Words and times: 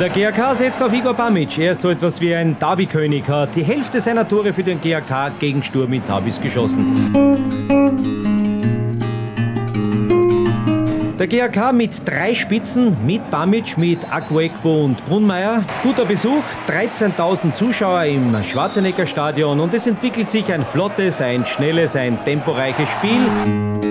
Der 0.00 0.08
GAK 0.08 0.54
setzt 0.56 0.82
auf 0.82 0.94
Igor 0.94 1.12
Bamic. 1.12 1.58
Er 1.58 1.72
ist 1.72 1.82
so 1.82 1.90
etwas 1.90 2.22
wie 2.22 2.34
ein 2.34 2.58
Derby-König, 2.58 3.28
hat 3.28 3.54
die 3.54 3.62
Hälfte 3.62 4.00
seiner 4.00 4.26
Tore 4.26 4.54
für 4.54 4.62
den 4.62 4.80
GAK 4.80 5.38
gegen 5.38 5.62
Sturm 5.62 5.92
in 5.92 6.02
Tabis 6.06 6.40
geschossen. 6.40 7.12
Der 11.18 11.26
GAK 11.26 11.74
mit 11.74 12.08
drei 12.08 12.32
Spitzen, 12.32 12.96
mit 13.04 13.30
Bamic, 13.30 13.76
mit 13.76 13.98
Akuekbo 14.10 14.86
und 14.86 15.04
Brunmeier. 15.04 15.66
Guter 15.82 16.06
Besuch, 16.06 16.44
13.000 16.66 17.52
Zuschauer 17.52 18.04
im 18.04 18.42
Schwarzenegger 18.42 19.04
Stadion 19.04 19.60
und 19.60 19.74
es 19.74 19.86
entwickelt 19.86 20.30
sich 20.30 20.50
ein 20.50 20.64
flottes, 20.64 21.20
ein 21.20 21.44
schnelles, 21.44 21.94
ein 21.94 22.18
temporeiches 22.24 22.88
Spiel. 22.88 23.89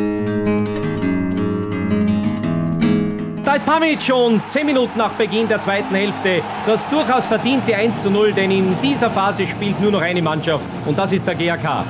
Ist 3.60 3.66
Pamic 3.66 4.02
schon 4.02 4.42
10 4.48 4.68
Minuten 4.68 4.98
nach 4.98 5.12
Beginn 5.16 5.50
der 5.50 5.60
zweiten 5.60 5.94
Hälfte. 5.94 6.42
Das 6.66 6.88
durchaus 6.88 7.26
verdiente 7.26 7.76
1 7.76 8.04
zu 8.04 8.10
0, 8.10 8.32
denn 8.32 8.52
in 8.52 8.74
dieser 8.82 9.10
Phase 9.10 9.46
spielt 9.46 9.78
nur 9.82 9.92
noch 9.92 10.00
eine 10.00 10.22
Mannschaft 10.22 10.64
und 10.86 10.98
das 10.98 11.12
ist 11.12 11.28
der 11.28 11.36
GAK. 11.36 11.84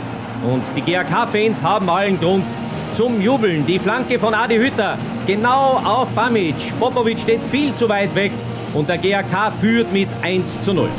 Und 0.51 0.63
die 0.75 0.81
GAK-Fans 0.81 1.61
haben 1.61 1.87
allen 1.87 2.19
Grund 2.19 2.45
zum 2.93 3.21
Jubeln. 3.21 3.67
Die 3.67 3.77
Flanke 3.77 4.17
von 4.17 4.33
Adi 4.33 4.57
Hütter 4.57 4.97
genau 5.27 5.79
auf 5.85 6.09
Pamic. 6.15 6.55
Popovic 6.79 7.19
steht 7.19 7.43
viel 7.43 7.71
zu 7.75 7.87
weit 7.87 8.15
weg 8.15 8.31
und 8.73 8.89
der 8.89 8.97
GAK 8.97 9.53
führt 9.53 9.93
mit 9.93 10.09
1 10.23 10.61
zu 10.61 10.73
0. 10.73 10.89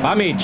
Pamic, 0.00 0.42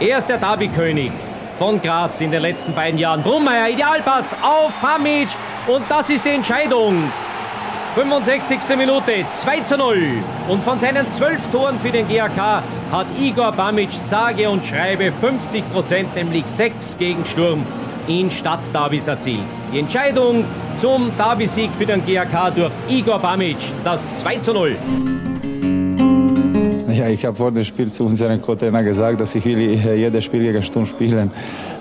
er 0.00 0.16
ist 0.16 0.26
der 0.26 0.38
Derby-König 0.38 1.12
von 1.58 1.82
Graz 1.82 2.22
in 2.22 2.30
den 2.30 2.40
letzten 2.40 2.74
beiden 2.74 2.98
Jahren. 2.98 3.22
Brummeier, 3.22 3.68
Idealpass 3.68 4.34
auf 4.42 4.72
Pamic 4.80 5.28
und 5.66 5.84
das 5.88 6.10
ist 6.10 6.24
die 6.24 6.30
Entscheidung. 6.30 7.10
65. 7.94 8.74
Minute, 8.76 9.26
2 9.28 9.60
zu 9.60 9.76
0. 9.76 10.24
Und 10.48 10.64
von 10.64 10.78
seinen 10.78 11.10
zwölf 11.10 11.46
Toren 11.48 11.78
für 11.78 11.90
den 11.90 12.08
GAK 12.08 12.62
hat 12.90 13.06
Igor 13.20 13.52
Bamic 13.52 13.92
sage 13.92 14.48
und 14.48 14.64
schreibe 14.64 15.12
50 15.12 15.70
Prozent, 15.72 16.14
nämlich 16.14 16.46
6 16.46 16.96
gegen 16.96 17.24
Sturm 17.26 17.64
in 18.08 18.30
Stadtderbys 18.30 19.08
erzielt. 19.08 19.44
Die 19.72 19.78
Entscheidung 19.78 20.46
zum 20.76 21.12
Derby-Sieg 21.18 21.70
für 21.74 21.86
den 21.86 22.04
GAK 22.06 22.54
durch 22.54 22.72
Igor 22.88 23.18
Bamic, 23.18 23.58
das 23.84 24.10
2 24.14 24.38
zu 24.38 24.54
0. 24.54 24.76
Ja, 27.02 27.08
ich 27.08 27.24
habe 27.24 27.36
vor 27.36 27.50
dem 27.50 27.64
Spiel 27.64 27.90
zu 27.90 28.04
unserem 28.04 28.40
Co-Trainer 28.40 28.80
gesagt, 28.84 29.20
dass 29.20 29.34
ich 29.34 29.44
will 29.44 29.74
jedes 29.74 30.22
Spiel 30.22 30.40
gegen 30.40 30.62
Sturm 30.62 30.86
spielen, 30.86 31.32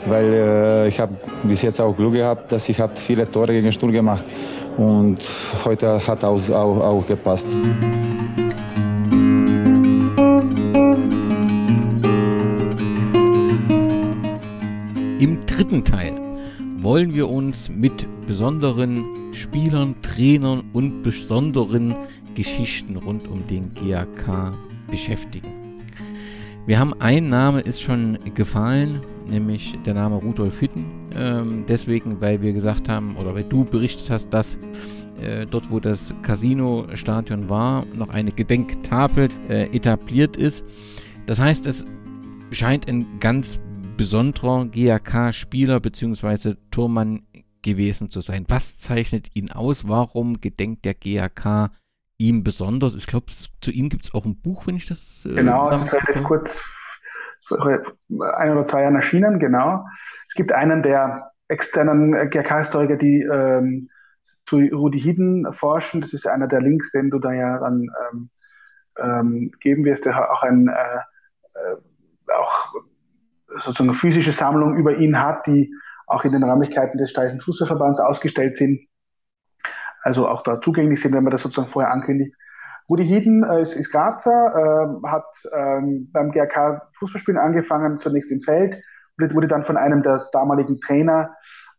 weil 0.08 0.34
äh, 0.34 0.88
ich 0.88 1.00
habe 1.00 1.14
bis 1.44 1.62
jetzt 1.62 1.80
auch 1.80 1.96
Glück 1.96 2.14
gehabt, 2.14 2.52
dass 2.52 2.68
ich 2.70 2.80
habe 2.80 2.96
viele 2.96 3.30
Tore 3.30 3.54
gegen 3.54 3.72
Sturm 3.72 3.92
gemacht 3.92 4.24
und 4.78 5.20
heute 5.64 6.08
hat 6.08 6.24
auch, 6.24 6.42
auch, 6.50 6.80
auch 6.80 7.06
gepasst. 7.06 7.46
Im 15.20 15.46
dritten 15.46 15.86
Teil 15.86 16.14
wollen 16.80 17.14
wir 17.14 17.30
uns 17.30 17.70
mit 17.70 18.08
besonderen 18.26 19.06
Spielern, 19.34 19.94
Trainern 20.02 20.64
und 20.74 21.04
besonderen 21.04 21.94
Geschichten 22.34 22.96
rund 22.96 23.28
um 23.28 23.46
den 23.46 23.72
GAK 23.76 24.58
beschäftigen. 24.92 25.62
Wir 26.68 26.78
haben 26.78 26.94
ein 27.00 27.30
Name 27.30 27.62
ist 27.62 27.82
schon 27.82 28.20
gefallen, 28.36 29.02
nämlich 29.26 29.76
der 29.84 29.96
Name 29.96 30.18
Rudolf 30.18 30.60
Hitten. 30.60 30.86
Ähm, 31.16 31.66
deswegen, 31.68 32.22
weil 32.22 32.42
wir 32.42 32.54
gesagt 32.54 32.88
haben, 32.88 33.18
oder 33.18 33.34
weil 33.34 33.46
du 33.46 33.66
berichtet 33.66 34.12
hast, 34.12 34.30
dass 34.30 34.60
äh, 35.20 35.48
dort, 35.48 35.72
wo 35.72 35.80
das 35.80 36.14
Casino-Stadion 36.22 37.50
war, 37.50 37.86
noch 37.88 38.10
eine 38.10 38.32
Gedenktafel 38.32 39.30
äh, 39.50 39.76
etabliert 39.76 40.38
ist. 40.38 40.64
Das 41.26 41.40
heißt, 41.40 41.66
es 41.66 41.88
scheint 42.52 42.88
ein 42.88 43.08
ganz 43.20 43.60
besonderer 43.98 44.68
GAK-Spieler 44.68 45.80
bzw. 45.80 46.56
Tormann 46.70 47.24
gewesen 47.64 48.10
zu 48.10 48.22
sein. 48.22 48.46
Was 48.50 48.78
zeichnet 48.78 49.30
ihn 49.34 49.52
aus? 49.52 49.88
Warum 49.88 50.42
gedenkt 50.42 50.86
der 50.86 50.94
GAK 50.94 51.72
ihm 52.22 52.44
besonders? 52.44 52.96
Ich 52.96 53.08
glaube, 53.08 53.28
zu 53.62 53.72
ihm 53.72 53.90
gibt 53.90 54.06
es 54.06 54.14
auch 54.14 54.26
ein 54.26 54.40
Buch, 54.40 54.68
wenn 54.68 54.76
ich 54.76 54.88
das. 54.88 55.26
Äh, 55.26 55.36
genau, 55.36 55.70
das 55.70 55.86
ist 55.86 55.94
relativ 55.94 56.24
kurz 56.24 56.62
ein 57.50 58.52
oder 58.52 58.66
zwei 58.66 58.84
Jahren 58.84 58.96
erschienen, 58.96 59.40
genau. 59.40 59.86
Es 60.28 60.36
gibt 60.36 60.54
einen 60.54 60.84
der 60.84 61.32
externen 61.50 62.30
GRK-Historiker, 62.30 62.96
die 62.96 63.24
ähm, 63.24 63.90
zu 64.46 64.58
Rudi 64.58 65.02
Hiden 65.02 65.52
forschen. 65.52 66.00
Das 66.00 66.14
ist 66.14 66.28
einer 66.28 66.48
der 66.48 66.62
Links, 66.62 66.92
den 66.92 67.10
du 67.10 67.20
da 67.20 67.34
ja 67.34 67.60
dann 67.60 67.88
ähm, 68.14 68.30
ähm, 68.98 69.52
geben 69.60 69.84
wirst, 69.84 70.06
der 70.06 70.32
auch 70.32 70.44
ein 70.44 70.70
äh, 70.70 71.00
äh, 71.56 72.34
auch 72.34 72.74
sozusagen 73.66 73.90
eine 73.90 73.98
physische 73.98 74.32
Sammlung 74.32 74.78
über 74.78 74.96
ihn 74.96 75.20
hat, 75.20 75.46
die 75.46 75.74
auch 76.08 76.24
in 76.24 76.32
den 76.32 76.44
Räumlichkeiten 76.44 76.98
des 76.98 77.10
Steirischen 77.10 77.42
Fußballverbands 77.42 78.00
ausgestellt 78.00 78.58
sind 78.58 78.88
also 80.02 80.28
auch 80.28 80.44
da 80.44 80.60
zugänglich 80.62 81.02
sind, 81.02 81.14
wenn 81.14 81.24
man 81.24 81.32
das 81.32 81.42
sozusagen 81.42 81.70
vorher 81.70 81.92
ankündigt. 81.92 82.36
Rudi 82.90 83.06
Hieden 83.06 83.44
äh, 83.44 83.62
ist, 83.62 83.76
ist 83.76 83.92
Grazer, 83.92 84.32
äh, 84.32 85.08
hat 85.08 85.26
ähm, 85.54 86.10
beim 86.12 86.32
GRK 86.32 86.90
Fußballspielen 87.00 87.40
angefangen, 87.40 88.00
zunächst 88.00 88.32
im 88.32 88.42
Feld, 88.42 88.82
und 89.18 89.34
wurde 89.34 89.48
dann 89.48 89.64
von 89.64 89.78
einem 89.78 90.02
der 90.02 90.28
damaligen 90.34 90.80
Trainer 90.82 91.36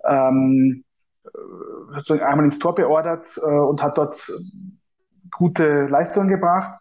ähm, 0.09 0.85
äh, 1.25 1.29
sozusagen 1.95 2.23
einmal 2.23 2.47
ins 2.47 2.59
Tor 2.59 2.75
beordert 2.75 3.27
äh, 3.37 3.41
und 3.41 3.83
hat 3.83 3.99
dort 3.99 4.31
gute 5.33 5.87
Leistungen 5.87 6.29
gebracht. 6.29 6.79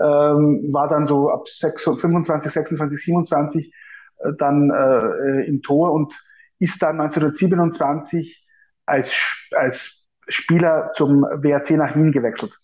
Ähm, 0.00 0.70
war 0.72 0.88
dann 0.88 1.06
so 1.06 1.30
ab 1.30 1.46
6, 1.46 1.84
25, 1.84 2.52
26, 2.52 3.04
27 3.04 3.72
äh, 4.18 4.32
dann 4.38 4.70
äh, 4.70 5.46
im 5.46 5.62
Tor 5.62 5.92
und 5.92 6.12
ist 6.58 6.82
dann 6.82 7.00
1927 7.00 8.44
als, 8.86 9.48
als 9.52 10.03
Spieler 10.28 10.90
zum 10.94 11.22
WRC 11.22 11.72
nach 11.72 11.94
Wien 11.94 12.12
gewechselt. 12.12 12.58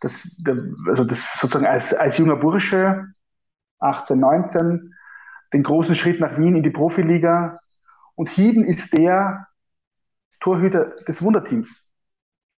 Das, 0.00 0.28
also 0.86 1.04
das 1.04 1.24
sozusagen 1.38 1.66
als, 1.66 1.94
als 1.94 2.18
junger 2.18 2.36
Bursche, 2.36 3.06
18, 3.80 4.18
19, 4.18 4.94
den 5.52 5.62
großen 5.62 5.94
Schritt 5.94 6.20
nach 6.20 6.36
Wien 6.38 6.56
in 6.56 6.62
die 6.62 6.70
Profiliga. 6.70 7.60
Und 8.14 8.28
Hieden 8.28 8.64
ist 8.64 8.92
der 8.92 9.46
Torhüter 10.40 10.94
des 11.08 11.22
Wunderteams, 11.22 11.84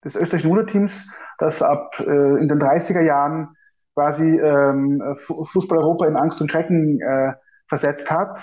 des 0.04 0.16
österreichischen 0.16 0.50
Wunderteams, 0.50 1.08
das 1.38 1.62
ab 1.62 2.00
äh, 2.00 2.40
in 2.40 2.48
den 2.48 2.58
30er 2.58 3.02
Jahren 3.02 3.56
quasi 3.94 4.38
ähm, 4.38 5.16
Fußball 5.18 5.78
Europa 5.78 6.06
in 6.06 6.16
Angst 6.16 6.40
und 6.40 6.50
Schrecken 6.50 7.00
äh, 7.00 7.32
versetzt 7.66 8.10
hat. 8.10 8.42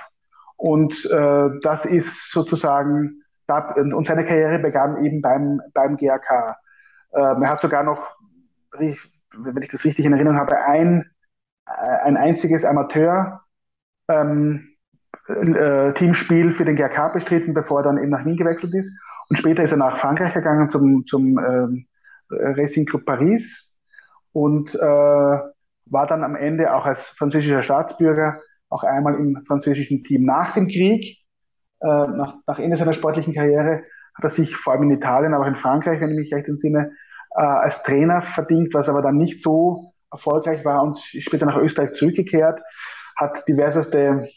Und 0.56 1.06
äh, 1.12 1.50
das 1.62 1.86
ist 1.86 2.32
sozusagen 2.32 3.23
und 3.48 4.06
seine 4.06 4.26
Karriere 4.26 4.60
begann 4.60 5.04
eben 5.04 5.22
beim, 5.22 5.62
beim 5.74 5.98
GAK. 5.98 6.58
Ähm, 7.14 7.44
er 7.44 7.50
hat 7.50 7.62
sogar 7.62 7.84
noch, 7.84 8.16
wenn 8.72 9.62
ich 9.62 9.70
das 9.70 9.86
richtig 9.86 10.06
in 10.06 10.14
Erinnerung 10.14 10.38
habe, 10.38 10.58
ein, 10.58 11.10
äh, 11.68 11.72
ein 12.04 12.18
einziges 12.18 12.66
Amateur 12.66 13.42
ähm, 14.08 14.70
äh, 15.28 15.94
Teamspiel 15.94 16.52
für 16.52 16.66
den 16.66 16.76
GAK 16.76 17.14
bestritten, 17.14 17.54
bevor 17.54 17.80
er 17.80 17.84
dann 17.84 17.98
eben 17.98 18.10
nach 18.10 18.26
Wien 18.26 18.38
gewechselt 18.38 18.74
ist. 18.74 18.92
Und 19.30 19.38
später 19.38 19.64
ist 19.64 19.72
er 19.72 19.78
nach 19.78 19.98
Frankreich 19.98 20.34
gegangen 20.34 20.70
zum, 20.70 21.06
zum 21.06 21.38
ähm, 21.38 21.88
Racing 22.30 22.86
Club 22.86 23.06
Paris 23.06 23.72
und 24.32 24.76
äh, 24.76 24.80
war 25.86 26.08
dann 26.08 26.24
am 26.24 26.36
Ende 26.36 26.74
auch 26.74 26.86
als 26.86 27.08
französischer 27.08 27.64
Staatsbürger 27.64 28.40
auch 28.70 28.84
einmal 28.84 29.16
im 29.16 29.44
französischen 29.46 30.04
Team 30.04 30.26
nach 30.26 30.54
dem 30.54 30.68
Krieg 30.68 31.23
nach, 31.84 32.36
nach 32.48 32.60
Ende 32.60 32.78
seiner 32.78 32.94
sportlichen 32.94 33.34
Karriere 33.34 33.84
hat 34.16 34.24
er 34.24 34.30
sich 34.30 34.56
vor 34.56 34.74
allem 34.74 34.84
in 34.84 34.92
Italien, 34.92 35.34
aber 35.34 35.44
auch 35.44 35.50
in 35.50 35.56
Frankreich, 35.56 36.00
wenn 36.00 36.12
ich 36.12 36.18
mich 36.18 36.34
recht 36.34 36.48
entsinne, 36.48 36.92
äh, 37.36 37.42
als 37.42 37.82
Trainer 37.84 38.22
verdient, 38.22 38.74
was 38.74 38.90
aber 38.90 39.02
dann 39.02 39.18
nicht 39.18 39.42
so 39.42 39.94
erfolgreich 40.12 40.64
war 40.64 40.84
und 40.84 40.98
ist 41.14 41.24
später 41.24 41.46
nach 41.46 41.58
Österreich 41.58 41.94
zurückgekehrt, 41.94 42.62
hat 43.16 43.48
diverseste, 43.48 44.28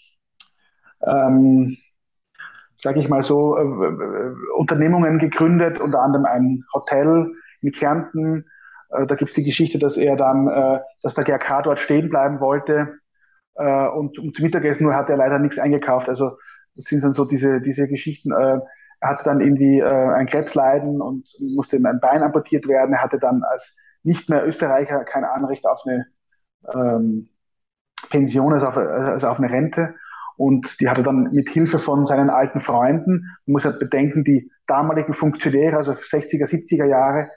ähm, 1.07 1.77
sage 2.77 3.01
ich 3.01 3.09
mal 3.09 3.23
so, 3.23 3.57
äh, 3.57 3.63
äh, 3.63 4.35
Unternehmungen 4.57 5.19
gegründet, 5.19 5.81
unter 5.81 6.01
anderem 6.01 6.25
ein 6.25 6.65
Hotel 6.73 7.33
in 7.61 7.73
Kärnten. 7.73 8.47
Äh, 8.91 9.07
da 9.07 9.15
gibt 9.15 9.29
es 9.29 9.35
die 9.35 9.45
Geschichte, 9.45 9.79
dass 9.79 9.97
er 9.97 10.17
dann, 10.17 10.49
äh, 10.49 10.81
dass 11.03 11.15
der 11.15 11.25
GRK 11.25 11.63
dort 11.63 11.81
stehen 11.81 12.09
bleiben 12.09 12.41
wollte 12.41 12.99
und 13.59 14.19
um 14.19 14.35
zum 14.35 14.45
Mittagessen 14.45 14.85
nur 14.85 14.95
hat 14.95 15.09
er 15.09 15.17
leider 15.17 15.39
nichts 15.39 15.59
eingekauft. 15.59 16.11
Also 16.11 16.37
sind 16.77 17.03
dann 17.05 17.13
so 17.13 17.25
diese, 17.25 17.61
diese 17.61 17.89
Geschichten. 17.89 18.33
Äh, 18.33 18.61
er 19.01 19.11
hatte 19.11 19.25
dann 19.25 19.41
irgendwie 19.41 19.81
äh, 19.81 20.09
ein 20.15 20.27
Krebsleiden 20.27 21.01
und 21.01 21.29
musste 21.41 21.77
ihm 21.77 21.87
ein 21.87 22.01
Bein 22.01 22.23
amputiert 22.23 22.67
werden. 22.69 22.95
Er 22.95 23.03
hatte 23.03 23.19
dann 23.19 23.43
als 23.43 23.77
nicht 24.03 24.31
mehr 24.31 24.47
Österreicher 24.47 25.05
kein 25.05 25.25
Anrecht 25.25 25.67
auf 25.67 25.83
eine 25.85 26.07
ähm, 26.73 27.29
Pension, 28.11 28.53
also 28.53 28.69
auf, 28.69 28.77
also 28.77 29.29
auf 29.29 29.39
eine 29.39 29.51
Rente. 29.51 29.95
Und 30.37 30.81
die 30.81 30.89
hat 30.89 30.99
er 30.99 31.05
dann 31.05 31.33
mit 31.33 31.49
Hilfe 31.49 31.79
von 31.79 32.05
seinen 32.07 32.31
alten 32.31 32.61
Freunden, 32.61 33.25
man 33.47 33.53
muss 33.53 33.65
halt 33.65 33.79
bedenken, 33.79 34.23
die 34.23 34.51
damaligen 34.67 35.15
Funktionäre, 35.15 35.77
also 35.77 35.93
60er, 35.93 36.47
70er 36.47 36.85
Jahre, 36.85 37.31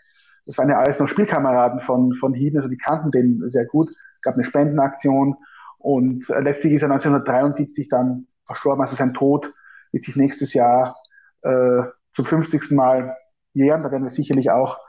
das 0.45 0.57
waren 0.57 0.69
ja 0.69 0.79
alles 0.79 0.99
noch 0.99 1.07
Spielkameraden 1.07 1.79
von, 1.79 2.13
von 2.15 2.33
Hieden, 2.33 2.57
also 2.57 2.69
die 2.69 2.77
kannten 2.77 3.11
den 3.11 3.47
sehr 3.49 3.65
gut. 3.65 3.89
Gab 4.21 4.33
eine 4.33 4.43
Spendenaktion 4.43 5.35
und 5.77 6.29
äh, 6.29 6.41
letztlich 6.41 6.73
ist 6.73 6.81
er 6.81 6.91
1973 6.91 7.87
dann 7.87 8.27
verstorben, 8.49 8.81
also 8.81 8.95
sein 8.95 9.13
Tod 9.13 9.53
wird 9.91 10.03
sich 10.03 10.15
nächstes 10.15 10.53
Jahr 10.53 10.97
äh, 11.43 11.83
zum 12.13 12.25
50. 12.25 12.71
Mal 12.71 13.15
jähren. 13.53 13.83
Da 13.83 13.91
werden 13.91 14.03
wir 14.03 14.09
sicherlich 14.09 14.49
auch 14.49 14.79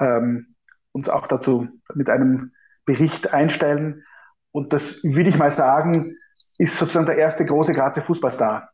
ähm, 0.00 0.54
uns 0.92 1.08
auch 1.08 1.26
dazu 1.26 1.68
mit 1.94 2.08
einem 2.08 2.52
Bericht 2.86 3.32
einstellen. 3.32 4.04
Und 4.50 4.72
das 4.72 5.02
würde 5.04 5.28
ich 5.28 5.38
mal 5.38 5.50
sagen, 5.50 6.16
ist 6.58 6.78
sozusagen 6.78 7.06
der 7.06 7.18
erste 7.18 7.44
große 7.44 7.72
Grazer 7.72 8.02
Fußballstar. 8.02 8.70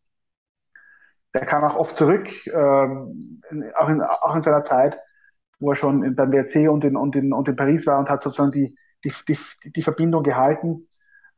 Der 1.35 1.47
kam 1.47 1.65
auch 1.65 1.77
oft 1.77 1.97
zurück, 1.97 2.29
ähm, 2.47 3.43
auch, 3.77 3.89
in, 3.89 4.01
auch 4.03 4.35
in 4.35 4.43
seiner 4.43 4.65
Zeit, 4.65 4.99
wo 5.61 5.71
er 5.71 5.77
schon 5.77 6.15
beim 6.15 6.33
WRC 6.33 6.71
und 6.71 6.85
in, 6.85 6.97
und, 6.97 7.17
in, 7.17 7.33
und 7.33 7.49
in 7.49 7.57
Paris 7.57 7.87
war 7.87 7.99
und 7.99 8.09
hat 8.09 8.23
sozusagen 8.23 8.53
die, 8.53 8.77
die, 9.05 9.13
die, 9.29 9.73
die 9.73 9.83
Verbindung 9.83 10.23
gehalten. 10.23 10.88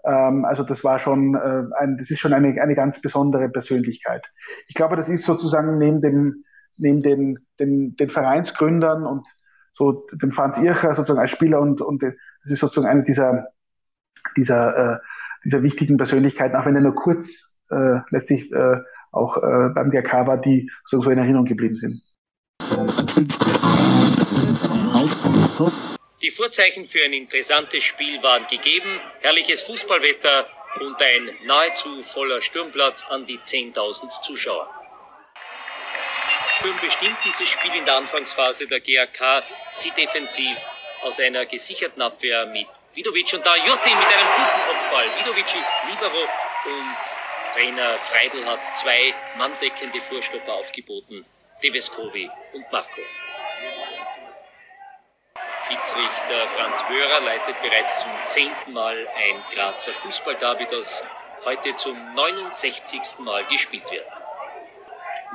Ähm, 0.05 0.45
also 0.45 0.63
das 0.63 0.85
war 0.85 0.99
schon 0.99 1.35
äh, 1.35 1.65
ein, 1.79 1.97
das 1.99 2.11
ist 2.11 2.19
schon 2.19 2.33
eine, 2.33 2.61
eine 2.61 2.75
ganz 2.75 3.01
besondere 3.01 3.49
Persönlichkeit. 3.49 4.27
Ich 4.69 4.75
glaube, 4.75 4.97
das 4.97 5.09
ist 5.09 5.25
sozusagen 5.25 5.79
neben 5.79 6.01
dem, 6.01 6.45
neben 6.77 7.03
den, 7.03 7.39
den, 7.59 7.97
den 7.97 8.09
Vereinsgründern 8.09 9.05
und 9.05 9.27
so 9.75 10.07
dem 10.13 10.33
Franz 10.33 10.59
Ircher 10.59 10.95
sozusagen 10.95 11.21
als 11.21 11.31
Spieler 11.31 11.61
und, 11.61 11.81
und 11.81 12.03
das 12.03 12.15
ist 12.45 12.61
sozusagen 12.61 12.87
eine 12.87 13.03
dieser, 13.03 13.49
dieser, 14.37 14.95
äh, 14.95 14.99
dieser 15.45 15.63
wichtigen 15.63 15.97
Persönlichkeiten, 15.97 16.57
auch 16.57 16.67
wenn 16.67 16.75
er 16.75 16.83
nur 16.83 16.95
kurz 16.95 17.57
äh, 17.71 18.01
letztlich 18.11 18.53
äh, 18.53 18.77
auch 19.13 19.37
äh, 19.39 19.71
beim 19.75 19.91
GRK 19.91 20.27
war, 20.27 20.39
die 20.39 20.71
so, 20.85 21.03
in 21.03 21.19
Erinnerung 21.19 21.47
geblieben 21.47 21.77
sind. 21.77 22.03
Die 26.23 26.31
Vorzeichen 26.31 26.85
für 26.85 27.03
ein 27.03 27.15
interessantes 27.15 27.83
Spiel 27.83 28.23
waren 28.23 28.47
gegeben, 28.47 29.01
herrliches 29.21 29.63
Fußballwetter 29.63 30.51
und 30.81 31.01
ein 31.01 31.39
nahezu 31.45 32.03
voller 32.03 32.43
Sturmplatz 32.43 33.07
an 33.09 33.25
die 33.25 33.39
10.000 33.39 34.23
Zuschauer. 34.23 34.69
Sturm 36.59 36.77
bestimmt 36.83 37.17
dieses 37.25 37.49
Spiel 37.49 37.75
in 37.75 37.87
der 37.87 37.97
Anfangsphase 37.97 38.67
der 38.67 38.81
GAK 38.81 39.45
sie 39.71 39.93
defensiv 39.93 40.67
aus 41.01 41.19
einer 41.21 41.47
gesicherten 41.47 42.03
Abwehr 42.03 42.45
mit 42.45 42.67
Vidovic 42.93 43.33
und 43.33 43.47
da 43.47 43.57
Jutti 43.57 43.89
mit 43.89 44.09
einem 44.09 44.29
guten 44.37 44.61
Kopfball. 44.67 45.17
Vidovic 45.17 45.55
ist 45.55 45.75
Libero 45.89 46.29
und 46.67 46.97
Trainer 47.55 47.99
Freidel 47.99 48.47
hat 48.47 48.77
zwei 48.77 49.15
manndeckende 49.37 50.03
Vorstopper 50.03 50.53
aufgeboten, 50.53 51.25
Deveskovi 51.63 52.31
und 52.53 52.71
Marco. 52.71 53.01
Schiedsrichter 55.63 56.49
Franz 56.49 56.89
Wörer 56.89 57.21
leitet 57.21 57.61
bereits 57.61 58.03
zum 58.03 58.25
zehnten 58.25 58.73
Mal 58.73 59.09
ein 59.15 59.45
Grazer 59.51 59.93
Fußballderby, 59.93 60.67
das 60.67 61.03
heute 61.45 61.77
zum 61.77 62.07
69. 62.15 63.19
Mal 63.19 63.45
gespielt 63.47 63.91
wird. 63.91 64.07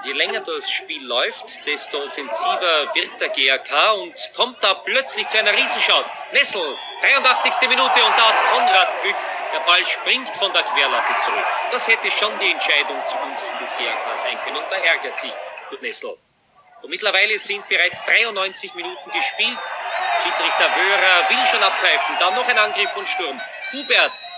Je 0.03 0.11
länger 0.11 0.41
das 0.41 0.69
Spiel 0.69 1.05
läuft, 1.05 1.65
desto 1.67 2.03
offensiver 2.03 2.93
wird 2.95 3.21
der 3.21 3.29
GAK 3.29 3.93
und 4.01 4.29
kommt 4.35 4.61
da 4.61 4.73
plötzlich 4.73 5.27
zu 5.29 5.37
einer 5.37 5.53
Riesenchance. 5.53 6.09
Nessel, 6.31 6.75
83. 6.99 7.69
Minute 7.69 8.03
und 8.03 8.17
da 8.17 8.27
hat 8.27 8.43
Konrad 8.49 9.01
Glück. 9.03 9.15
Der 9.53 9.59
Ball 9.61 9.85
springt 9.85 10.35
von 10.35 10.51
der 10.51 10.63
Querlappe 10.63 11.15
zurück. 11.17 11.45
Das 11.71 11.87
hätte 11.87 12.11
schon 12.11 12.37
die 12.39 12.51
Entscheidung 12.51 13.05
zugunsten 13.05 13.57
des 13.59 13.71
GAK 13.77 14.17
sein 14.17 14.41
können 14.41 14.57
und 14.57 14.69
da 14.69 14.75
ärgert 14.75 15.17
sich 15.17 15.33
Kurt 15.69 15.81
Nessel. 15.81 16.17
Und 16.81 16.89
mittlerweile 16.89 17.37
sind 17.37 17.67
bereits 17.69 18.03
93 18.03 18.73
Minuten 18.75 19.11
gespielt. 19.11 19.59
Schiedsrichter 20.23 20.69
Wörer 20.75 21.29
will 21.29 21.45
schon 21.45 21.63
abpfeifen. 21.63 22.15
Dann 22.19 22.35
noch 22.35 22.47
ein 22.47 22.57
Angriff 22.57 22.89
von 22.91 23.05
Sturm. 23.05 23.39
Hubert 23.73 24.31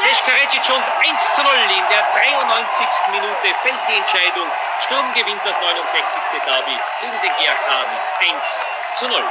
Deskarecic 0.00 0.68
und 0.74 0.82
1 0.82 1.34
zu 1.36 1.42
0 1.42 1.50
in 1.52 1.86
der 1.90 2.02
93. 2.12 2.86
Minute 3.12 3.54
fällt 3.54 3.80
die 3.88 3.94
Entscheidung. 3.94 4.48
Sturm 4.80 5.12
gewinnt 5.14 5.42
das 5.44 5.54
69. 5.60 6.22
Derby 6.44 6.76
gegen 7.00 7.18
den 7.22 7.30
mit 7.30 8.00
1 8.36 8.66
zu 8.94 9.08
0. 9.08 9.22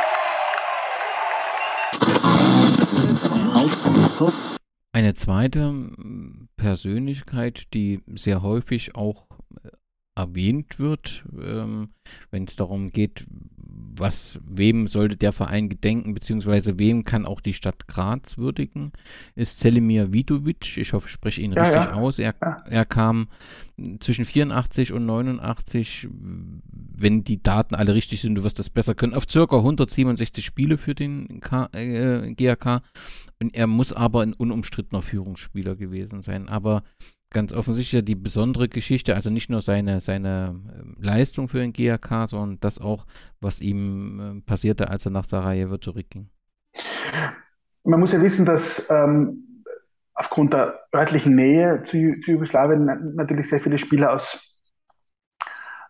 Eine 4.93 5.13
zweite 5.13 5.73
Persönlichkeit, 6.57 7.73
die 7.73 8.01
sehr 8.13 8.41
häufig 8.41 8.95
auch 8.95 9.25
erwähnt 10.15 10.79
wird, 10.79 11.23
ähm, 11.33 11.93
wenn 12.29 12.43
es 12.43 12.55
darum 12.55 12.91
geht, 12.91 13.25
was, 14.01 14.39
wem 14.45 14.87
sollte 14.87 15.15
der 15.15 15.31
Verein 15.31 15.69
gedenken, 15.69 16.13
beziehungsweise 16.13 16.77
wem 16.79 17.05
kann 17.05 17.25
auch 17.25 17.39
die 17.39 17.53
Stadt 17.53 17.87
Graz 17.87 18.37
würdigen, 18.37 18.91
ist 19.35 19.59
Selimir 19.59 20.11
Vidovic. 20.11 20.77
Ich 20.77 20.93
hoffe, 20.93 21.07
ich 21.07 21.13
spreche 21.13 21.41
ihn 21.41 21.53
ja, 21.53 21.61
richtig 21.61 21.85
ja. 21.85 21.93
aus. 21.93 22.19
Er, 22.19 22.35
ja. 22.41 22.57
er 22.69 22.85
kam 22.85 23.27
zwischen 23.99 24.25
84 24.25 24.91
und 24.91 25.05
89, 25.05 26.09
wenn 26.11 27.23
die 27.23 27.41
Daten 27.41 27.75
alle 27.75 27.93
richtig 27.93 28.21
sind, 28.21 28.35
du 28.35 28.43
wirst 28.43 28.59
das 28.59 28.69
besser 28.69 28.95
können, 28.95 29.13
auf 29.13 29.29
circa 29.29 29.57
167 29.57 30.43
Spiele 30.43 30.77
für 30.77 30.95
den 30.95 31.39
K 31.39 31.69
äh, 31.73 32.33
GAK. 32.33 32.81
Und 33.39 33.55
er 33.55 33.67
muss 33.67 33.93
aber 33.93 34.21
ein 34.21 34.33
unumstrittener 34.33 35.01
Führungsspieler 35.01 35.75
gewesen 35.75 36.21
sein. 36.21 36.49
Aber 36.49 36.83
ganz 37.31 37.53
offensichtlich 37.53 38.05
die 38.05 38.15
besondere 38.15 38.69
Geschichte, 38.69 39.15
also 39.15 39.29
nicht 39.29 39.49
nur 39.49 39.61
seine, 39.61 40.01
seine 40.01 40.61
ähm, 40.73 40.95
Leistung 40.99 41.47
für 41.47 41.59
den 41.59 41.73
GAK, 41.73 42.29
sondern 42.29 42.59
das 42.59 42.79
auch, 42.79 43.05
was 43.39 43.61
ihm 43.61 44.19
ähm, 44.21 44.43
passierte, 44.43 44.89
als 44.89 45.05
er 45.05 45.11
nach 45.11 45.23
Sarajevo 45.23 45.77
zurückging. 45.77 46.29
Man 47.83 47.99
muss 47.99 48.13
ja 48.13 48.21
wissen, 48.21 48.45
dass 48.45 48.89
ähm, 48.91 49.63
aufgrund 50.13 50.53
der 50.53 50.79
örtlichen 50.93 51.35
Nähe 51.35 51.81
zu, 51.83 52.19
zu, 52.19 52.31
Jugoslawien 52.31 53.15
natürlich 53.15 53.49
sehr 53.49 53.59
viele 53.59 53.77
Spieler 53.77 54.13
aus, 54.13 54.39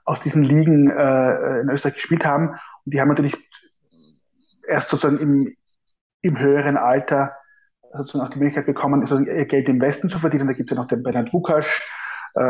aus 0.05 0.19
diesen 0.21 0.43
Ligen 0.43 0.89
äh, 0.89 1.59
in 1.61 1.69
Österreich 1.69 1.95
gespielt 1.95 2.23
haben. 2.23 2.49
Und 2.85 2.93
die 2.93 3.01
haben 3.01 3.09
natürlich 3.09 3.35
erst 4.67 4.89
sozusagen 4.89 5.19
im, 5.19 5.55
im 6.21 6.39
höheren 6.39 6.77
Alter 6.77 7.33
sozusagen 7.93 8.25
auch 8.25 8.29
die 8.29 8.39
Möglichkeit 8.39 8.65
bekommen, 8.65 9.05
ihr 9.25 9.45
Geld 9.45 9.69
im 9.69 9.81
Westen 9.81 10.09
zu 10.09 10.19
verdienen. 10.19 10.47
Da 10.47 10.53
gibt 10.53 10.71
es 10.71 10.75
ja 10.75 10.81
noch 10.81 10.87
den 10.87 11.03
Bernhard 11.03 11.33
Vukasch, 11.33 11.81
äh, 12.35 12.41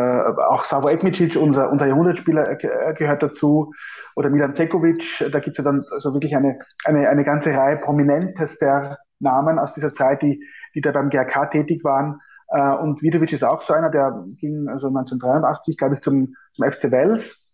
auch 0.49 0.63
Savo 0.63 0.89
Etmicic, 0.89 1.35
unser, 1.35 1.71
unser 1.71 1.87
Jahrhundertspieler, 1.87 2.49
äh, 2.49 2.93
gehört 2.93 3.23
dazu, 3.23 3.73
oder 4.15 4.29
Milan 4.29 4.53
Cekovic. 4.53 5.25
Da 5.31 5.39
gibt 5.39 5.57
es 5.57 5.57
ja 5.57 5.63
dann 5.63 5.83
also 5.91 6.13
wirklich 6.13 6.35
eine, 6.35 6.59
eine, 6.85 7.09
eine 7.09 7.23
ganze 7.23 7.53
Reihe 7.53 7.77
prominentester 7.77 8.99
Namen 9.19 9.59
aus 9.59 9.73
dieser 9.73 9.93
Zeit, 9.93 10.21
die, 10.21 10.43
die 10.75 10.81
da 10.81 10.91
beim 10.91 11.09
GRK 11.09 11.47
tätig 11.47 11.83
waren. 11.83 12.19
Äh, 12.49 12.75
und 12.75 13.01
Vidovic 13.01 13.33
ist 13.33 13.43
auch 13.43 13.61
so 13.61 13.73
einer, 13.73 13.89
der 13.89 14.23
ging 14.37 14.67
also 14.67 14.87
1983, 14.87 15.77
glaube 15.77 15.95
ich, 15.95 16.01
zum, 16.01 16.35
zum 16.53 16.71
FC 16.71 16.91
Wels. 16.91 17.47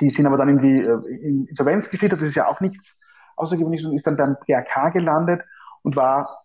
Die 0.00 0.10
sind 0.10 0.26
aber 0.26 0.36
dann 0.36 0.48
irgendwie 0.48 0.82
äh, 0.82 1.22
in 1.22 1.46
Insolvenz 1.46 1.90
geschlittert. 1.90 2.20
Das 2.20 2.28
ist 2.28 2.36
ja 2.36 2.48
auch 2.48 2.60
nichts 2.60 2.98
Außergewöhnliches 3.36 3.86
und 3.86 3.94
ist 3.94 4.06
dann 4.06 4.16
beim 4.16 4.36
GRK 4.46 4.90
gelandet 4.90 5.42
und 5.82 5.96
war 5.96 6.44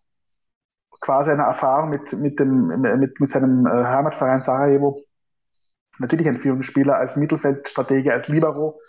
quasi 1.05 1.29
eine 1.29 1.43
Erfahrung 1.43 1.91
mit, 1.91 2.13
mit, 2.13 2.39
dem, 2.39 2.81
mit, 2.81 3.19
mit 3.19 3.29
seinem 3.29 3.67
äh, 3.67 3.69
Heimatverein 3.69 4.41
Sarajevo. 4.41 5.03
Natürlich 5.99 6.27
ein 6.27 6.39
Führungsspieler 6.39 6.97
als 6.97 7.15
Mittelfeldstratege, 7.15 8.11
als 8.11 8.27
Libero, 8.27 8.79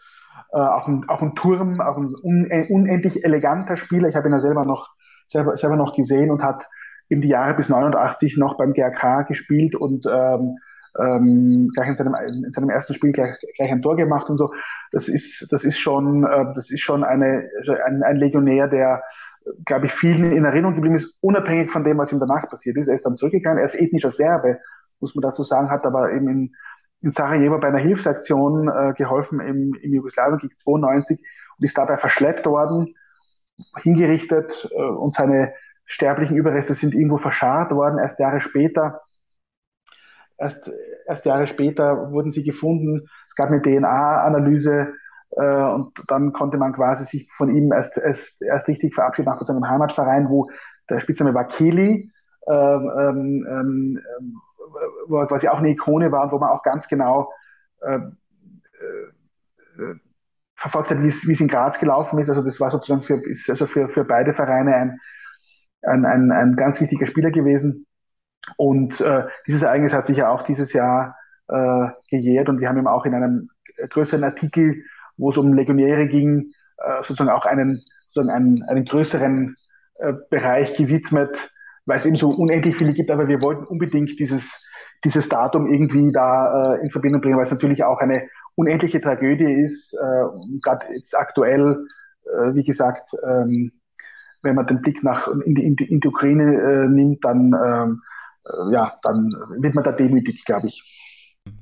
äh, 0.52 0.56
auch, 0.58 0.88
ein, 0.88 1.04
auch 1.08 1.20
ein 1.20 1.34
Turm, 1.34 1.78
auch 1.78 1.98
ein 1.98 2.14
un, 2.22 2.50
unendlich 2.70 3.22
eleganter 3.22 3.76
Spieler. 3.76 4.08
Ich 4.08 4.16
habe 4.16 4.28
ihn 4.28 4.32
ja 4.32 4.40
selber 4.40 4.64
noch, 4.64 4.88
selber, 5.26 5.58
selber 5.58 5.76
noch 5.76 5.94
gesehen 5.94 6.30
und 6.30 6.42
hat 6.42 6.66
in 7.08 7.20
die 7.20 7.28
Jahre 7.28 7.52
bis 7.52 7.68
89 7.68 8.38
noch 8.38 8.56
beim 8.56 8.72
GRK 8.72 9.24
gespielt 9.24 9.76
und 9.76 10.06
ähm, 10.06 10.56
ähm, 10.98 11.68
gleich 11.74 11.88
in 11.88 11.96
seinem, 11.96 12.14
in 12.14 12.52
seinem 12.52 12.70
ersten 12.70 12.94
Spiel 12.94 13.12
gleich, 13.12 13.36
gleich 13.56 13.70
ein 13.70 13.82
Tor 13.82 13.96
gemacht 13.96 14.30
und 14.30 14.38
so. 14.38 14.54
Das 14.90 15.06
ist, 15.06 15.52
das 15.52 15.64
ist 15.64 15.78
schon, 15.78 16.24
äh, 16.24 16.44
das 16.54 16.70
ist 16.70 16.80
schon 16.80 17.04
eine, 17.04 17.50
ein, 17.84 18.02
ein 18.02 18.16
Legionär, 18.16 18.68
der 18.68 19.02
glaube 19.64 19.86
ich, 19.86 19.92
vielen 19.92 20.32
in 20.32 20.44
Erinnerung 20.44 20.74
geblieben 20.74 20.96
ist, 20.96 21.16
unabhängig 21.20 21.70
von 21.70 21.84
dem, 21.84 21.98
was 21.98 22.12
ihm 22.12 22.20
danach 22.20 22.48
passiert 22.48 22.76
ist. 22.76 22.88
Er 22.88 22.94
ist 22.94 23.06
dann 23.06 23.16
zurückgegangen, 23.16 23.58
er 23.58 23.64
ist 23.64 23.74
ethnischer 23.74 24.10
Serbe, 24.10 24.58
muss 25.00 25.14
man 25.14 25.22
dazu 25.22 25.42
sagen, 25.42 25.70
hat 25.70 25.86
aber 25.86 26.12
eben 26.12 26.28
in, 26.28 26.54
in 27.02 27.12
Sarajevo 27.12 27.58
bei 27.58 27.68
einer 27.68 27.78
Hilfsaktion 27.78 28.68
äh, 28.68 28.92
geholfen 28.96 29.40
im, 29.40 29.74
im 29.74 29.94
Jugoslawienkrieg 29.94 30.58
92 30.58 31.18
und 31.58 31.64
ist 31.64 31.78
dabei 31.78 31.96
verschleppt 31.96 32.46
worden, 32.46 32.94
hingerichtet 33.76 34.68
äh, 34.72 34.82
und 34.82 35.14
seine 35.14 35.52
sterblichen 35.84 36.36
Überreste 36.36 36.74
sind 36.74 36.94
irgendwo 36.94 37.18
verscharrt 37.18 37.72
worden. 37.72 37.98
Erst 37.98 38.18
Jahre 38.18 38.40
später, 38.40 39.02
erst, 40.36 40.70
erst 41.06 41.24
Jahre 41.24 41.46
später 41.46 42.10
wurden 42.10 42.32
sie 42.32 42.42
gefunden. 42.42 43.08
Es 43.28 43.36
gab 43.36 43.48
eine 43.48 43.62
DNA-Analyse 43.62 44.94
und 45.42 45.92
dann 46.08 46.32
konnte 46.32 46.56
man 46.56 46.72
quasi 46.72 47.04
sich 47.04 47.30
von 47.30 47.54
ihm 47.54 47.72
erst, 47.72 47.98
erst, 47.98 48.40
erst 48.40 48.68
richtig 48.68 48.94
verabschieden 48.94 49.28
nach 49.28 49.42
seinem 49.42 49.68
Heimatverein, 49.68 50.30
wo 50.30 50.48
der 50.88 51.00
Spitzname 51.00 51.34
war 51.34 51.46
Keli, 51.46 52.10
ähm, 52.48 52.92
ähm, 52.98 53.46
ähm, 53.50 54.02
wo 55.08 55.18
er 55.18 55.26
quasi 55.26 55.48
auch 55.48 55.58
eine 55.58 55.70
Ikone 55.70 56.10
war 56.12 56.24
und 56.24 56.32
wo 56.32 56.38
man 56.38 56.50
auch 56.50 56.62
ganz 56.62 56.88
genau 56.88 57.30
äh, 57.82 57.96
äh, 57.96 59.94
verfolgt 60.54 60.90
hat, 60.90 61.02
wie 61.02 61.08
es 61.08 61.40
in 61.40 61.48
Graz 61.48 61.78
gelaufen 61.78 62.18
ist. 62.18 62.30
Also 62.30 62.42
das 62.42 62.58
war 62.60 62.70
sozusagen 62.70 63.02
für, 63.02 63.16
ist 63.28 63.50
also 63.50 63.66
für, 63.66 63.88
für 63.88 64.04
beide 64.04 64.32
Vereine 64.32 64.74
ein, 64.74 65.00
ein, 65.82 66.04
ein, 66.06 66.32
ein 66.32 66.56
ganz 66.56 66.80
wichtiger 66.80 67.06
Spieler 67.06 67.30
gewesen. 67.30 67.86
Und 68.56 69.00
äh, 69.00 69.26
dieses 69.46 69.62
Ereignis 69.62 69.92
hat 69.92 70.06
sich 70.06 70.18
ja 70.18 70.30
auch 70.30 70.42
dieses 70.42 70.72
Jahr 70.72 71.16
äh, 71.48 71.88
gejährt 72.08 72.48
und 72.48 72.60
wir 72.60 72.68
haben 72.68 72.78
ihm 72.78 72.86
auch 72.86 73.04
in 73.04 73.14
einem 73.14 73.50
größeren 73.90 74.24
Artikel, 74.24 74.82
wo 75.16 75.30
es 75.30 75.36
um 75.36 75.52
Legionäre 75.52 76.06
ging, 76.06 76.52
äh, 76.78 77.02
sozusagen 77.02 77.30
auch 77.30 77.46
einen, 77.46 77.82
sozusagen 78.10 78.30
einen, 78.30 78.62
einen 78.64 78.84
größeren 78.84 79.56
äh, 79.98 80.12
Bereich 80.30 80.76
gewidmet, 80.76 81.50
weil 81.86 81.98
es 81.98 82.06
eben 82.06 82.16
so 82.16 82.28
unendlich 82.28 82.76
viele 82.76 82.92
gibt, 82.92 83.10
aber 83.10 83.28
wir 83.28 83.42
wollten 83.42 83.64
unbedingt 83.64 84.18
dieses, 84.18 84.66
dieses 85.04 85.28
Datum 85.28 85.72
irgendwie 85.72 86.12
da 86.12 86.74
äh, 86.74 86.82
in 86.82 86.90
Verbindung 86.90 87.20
bringen, 87.20 87.36
weil 87.36 87.44
es 87.44 87.50
natürlich 87.50 87.84
auch 87.84 88.00
eine 88.00 88.28
unendliche 88.54 89.00
Tragödie 89.02 89.52
ist, 89.52 89.94
gerade 90.62 90.86
jetzt 90.94 91.14
aktuell, 91.14 91.76
wie 92.54 92.64
gesagt, 92.64 93.10
ähm, 93.22 93.70
wenn 94.42 94.54
man 94.54 94.66
den 94.66 94.80
Blick 94.80 95.02
nach 95.02 95.28
in 95.28 95.54
die, 95.54 95.62
in 95.62 95.76
die, 95.76 95.84
in 95.84 96.00
die 96.00 96.08
Ukraine 96.08 96.88
nimmt, 96.88 97.22
dann 97.22 97.52
ähm, 97.52 98.02
äh, 98.46 98.72
ja, 98.72 98.98
dann 99.02 99.30
wird 99.58 99.74
man 99.74 99.84
da 99.84 99.92
demütig, 99.92 100.44
glaube 100.44 100.68
ich. 100.68 100.82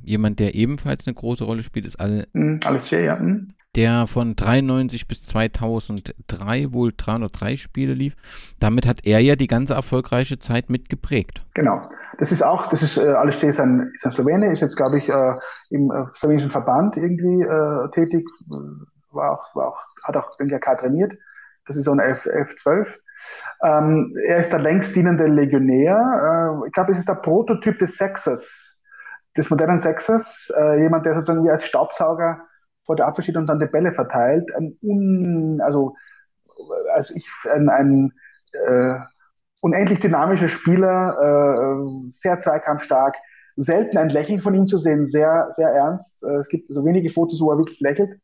Jemand, 0.03 0.39
der 0.39 0.55
ebenfalls 0.55 1.07
eine 1.07 1.15
große 1.15 1.45
Rolle 1.45 1.63
spielt, 1.63 1.87
ist 1.87 2.01
Al 2.01 2.27
mhm, 2.33 2.61
Alexei, 2.65 3.05
ja. 3.05 3.17
Mhm. 3.17 3.55
Der 3.77 4.07
von 4.07 4.37
93 4.37 5.09
bis 5.09 5.27
2003 5.27 6.73
wohl 6.73 6.93
303 6.97 7.57
Spiele 7.57 7.93
lief. 7.93 8.15
Damit 8.61 8.87
hat 8.87 9.05
er 9.05 9.19
ja 9.19 9.35
die 9.35 9.49
ganze 9.49 9.75
erfolgreiche 9.75 10.39
Zeit 10.39 10.71
mitgeprägt. 10.71 11.43
Genau. 11.55 11.89
Das 12.19 12.31
ist 12.31 12.43
auch, 12.43 12.69
das 12.69 12.83
ist, 12.83 12.99
äh, 12.99 13.09
Alexei 13.09 13.49
ist 13.49 13.59
ein, 13.59 13.91
ist 13.93 14.07
ein 14.07 14.13
Slowene, 14.13 14.53
ist 14.53 14.61
jetzt, 14.61 14.77
glaube 14.77 14.99
ich, 14.99 15.09
äh, 15.09 15.35
im 15.71 15.91
äh, 15.91 16.05
slowenischen 16.15 16.53
Verband 16.53 16.97
irgendwie 16.97 17.43
äh, 17.43 17.91
tätig, 17.91 18.29
war 19.11 19.33
auch, 19.33 19.57
war 19.57 19.69
auch, 19.69 19.81
hat 20.05 20.17
auch 20.17 20.37
den 20.37 20.49
GK 20.49 20.77
trainiert. 20.77 21.15
Das 21.67 21.77
ist 21.77 21.85
so 21.85 21.93
ein 21.93 21.99
F, 21.99 22.27
F12. 22.27 22.95
Ähm, 23.65 24.13
er 24.27 24.39
ist 24.39 24.53
der 24.53 24.61
längst 24.61 24.95
dienende 24.95 25.25
Legionär. 25.25 26.61
Äh, 26.63 26.67
ich 26.67 26.73
glaube, 26.73 26.93
es 26.93 26.99
ist 26.99 27.09
der 27.09 27.15
Prototyp 27.15 27.79
des 27.79 27.97
Sexers, 27.97 28.64
des 29.37 29.51
modernen 29.51 29.79
Sexers. 29.79 30.53
Äh, 30.57 30.83
jemand, 30.83 31.07
der 31.07 31.15
sozusagen 31.15 31.45
wie 31.45 31.51
als 31.51 31.67
Staubsauger 31.67 32.41
vor 32.85 32.97
der 32.97 33.07
Abwehr 33.07 33.23
steht 33.23 33.37
und 33.37 33.47
dann 33.47 33.59
die 33.59 33.67
Bälle 33.67 33.93
verteilt. 33.93 34.55
Ein 34.55 34.77
un, 34.83 35.61
also, 35.63 35.97
also 36.93 37.15
ich, 37.15 37.29
ein, 37.51 37.69
ein 37.69 38.13
äh, 38.53 38.99
unendlich 39.61 40.01
dynamischer 40.01 40.49
Spieler, 40.49 41.17
äh, 41.21 42.11
sehr 42.11 42.39
zweikampfstark. 42.41 43.17
Selten 43.57 43.99
ein 43.99 44.09
Lächeln 44.09 44.41
von 44.41 44.55
ihm 44.55 44.67
zu 44.67 44.79
sehen, 44.79 45.07
sehr, 45.07 45.49
sehr 45.53 45.69
ernst. 45.69 46.23
Äh, 46.23 46.37
es 46.37 46.49
gibt 46.49 46.67
so 46.67 46.85
wenige 46.85 47.11
Fotos, 47.11 47.41
wo 47.41 47.51
er 47.51 47.59
wirklich 47.59 47.81
lächelt. 47.81 48.21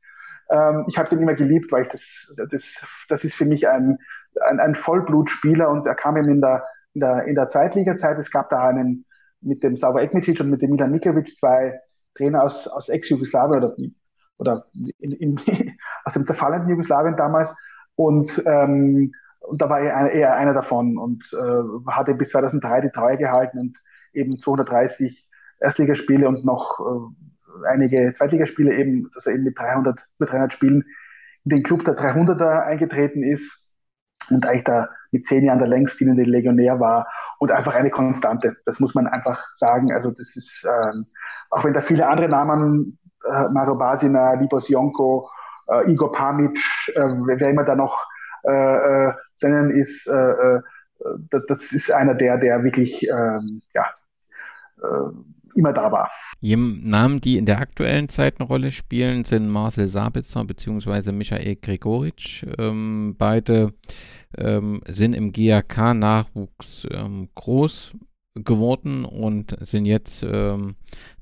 Ähm, 0.50 0.84
ich 0.88 0.98
habe 0.98 1.08
den 1.08 1.22
immer 1.22 1.34
geliebt, 1.34 1.72
weil 1.72 1.82
ich 1.82 1.88
das, 1.88 2.34
das, 2.50 2.84
das 3.08 3.24
ist 3.24 3.34
für 3.34 3.44
mich 3.44 3.68
ein, 3.68 3.98
ein, 4.48 4.60
ein 4.60 4.74
Vollblutspieler 4.74 5.68
und 5.68 5.86
er 5.86 5.94
kam 5.94 6.16
eben 6.16 6.28
in 6.28 6.40
der, 6.40 6.64
in 6.94 7.00
der, 7.00 7.24
in 7.24 7.34
der 7.36 7.48
Zweitliga-Zeit. 7.48 8.18
Es 8.18 8.30
gab 8.30 8.50
da 8.50 8.68
einen 8.68 9.06
mit 9.40 9.62
dem 9.62 9.76
Sava 9.76 10.00
Ekmicic 10.00 10.40
und 10.40 10.50
mit 10.50 10.62
dem 10.62 10.70
Milan 10.70 10.92
Nikovic, 10.92 11.37
zwei 11.38 11.80
Trainer 12.14 12.42
aus, 12.42 12.66
aus 12.68 12.88
Ex-Jugoslawien 12.88 13.59
oder, 13.59 13.76
oder 14.38 14.66
in, 14.99 15.11
in, 15.12 15.40
aus 16.04 16.12
dem 16.14 16.26
zerfallenden 16.26 16.70
Jugoslawien 16.70 17.16
damals. 17.16 17.50
Und, 17.94 18.42
ähm, 18.47 19.12
und 19.40 19.62
da 19.62 19.68
war 19.68 19.80
er 19.80 20.11
eher 20.11 20.35
einer 20.35 20.54
davon 20.54 20.99
und 20.99 21.32
äh, 21.32 21.90
hatte 21.90 22.14
bis 22.14 22.30
2003 22.30 22.82
die 22.82 22.90
Treue 22.90 23.16
gehalten 23.16 23.59
und 23.59 23.78
eben 24.12 24.38
230 24.38 25.28
Erstligaspiele 25.61 26.28
und 26.28 26.44
noch 26.44 26.80
äh, 26.80 27.66
einige 27.68 28.12
Zweitligaspiele 28.12 28.76
eben, 28.76 29.11
dass 29.14 29.26
er 29.26 29.35
eben 29.35 29.44
mit 29.44 29.59
300, 29.59 30.06
mit 30.18 30.30
300 30.30 30.52
Spielen 30.52 30.85
in 31.44 31.50
den 31.50 31.62
Club 31.62 31.85
der 31.85 31.97
300er 31.97 32.62
eingetreten 32.62 33.23
ist 33.23 33.69
und 34.30 34.46
eigentlich 34.46 34.64
da 34.64 34.88
mit 35.10 35.26
zehn 35.26 35.44
Jahren 35.44 35.58
der 35.58 35.68
längst 35.68 35.99
dienende 36.00 36.22
Legionär 36.22 36.78
war 36.80 37.06
und 37.38 37.50
einfach 37.50 37.75
eine 37.75 37.90
Konstante. 37.90 38.56
Das 38.64 38.80
muss 38.80 38.94
man 38.94 39.06
einfach 39.06 39.44
sagen. 39.54 39.92
Also 39.92 40.10
das 40.10 40.37
ist, 40.37 40.66
ähm, 40.66 41.06
auch 41.50 41.64
wenn 41.64 41.72
da 41.72 41.80
viele 41.80 42.06
andere 42.06 42.28
Namen, 42.28 42.99
äh, 43.28 43.49
Mario 43.50 43.76
Basina, 43.76 44.34
Libos 44.34 44.68
Jonko, 44.68 45.28
äh, 45.68 45.90
Igor 45.90 46.12
Pamic, 46.12 46.58
äh, 46.94 47.00
wer 47.00 47.50
immer 47.50 47.64
da 47.64 47.75
noch 47.75 48.06
äh, 48.44 49.08
äh, 49.08 49.12
nennen 49.42 49.70
ist, 49.70 50.06
äh, 50.06 50.14
äh, 50.14 50.60
das 51.49 51.72
ist 51.72 51.90
einer 51.92 52.14
der, 52.14 52.38
der 52.38 52.62
wirklich, 52.62 53.06
ähm, 53.08 53.62
ja, 53.72 53.87
äh, 54.82 55.12
immer 55.54 55.73
da 55.73 55.90
war. 55.92 56.11
Namen, 56.40 57.21
die 57.21 57.37
in 57.37 57.47
der 57.47 57.61
aktuellen 57.61 58.09
Zeit 58.09 58.40
eine 58.40 58.49
Rolle 58.49 58.73
spielen, 58.73 59.25
sind 59.25 59.49
Marcel 59.49 59.88
Sabitzer 59.88 60.45
bzw. 60.45 61.12
Michael 61.12 61.57
Gregoritsch. 61.57 62.45
Ähm, 62.59 63.16
beide 63.19 63.73
ähm, 64.37 64.80
sind 64.88 65.14
im 65.14 65.33
GAK-Nachwuchs 65.33 66.87
ähm, 66.90 67.28
groß 67.35 67.92
geworden 68.35 69.04
und 69.04 69.57
sind 69.66 69.87
jetzt 69.87 70.23
ähm, 70.23 70.76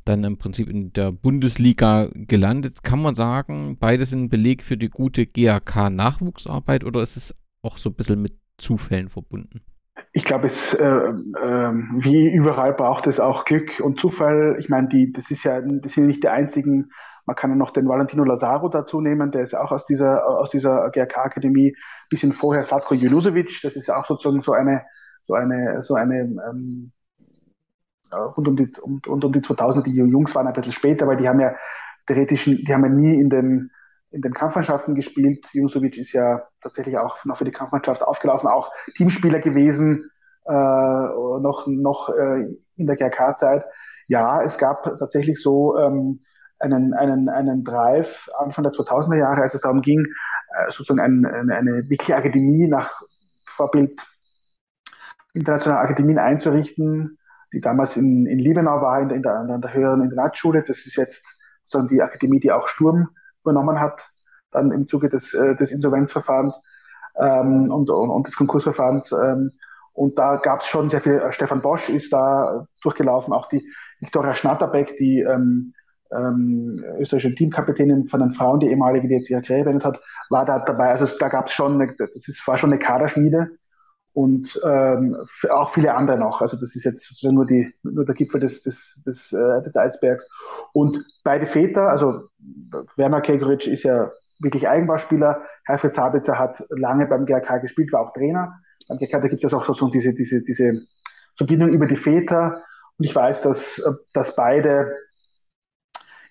dann 0.04 0.24
im 0.24 0.38
Prinzip 0.38 0.68
in 0.68 0.92
der 0.92 1.12
Bundesliga 1.12 2.08
gelandet. 2.14 2.82
Kann 2.82 3.02
man 3.02 3.14
sagen, 3.14 3.76
beide 3.78 4.06
sind 4.06 4.24
ein 4.24 4.28
Beleg 4.28 4.62
für 4.62 4.76
die 4.76 4.88
gute 4.88 5.26
GAK-Nachwuchsarbeit 5.26 6.84
oder 6.84 7.02
ist 7.02 7.16
es 7.16 7.34
auch 7.62 7.78
so 7.78 7.90
ein 7.90 7.94
bisschen 7.94 8.22
mit 8.22 8.38
Zufällen 8.58 9.08
verbunden? 9.08 9.62
Ich 10.12 10.24
glaube, 10.24 10.46
es 10.46 10.74
äh, 10.74 10.84
äh, 10.84 11.72
wie 11.72 12.32
überall 12.32 12.72
braucht 12.72 13.06
es 13.06 13.20
auch 13.20 13.44
Glück 13.44 13.80
und 13.80 14.00
Zufall. 14.00 14.56
Ich 14.58 14.68
meine, 14.68 14.88
die, 14.88 15.12
das 15.12 15.30
ist 15.30 15.44
ja, 15.44 15.60
das 15.60 15.92
sind 15.92 16.06
nicht 16.06 16.22
die 16.22 16.28
einzigen. 16.28 16.90
Man 17.26 17.36
kann 17.36 17.50
ja 17.50 17.56
noch 17.56 17.70
den 17.72 17.86
Valentino 17.88 18.24
Lazaro 18.24 18.68
dazu 18.68 19.00
nehmen, 19.02 19.30
der 19.30 19.42
ist 19.42 19.54
auch 19.54 19.70
aus 19.70 19.84
dieser 19.84 20.26
aus 20.26 20.50
dieser 20.50 20.90
GRK-Akademie. 20.90 21.76
Bisschen 22.08 22.32
vorher 22.32 22.64
Slatko 22.64 22.94
Junusovic, 22.94 23.60
das 23.62 23.76
ist 23.76 23.90
auch 23.90 24.06
sozusagen 24.06 24.40
so 24.40 24.52
eine 24.52 24.82
so 25.26 25.34
eine 25.34 25.82
so 25.82 25.94
eine 25.94 26.20
ähm, 26.20 26.92
rund 28.12 28.48
um 28.48 28.56
die 28.56 28.70
um, 28.80 29.00
rund 29.06 29.24
um 29.24 29.32
die 29.32 29.42
2000 29.42 29.86
die 29.86 29.92
Jungs 29.92 30.34
waren 30.34 30.46
ein 30.46 30.52
bisschen 30.54 30.72
später, 30.72 31.06
weil 31.06 31.18
die 31.18 31.28
haben 31.28 31.40
ja 31.40 31.54
theoretisch, 32.06 32.44
die 32.44 32.72
haben 32.72 32.84
ja 32.84 32.90
nie 32.90 33.20
in 33.20 33.28
den 33.28 33.70
in 34.10 34.22
den 34.22 34.32
Kampfmannschaften 34.32 34.94
gespielt. 34.94 35.46
Jusovic 35.52 35.98
ist 35.98 36.12
ja 36.12 36.42
tatsächlich 36.60 36.98
auch 36.98 37.24
noch 37.24 37.36
für 37.36 37.44
die 37.44 37.52
Kampfmannschaft 37.52 38.02
aufgelaufen, 38.02 38.48
auch 38.48 38.72
Teamspieler 38.96 39.40
gewesen, 39.40 40.10
äh, 40.46 40.52
noch, 40.52 41.66
noch 41.66 42.08
äh, 42.10 42.46
in 42.76 42.86
der 42.86 42.96
GRK-Zeit. 42.96 43.64
Ja, 44.06 44.42
es 44.42 44.56
gab 44.56 44.84
tatsächlich 44.98 45.40
so 45.40 45.76
ähm, 45.78 46.20
einen, 46.58 46.94
einen, 46.94 47.28
einen 47.28 47.64
Drive 47.64 48.28
Anfang 48.38 48.64
der 48.64 48.72
2000er 48.72 49.16
Jahre, 49.16 49.42
als 49.42 49.54
es 49.54 49.60
darum 49.60 49.82
ging, 49.82 50.00
äh, 50.00 50.70
sozusagen 50.72 51.00
ein, 51.00 51.26
eine, 51.26 51.54
eine 51.54 51.90
wirkliche 51.90 52.16
Akademie 52.16 52.66
nach 52.66 53.02
Vorbild 53.46 54.00
internationaler 55.34 55.82
Akademien 55.82 56.18
einzurichten, 56.18 57.18
die 57.52 57.60
damals 57.60 57.96
in, 57.96 58.26
in 58.26 58.38
Liebenau 58.38 58.80
war, 58.80 59.00
in 59.00 59.08
der, 59.08 59.16
in 59.16 59.22
der, 59.22 59.54
in 59.56 59.60
der 59.60 59.74
höheren 59.74 60.02
Internatsschule. 60.02 60.64
Das 60.66 60.86
ist 60.86 60.96
jetzt 60.96 61.38
sozusagen 61.64 61.88
die 61.88 62.02
Akademie, 62.02 62.40
die 62.40 62.52
auch 62.52 62.68
Sturm 62.68 63.10
übernommen 63.48 63.80
hat, 63.80 64.08
dann 64.50 64.72
im 64.72 64.86
Zuge 64.86 65.08
des, 65.08 65.34
äh, 65.34 65.56
des 65.56 65.72
Insolvenzverfahrens 65.72 66.62
ähm, 67.18 67.70
und, 67.70 67.90
und, 67.90 68.10
und, 68.10 68.26
des 68.26 68.36
Konkursverfahrens. 68.36 69.12
Ähm, 69.12 69.52
und 69.92 70.18
da 70.18 70.36
gab 70.36 70.60
es 70.60 70.68
schon 70.68 70.88
sehr 70.88 71.00
viel, 71.00 71.14
äh, 71.14 71.32
Stefan 71.32 71.60
Bosch 71.60 71.88
ist 71.88 72.12
da 72.12 72.66
durchgelaufen, 72.82 73.32
auch 73.32 73.46
die 73.48 73.66
Viktoria 74.00 74.34
Schnatterbeck, 74.34 74.96
die 74.96 75.20
ähm, 75.20 75.74
ähm, 76.12 76.82
österreichische 76.98 77.34
Teamkapitänin 77.34 78.08
von 78.08 78.20
den 78.20 78.32
Frauen, 78.32 78.60
die 78.60 78.68
ehemalige, 78.68 79.08
die 79.08 79.14
jetzt 79.14 79.28
ihre 79.30 79.42
Karriere 79.42 79.64
beendet 79.64 79.84
hat, 79.84 80.00
war 80.30 80.44
da 80.44 80.58
dabei. 80.60 80.90
Also 80.90 81.06
da 81.18 81.28
gab 81.28 81.46
es 81.46 81.52
schon, 81.52 81.80
eine, 81.80 81.94
das 81.96 82.28
ist, 82.28 82.46
war 82.46 82.56
schon 82.56 82.70
eine 82.70 82.78
Kaderschmiede 82.78 83.50
und 84.18 84.60
ähm, 84.64 85.16
auch 85.48 85.70
viele 85.70 85.94
andere 85.94 86.18
noch. 86.18 86.42
Also 86.42 86.56
das 86.56 86.74
ist 86.74 86.82
jetzt 86.82 87.06
sozusagen 87.06 87.36
nur, 87.36 87.46
die, 87.46 87.72
nur 87.84 88.04
der 88.04 88.16
Gipfel 88.16 88.40
des, 88.40 88.64
des, 88.64 89.00
des, 89.06 89.32
äh, 89.32 89.62
des 89.62 89.76
Eisbergs. 89.76 90.28
Und 90.72 91.06
beide 91.22 91.46
Väter, 91.46 91.88
also 91.88 92.24
Werner 92.96 93.20
Kegoritsch 93.20 93.68
ist 93.68 93.84
ja 93.84 94.10
wirklich 94.40 94.68
Eigenbauspieler, 94.68 95.42
Herfried 95.66 95.94
Sabitzer 95.94 96.36
hat 96.36 96.64
lange 96.68 97.06
beim 97.06 97.26
GRK 97.26 97.58
gespielt, 97.58 97.92
war 97.92 98.00
auch 98.00 98.12
Trainer. 98.12 98.58
Beim 98.88 98.98
GRK, 98.98 99.20
da 99.20 99.28
gibt 99.28 99.44
es 99.44 99.52
ja 99.52 99.56
auch 99.56 99.72
so 99.72 99.88
diese, 99.88 100.12
diese, 100.12 100.42
diese 100.42 100.82
Verbindung 101.36 101.68
über 101.68 101.86
die 101.86 101.94
Väter. 101.94 102.64
Und 102.98 103.04
ich 103.04 103.14
weiß, 103.14 103.42
dass, 103.42 103.80
dass 104.12 104.34
beide 104.34 104.96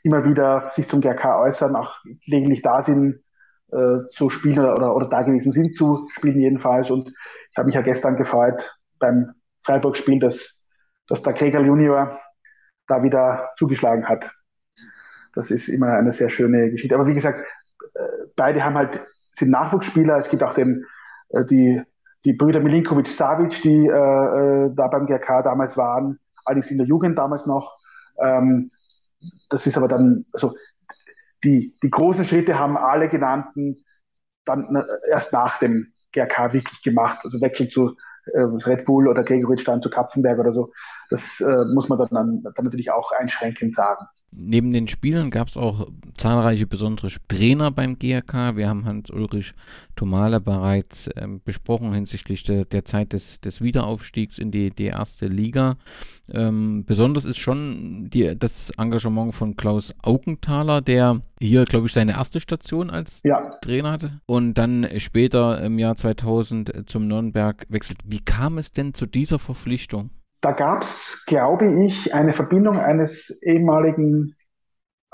immer 0.03 0.25
wieder 0.25 0.69
sich 0.71 0.89
zum 0.89 0.99
GRK 0.99 1.39
äußern, 1.39 1.73
auch 1.77 1.95
gelegentlich 2.25 2.61
da 2.61 2.81
sind, 2.81 3.23
äh, 3.71 4.07
zu 4.11 4.29
spielen 4.29 4.59
oder, 4.59 4.95
oder, 4.95 5.07
da 5.07 5.23
gewesen 5.23 5.51
sind 5.51 5.75
zu 5.75 6.07
spielen 6.11 6.39
jedenfalls. 6.39 6.89
Und 6.89 7.09
ich 7.09 7.57
habe 7.57 7.65
mich 7.65 7.75
ja 7.75 7.81
gestern 7.81 8.15
gefreut 8.15 8.77
beim 8.99 9.33
Freiburg-Spiel, 9.63 10.19
dass, 10.19 10.59
dass 11.07 11.21
der 11.21 11.33
Kreger 11.33 11.61
Junior 11.61 12.19
da 12.87 13.03
wieder 13.03 13.49
zugeschlagen 13.57 14.07
hat. 14.07 14.31
Das 15.33 15.51
ist 15.51 15.67
immer 15.67 15.91
eine 15.91 16.11
sehr 16.11 16.29
schöne 16.29 16.71
Geschichte. 16.71 16.95
Aber 16.95 17.07
wie 17.07 17.13
gesagt, 17.13 17.45
äh, 17.93 17.99
beide 18.35 18.63
haben 18.63 18.75
halt, 18.75 19.05
sind 19.33 19.51
Nachwuchsspieler. 19.51 20.17
Es 20.17 20.29
gibt 20.29 20.43
auch 20.43 20.53
den, 20.53 20.85
äh, 21.29 21.45
die, 21.45 21.81
die 22.25 22.33
Brüder 22.33 22.61
Milinkovic-Savic, 22.61 23.61
die 23.61 23.87
äh 23.87 24.69
da 24.73 24.87
beim 24.87 25.05
GRK 25.05 25.43
damals 25.43 25.77
waren, 25.77 26.19
allerdings 26.45 26.71
in 26.71 26.77
der 26.77 26.87
Jugend 26.87 27.17
damals 27.17 27.45
noch. 27.45 27.77
Ähm, 28.19 28.71
das 29.49 29.67
ist 29.67 29.77
aber 29.77 29.87
dann, 29.87 30.25
also 30.33 30.55
die, 31.47 31.77
die 31.81 31.89
großen 31.89 32.25
Schritte 32.25 32.59
haben 32.59 32.77
alle 32.77 33.07
genannten 33.07 33.85
dann 34.43 34.75
äh, 34.75 34.83
erst 35.09 35.31
nach 35.33 35.59
dem 35.59 35.93
GRK 36.11 36.53
wirklich 36.53 36.81
gemacht. 36.81 37.19
Also 37.23 37.39
Wechsel 37.41 37.69
zu 37.69 37.95
äh, 38.33 38.41
Red 38.41 38.85
Bull 38.85 39.07
oder 39.07 39.23
Gregoritsch 39.23 39.65
dann 39.65 39.81
zu 39.81 39.89
Kapfenberg 39.89 40.39
oder 40.39 40.51
so. 40.51 40.73
Das 41.09 41.39
äh, 41.39 41.65
muss 41.73 41.87
man 41.87 41.99
dann, 41.99 42.43
dann 42.43 42.65
natürlich 42.65 42.91
auch 42.91 43.11
einschränkend 43.11 43.73
sagen. 43.75 44.05
Neben 44.31 44.73
den 44.73 44.87
Spielern 44.87 45.31
gab 45.31 45.47
es 45.47 45.55
auch 45.55 45.87
zahlreiche 46.13 46.67
besondere 46.67 47.09
Trainer 47.29 47.71
beim 47.71 47.97
GRK. 47.97 48.57
Wir 48.57 48.67
haben 48.67 48.85
Hans-Ulrich 48.85 49.53
Tomale 49.95 50.41
bereits 50.41 51.07
äh, 51.07 51.27
besprochen 51.43 51.93
hinsichtlich 51.93 52.43
de, 52.43 52.65
der 52.65 52.83
Zeit 52.83 53.13
des, 53.13 53.39
des 53.39 53.61
Wiederaufstiegs 53.61 54.37
in 54.37 54.51
die, 54.51 54.69
die 54.69 54.85
erste 54.85 55.27
Liga. 55.27 55.77
Ähm, 56.29 56.83
besonders 56.85 57.23
ist 57.23 57.37
schon 57.37 58.09
die, 58.11 58.37
das 58.37 58.71
Engagement 58.77 59.33
von 59.33 59.55
Klaus 59.55 59.95
Augenthaler, 60.03 60.81
der 60.81 61.21
hier, 61.39 61.63
glaube 61.63 61.87
ich, 61.87 61.93
seine 61.93 62.13
erste 62.13 62.41
Station 62.41 62.89
als 62.89 63.21
ja. 63.23 63.51
Trainer 63.61 63.91
hatte 63.91 64.21
und 64.25 64.55
dann 64.55 64.87
später 64.97 65.61
im 65.61 65.79
Jahr 65.79 65.95
2000 65.95 66.89
zum 66.89 67.07
Nürnberg 67.07 67.65
wechselt. 67.69 67.99
Wie 68.05 68.19
kam 68.19 68.57
es 68.57 68.71
denn 68.71 68.93
zu 68.93 69.05
dieser 69.05 69.39
Verpflichtung? 69.39 70.09
Da 70.41 70.51
gab 70.51 70.83
es, 70.83 71.23
glaube 71.25 71.85
ich, 71.85 72.13
eine 72.13 72.33
Verbindung 72.33 72.77
eines 72.77 73.41
ehemaligen 73.41 74.35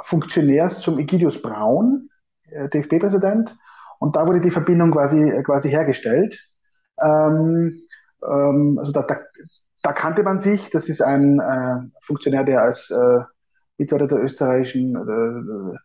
Funktionärs 0.01 0.80
zum 0.82 1.00
Egidius 1.00 1.42
Braun, 1.42 2.10
äh, 2.50 2.68
DFB-Präsident, 2.70 3.56
und 4.00 4.18
da 4.18 4.27
wurde 4.27 4.42
die 4.42 4.51
Verbindung 4.51 4.92
quasi, 4.92 5.22
äh, 5.22 5.44
quasi 5.44 5.70
hergestellt. 5.70 6.38
Ähm, 7.01 7.84
ähm, 8.22 8.77
also 8.77 8.92
da, 8.92 9.03
da, 9.03 9.22
da, 9.82 9.94
kannte 9.94 10.24
man 10.24 10.39
sich. 10.39 10.70
Das 10.70 10.89
ist 10.89 11.01
ein 11.01 11.39
äh, 11.39 11.77
Funktionär, 12.01 12.44
der 12.44 12.63
als 12.63 12.89
äh, 12.92 13.20
Mitglied 13.77 14.12
der 14.12 14.22
österreichischen, 14.22 14.96
äh, 14.98 15.77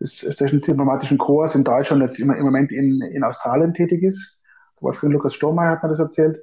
des 0.00 0.22
österreichischen 0.22 0.62
diplomatischen 0.62 1.18
Korps 1.18 1.54
in 1.54 1.64
Deutschland 1.64 2.02
jetzt 2.02 2.18
im, 2.18 2.30
im 2.30 2.44
Moment 2.44 2.72
in, 2.72 3.02
in 3.02 3.22
Australien 3.22 3.74
tätig 3.74 4.02
ist. 4.02 4.40
Wolfgang 4.80 5.12
Lukas 5.12 5.34
Strohmeier 5.34 5.72
hat 5.72 5.82
mir 5.82 5.90
das 5.90 6.00
erzählt. 6.00 6.38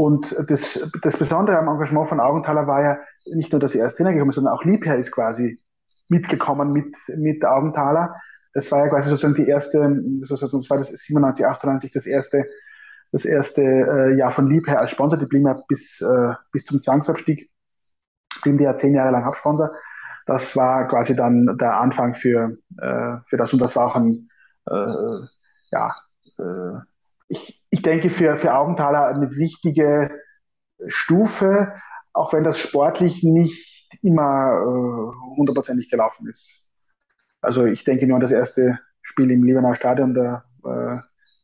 Und 0.00 0.34
das, 0.48 0.90
das 1.02 1.18
Besondere 1.18 1.58
am 1.58 1.68
Engagement 1.68 2.08
von 2.08 2.20
Augenthaler 2.20 2.66
war 2.66 2.82
ja 2.82 2.98
nicht 3.34 3.52
nur, 3.52 3.60
dass 3.60 3.74
er 3.74 3.84
als 3.84 3.96
Trainer 3.96 4.14
gekommen 4.14 4.30
ist, 4.30 4.36
sondern 4.36 4.54
auch 4.54 4.64
Liebherr 4.64 4.96
ist 4.96 5.12
quasi 5.12 5.60
mitgekommen 6.08 6.72
mit, 6.72 6.96
mit 7.18 7.44
Augenthaler. 7.44 8.14
Das 8.54 8.72
war 8.72 8.78
ja 8.78 8.88
quasi 8.88 9.10
sozusagen 9.10 9.34
die 9.34 9.46
erste, 9.46 9.78
das 10.26 10.70
war 10.70 10.78
das 10.78 10.88
97, 10.88 11.44
98 11.44 11.92
das 11.92 12.06
erste, 12.06 12.46
das 13.12 13.26
erste 13.26 13.62
äh, 13.62 14.16
Jahr 14.16 14.30
von 14.30 14.46
Liebherr 14.48 14.80
als 14.80 14.90
Sponsor. 14.92 15.18
Die 15.18 15.26
blieben 15.26 15.46
ja 15.46 15.60
bis, 15.68 16.00
äh, 16.00 16.32
bis 16.50 16.64
zum 16.64 16.80
Zwangsabstieg, 16.80 17.50
blieben 18.40 18.56
die 18.56 18.64
ja 18.64 18.74
zehn 18.76 18.94
Jahre 18.94 19.10
lang 19.12 19.26
Hauptsponsor. 19.26 19.70
Das 20.24 20.56
war 20.56 20.88
quasi 20.88 21.14
dann 21.14 21.58
der 21.58 21.76
Anfang 21.76 22.14
für, 22.14 22.56
äh, 22.78 23.16
für 23.26 23.36
das 23.36 23.52
und 23.52 23.60
das 23.60 23.76
war 23.76 23.88
auch 23.88 23.96
ein, 23.96 24.30
äh, 24.64 25.26
ja, 25.72 25.94
äh, 26.38 26.89
ich, 27.30 27.62
ich 27.70 27.82
denke, 27.82 28.10
für, 28.10 28.36
für 28.36 28.54
Augenthaler 28.54 29.06
eine 29.06 29.30
wichtige 29.36 30.10
Stufe, 30.86 31.72
auch 32.12 32.32
wenn 32.32 32.42
das 32.42 32.58
sportlich 32.58 33.22
nicht 33.22 33.88
immer 34.02 34.50
äh, 34.50 35.36
hundertprozentig 35.36 35.86
äh, 35.86 35.90
gelaufen 35.90 36.28
ist. 36.28 36.68
Also 37.40 37.66
ich 37.66 37.84
denke 37.84 38.06
nur 38.06 38.16
an 38.16 38.20
das 38.20 38.32
erste 38.32 38.80
Spiel 39.00 39.30
im 39.30 39.44
Liebenauer 39.44 39.76
Stadion, 39.76 40.12
da 40.12 40.44
äh, 40.64 40.98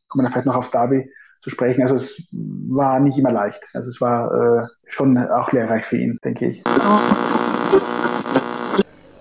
kommen 0.09 0.25
wir 0.25 0.29
vielleicht 0.29 0.45
noch 0.45 0.57
aufs 0.57 0.71
Derby 0.71 1.09
zu 1.39 1.49
sprechen. 1.49 1.81
Also 1.81 1.95
es 1.95 2.27
war 2.31 2.99
nicht 2.99 3.17
immer 3.17 3.31
leicht. 3.31 3.63
Also 3.73 3.89
es 3.89 4.01
war 4.01 4.63
äh, 4.63 4.67
schon 4.87 5.17
auch 5.17 5.53
lehrreich 5.53 5.85
für 5.85 5.97
ihn, 5.97 6.19
denke 6.23 6.47
ich. 6.47 6.63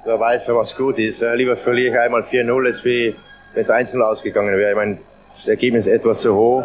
Wer 0.05 0.21
weiß, 0.21 0.43
für 0.45 0.57
was 0.57 0.77
gut 0.77 0.99
ist. 0.99 1.23
Äh, 1.23 1.37
lieber 1.37 1.57
verliere 1.57 1.95
ich 1.95 2.01
einmal 2.01 2.23
4-0, 2.23 2.67
als 2.67 2.85
wie 2.85 3.15
wenn 3.55 3.63
es 3.63 3.71
einzeln 3.71 4.03
ausgegangen 4.03 4.57
wäre. 4.57 4.71
Ich 4.71 4.77
meine, 4.77 4.99
das 5.37 5.49
Ergebnis 5.49 5.87
etwas 5.87 6.23
zu 6.23 6.35
hoch, 6.35 6.65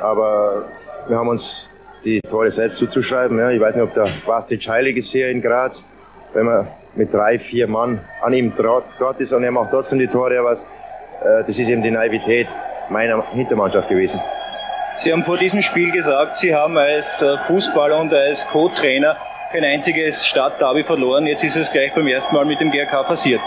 aber 0.00 0.64
wir 1.08 1.16
haben 1.16 1.28
uns 1.28 1.70
die 2.04 2.20
Tore 2.20 2.50
selbst 2.50 2.78
zuzuschreiben. 2.78 3.38
Ja. 3.38 3.50
Ich 3.50 3.60
weiß 3.60 3.74
nicht, 3.74 3.84
ob 3.84 3.94
der 3.94 4.06
Vastic 4.24 4.68
heilig 4.68 4.96
ist 4.96 5.10
hier 5.10 5.30
in 5.30 5.42
Graz. 5.42 5.84
Wenn 6.34 6.46
man 6.46 6.68
mit 6.94 7.12
drei, 7.12 7.38
vier 7.38 7.66
Mann 7.66 8.00
an 8.22 8.32
ihm 8.32 8.52
dort 8.56 9.20
ist 9.20 9.32
und 9.32 9.44
er 9.44 9.50
macht 9.50 9.70
trotzdem 9.70 9.98
die 9.98 10.06
Tore, 10.06 10.38
aber 10.38 10.52
äh, 10.52 11.44
das 11.46 11.58
ist 11.58 11.68
eben 11.68 11.82
die 11.82 11.90
Naivität 11.90 12.46
meiner 12.90 13.22
Hintermannschaft 13.32 13.88
gewesen. 13.88 14.20
Sie 14.96 15.12
haben 15.12 15.24
vor 15.24 15.36
diesem 15.36 15.60
Spiel 15.60 15.90
gesagt, 15.90 16.36
Sie 16.36 16.54
haben 16.54 16.78
als 16.78 17.20
äh, 17.20 17.36
Fußballer 17.46 17.98
und 18.00 18.12
als 18.14 18.46
Co-Trainer 18.48 19.16
kein 19.52 19.64
einziges 19.64 20.26
Stadtderby 20.26 20.84
verloren. 20.84 21.26
Jetzt 21.26 21.44
ist 21.44 21.56
es 21.56 21.70
gleich 21.70 21.94
beim 21.94 22.06
ersten 22.06 22.34
Mal 22.34 22.44
mit 22.44 22.60
dem 22.60 22.70
GRK 22.70 23.02
passiert. 23.02 23.40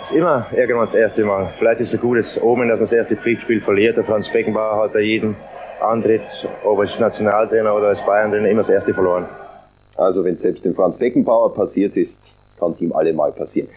Das 0.00 0.12
ist 0.12 0.16
immer 0.16 0.46
irgendwann 0.52 0.86
das 0.86 0.94
erste 0.94 1.26
Mal. 1.26 1.52
Vielleicht 1.58 1.82
ist 1.82 1.88
es 1.88 1.94
ein 1.96 2.00
gutes 2.00 2.42
Omen, 2.42 2.68
dass 2.68 2.76
man 2.76 2.84
das 2.84 2.92
erste 2.92 3.16
Pflichtspiel 3.16 3.60
verliert. 3.60 3.98
Der 3.98 4.04
Franz 4.04 4.32
Beckenbauer 4.32 4.84
hat 4.84 4.94
bei 4.94 5.00
jedem 5.00 5.36
Antritt, 5.78 6.48
ob 6.64 6.78
als 6.78 6.98
Nationaltrainer 6.98 7.74
oder 7.74 7.88
als 7.88 8.00
Bayern-Trainer, 8.06 8.48
immer 8.48 8.60
das 8.60 8.70
erste 8.70 8.94
verloren. 8.94 9.28
Also 9.98 10.24
wenn 10.24 10.32
es 10.32 10.40
selbst 10.40 10.64
dem 10.64 10.72
Franz 10.72 10.98
Beckenbauer 10.98 11.52
passiert 11.52 11.98
ist, 11.98 12.34
kann 12.58 12.70
es 12.70 12.80
ihm 12.80 12.94
allemal 12.94 13.30
passieren. 13.32 13.68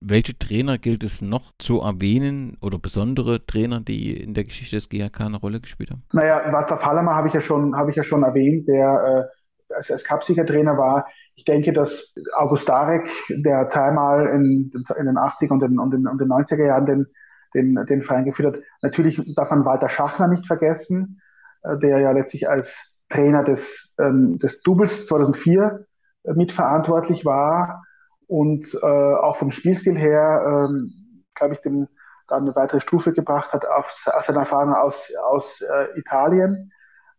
Welche 0.00 0.38
Trainer 0.38 0.78
gilt 0.78 1.02
es 1.02 1.20
noch 1.20 1.50
zu 1.58 1.80
erwähnen 1.80 2.56
oder 2.62 2.78
besondere 2.78 3.44
Trainer, 3.44 3.80
die 3.80 4.16
in 4.16 4.32
der 4.32 4.44
Geschichte 4.44 4.76
des 4.76 4.88
GHK 4.88 5.22
eine 5.22 5.38
Rolle 5.38 5.58
gespielt 5.58 5.90
haben? 5.90 6.04
Naja, 6.12 6.38
Václav 6.52 6.82
Hallermer 6.82 7.16
habe 7.16 7.26
ich, 7.26 7.34
ja 7.34 7.40
schon, 7.40 7.76
hab 7.76 7.88
ich 7.88 7.96
ja 7.96 8.04
schon 8.04 8.22
erwähnt, 8.22 8.68
der 8.68 9.28
äh, 9.28 9.37
als, 9.74 9.90
als 9.90 10.04
Cup-Sieger-Trainer 10.04 10.76
war. 10.76 11.06
Ich 11.34 11.44
denke, 11.44 11.72
dass 11.72 12.14
August 12.36 12.68
Darek, 12.68 13.08
der 13.28 13.68
zweimal 13.68 14.26
in, 14.28 14.72
in 14.98 15.06
den 15.06 15.16
80er 15.16 15.52
und 15.52 15.60
den, 15.60 15.78
und 15.78 15.92
den, 15.92 16.06
und 16.06 16.20
den 16.20 16.28
90er 16.28 16.66
Jahren 16.66 16.86
den, 16.86 17.06
den, 17.54 17.74
den 17.86 18.02
Verein 18.02 18.24
geführt 18.24 18.56
hat, 18.56 18.62
natürlich 18.82 19.20
darf 19.34 19.50
man 19.50 19.64
Walter 19.64 19.88
Schachner 19.88 20.28
nicht 20.28 20.46
vergessen, 20.46 21.20
äh, 21.62 21.76
der 21.78 21.98
ja 21.98 22.12
letztlich 22.12 22.48
als 22.48 22.96
Trainer 23.08 23.42
des, 23.44 23.94
ähm, 23.98 24.38
des 24.38 24.60
Doubles 24.62 25.06
2004 25.06 25.86
äh, 26.24 26.32
mitverantwortlich 26.34 27.24
war 27.24 27.84
und 28.26 28.66
äh, 28.82 28.86
auch 28.86 29.36
vom 29.36 29.50
Spielstil 29.50 29.96
her, 29.96 30.68
ähm, 30.68 31.24
glaube 31.34 31.54
ich, 31.54 31.60
dem 31.60 31.88
dann 32.28 32.42
eine 32.42 32.54
weitere 32.54 32.80
Stufe 32.80 33.12
gebracht 33.12 33.52
hat 33.52 33.66
auf, 33.66 34.06
aus 34.12 34.26
seiner 34.26 34.40
Erfahrung 34.40 34.74
aus, 34.74 35.10
aus 35.24 35.62
äh, 35.62 35.98
Italien. 35.98 36.70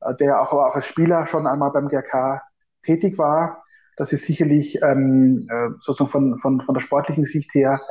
Äh, 0.01 0.15
der 0.15 0.41
auch, 0.41 0.53
auch 0.53 0.75
als 0.75 0.87
Spieler 0.87 1.25
schon 1.25 1.47
einmal 1.47 1.71
beim 1.71 1.87
GRK 1.87 2.41
tätig 2.83 3.17
war. 3.17 3.63
Das 3.97 4.13
ist 4.13 4.25
sicherlich 4.25 4.81
ähm, 4.81 5.47
äh, 5.49 5.69
sozusagen 5.81 6.09
von, 6.09 6.39
von, 6.39 6.61
von 6.61 6.73
der 6.73 6.81
sportlichen 6.81 7.25
Sicht 7.25 7.53
her 7.53 7.81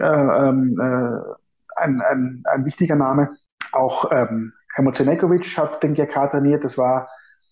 äh, 0.00 0.04
ähm, 0.04 0.78
äh, 0.80 1.18
ein, 1.76 2.00
ein, 2.02 2.42
ein 2.44 2.64
wichtiger 2.64 2.96
Name. 2.96 3.30
Auch 3.72 4.10
ähm, 4.12 4.52
Helmut 4.74 4.96
Zenekovic 4.96 5.56
hat 5.56 5.82
den 5.82 5.94
GRK 5.94 6.30
trainiert. 6.30 6.64
Das 6.64 6.76
war 6.76 7.08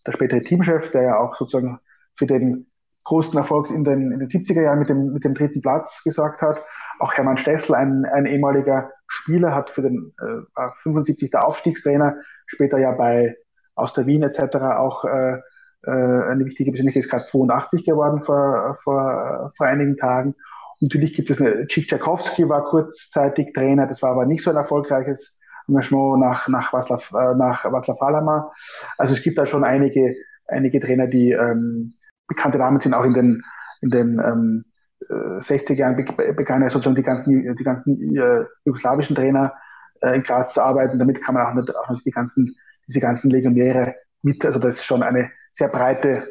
der 0.06 0.12
spätere 0.12 0.42
Teamchef, 0.42 0.90
der 0.90 1.02
ja 1.02 1.18
auch 1.18 1.37
sozusagen 1.37 1.78
für 2.16 2.26
den 2.26 2.66
großen 3.04 3.37
Erfolg 3.37 3.70
in 3.70 3.85
den, 3.85 4.12
in 4.12 4.18
den 4.18 4.28
70er 4.28 4.62
Jahren 4.62 4.78
mit 4.78 4.88
dem, 4.88 5.12
mit 5.12 5.24
dem 5.24 5.35
dritten 5.35 5.62
Platz 5.62 6.02
gesorgt 6.04 6.42
hat. 6.42 6.62
Auch 6.98 7.14
Hermann 7.14 7.38
Stessel, 7.38 7.74
ein, 7.74 8.04
ein 8.04 8.26
ehemaliger 8.26 8.90
Spieler, 9.06 9.54
hat 9.54 9.70
für 9.70 9.83
den 9.83 10.12
äh, 10.20 10.68
75 10.74 11.30
der 11.30 11.46
Aufstiegstrainer, 11.46 12.16
später 12.46 12.78
ja 12.78 12.92
bei 12.92 13.37
aus 13.80 13.92
der 13.92 14.06
Wien 14.06 14.22
etc. 14.22 14.56
auch 14.56 15.04
äh, 15.04 15.38
äh, 15.82 15.90
eine 15.90 16.44
wichtige 16.44 16.70
Persönlichkeit, 16.70 17.04
ist 17.04 17.10
gerade 17.10 17.24
82 17.24 17.84
geworden 17.84 18.22
vor, 18.22 18.76
vor, 18.82 19.52
vor 19.56 19.66
einigen 19.66 19.96
Tagen. 19.96 20.34
Und 20.80 20.82
natürlich 20.82 21.14
gibt 21.14 21.30
es 21.30 21.40
eine, 21.40 21.66
Tschikowski 21.66 22.48
war 22.48 22.64
kurzzeitig 22.64 23.52
Trainer, 23.54 23.86
das 23.86 24.02
war 24.02 24.10
aber 24.10 24.26
nicht 24.26 24.42
so 24.42 24.50
ein 24.50 24.56
erfolgreiches 24.56 25.38
Engagement 25.68 26.20
nach, 26.20 26.48
nach 26.48 26.72
Václav, 26.72 27.10
äh, 27.12 27.36
nach 27.36 27.64
Václav 27.64 28.00
Halama. 28.00 28.52
Also 28.98 29.14
es 29.14 29.22
gibt 29.22 29.38
da 29.38 29.46
schon 29.46 29.64
einige, 29.64 30.14
einige 30.46 30.80
Trainer, 30.80 31.06
die 31.06 31.32
ähm, 31.32 31.94
bekannte 32.28 32.58
Namen 32.58 32.80
sind, 32.80 32.94
auch 32.94 33.04
in 33.04 33.14
den, 33.14 33.42
in 33.80 33.88
den 33.90 34.18
ähm, 34.18 34.64
60er 35.08 35.72
äh, 35.72 35.74
Jahren 35.74 35.96
begannen 36.36 36.62
ja 36.62 36.70
sozusagen 36.70 36.96
die 36.96 37.02
ganzen, 37.02 37.56
die 37.56 37.64
ganzen 37.64 38.16
äh, 38.16 38.44
jugoslawischen 38.64 39.16
Trainer 39.16 39.54
äh, 40.02 40.14
in 40.16 40.22
Graz 40.22 40.52
zu 40.52 40.62
arbeiten. 40.62 40.98
Damit 40.98 41.22
kann 41.22 41.34
man 41.34 41.46
auch, 41.46 41.54
nicht, 41.54 41.74
auch 41.74 41.90
nicht 41.90 42.06
die 42.06 42.10
ganzen 42.10 42.54
diese 42.90 43.00
ganzen 43.00 43.31
Legionäre 43.31 43.94
mit. 44.22 44.44
Also 44.44 44.59
das 44.59 44.74
ist 44.76 44.85
schon 44.85 45.03
eine 45.03 45.31
sehr 45.53 45.68
breite, 45.68 46.29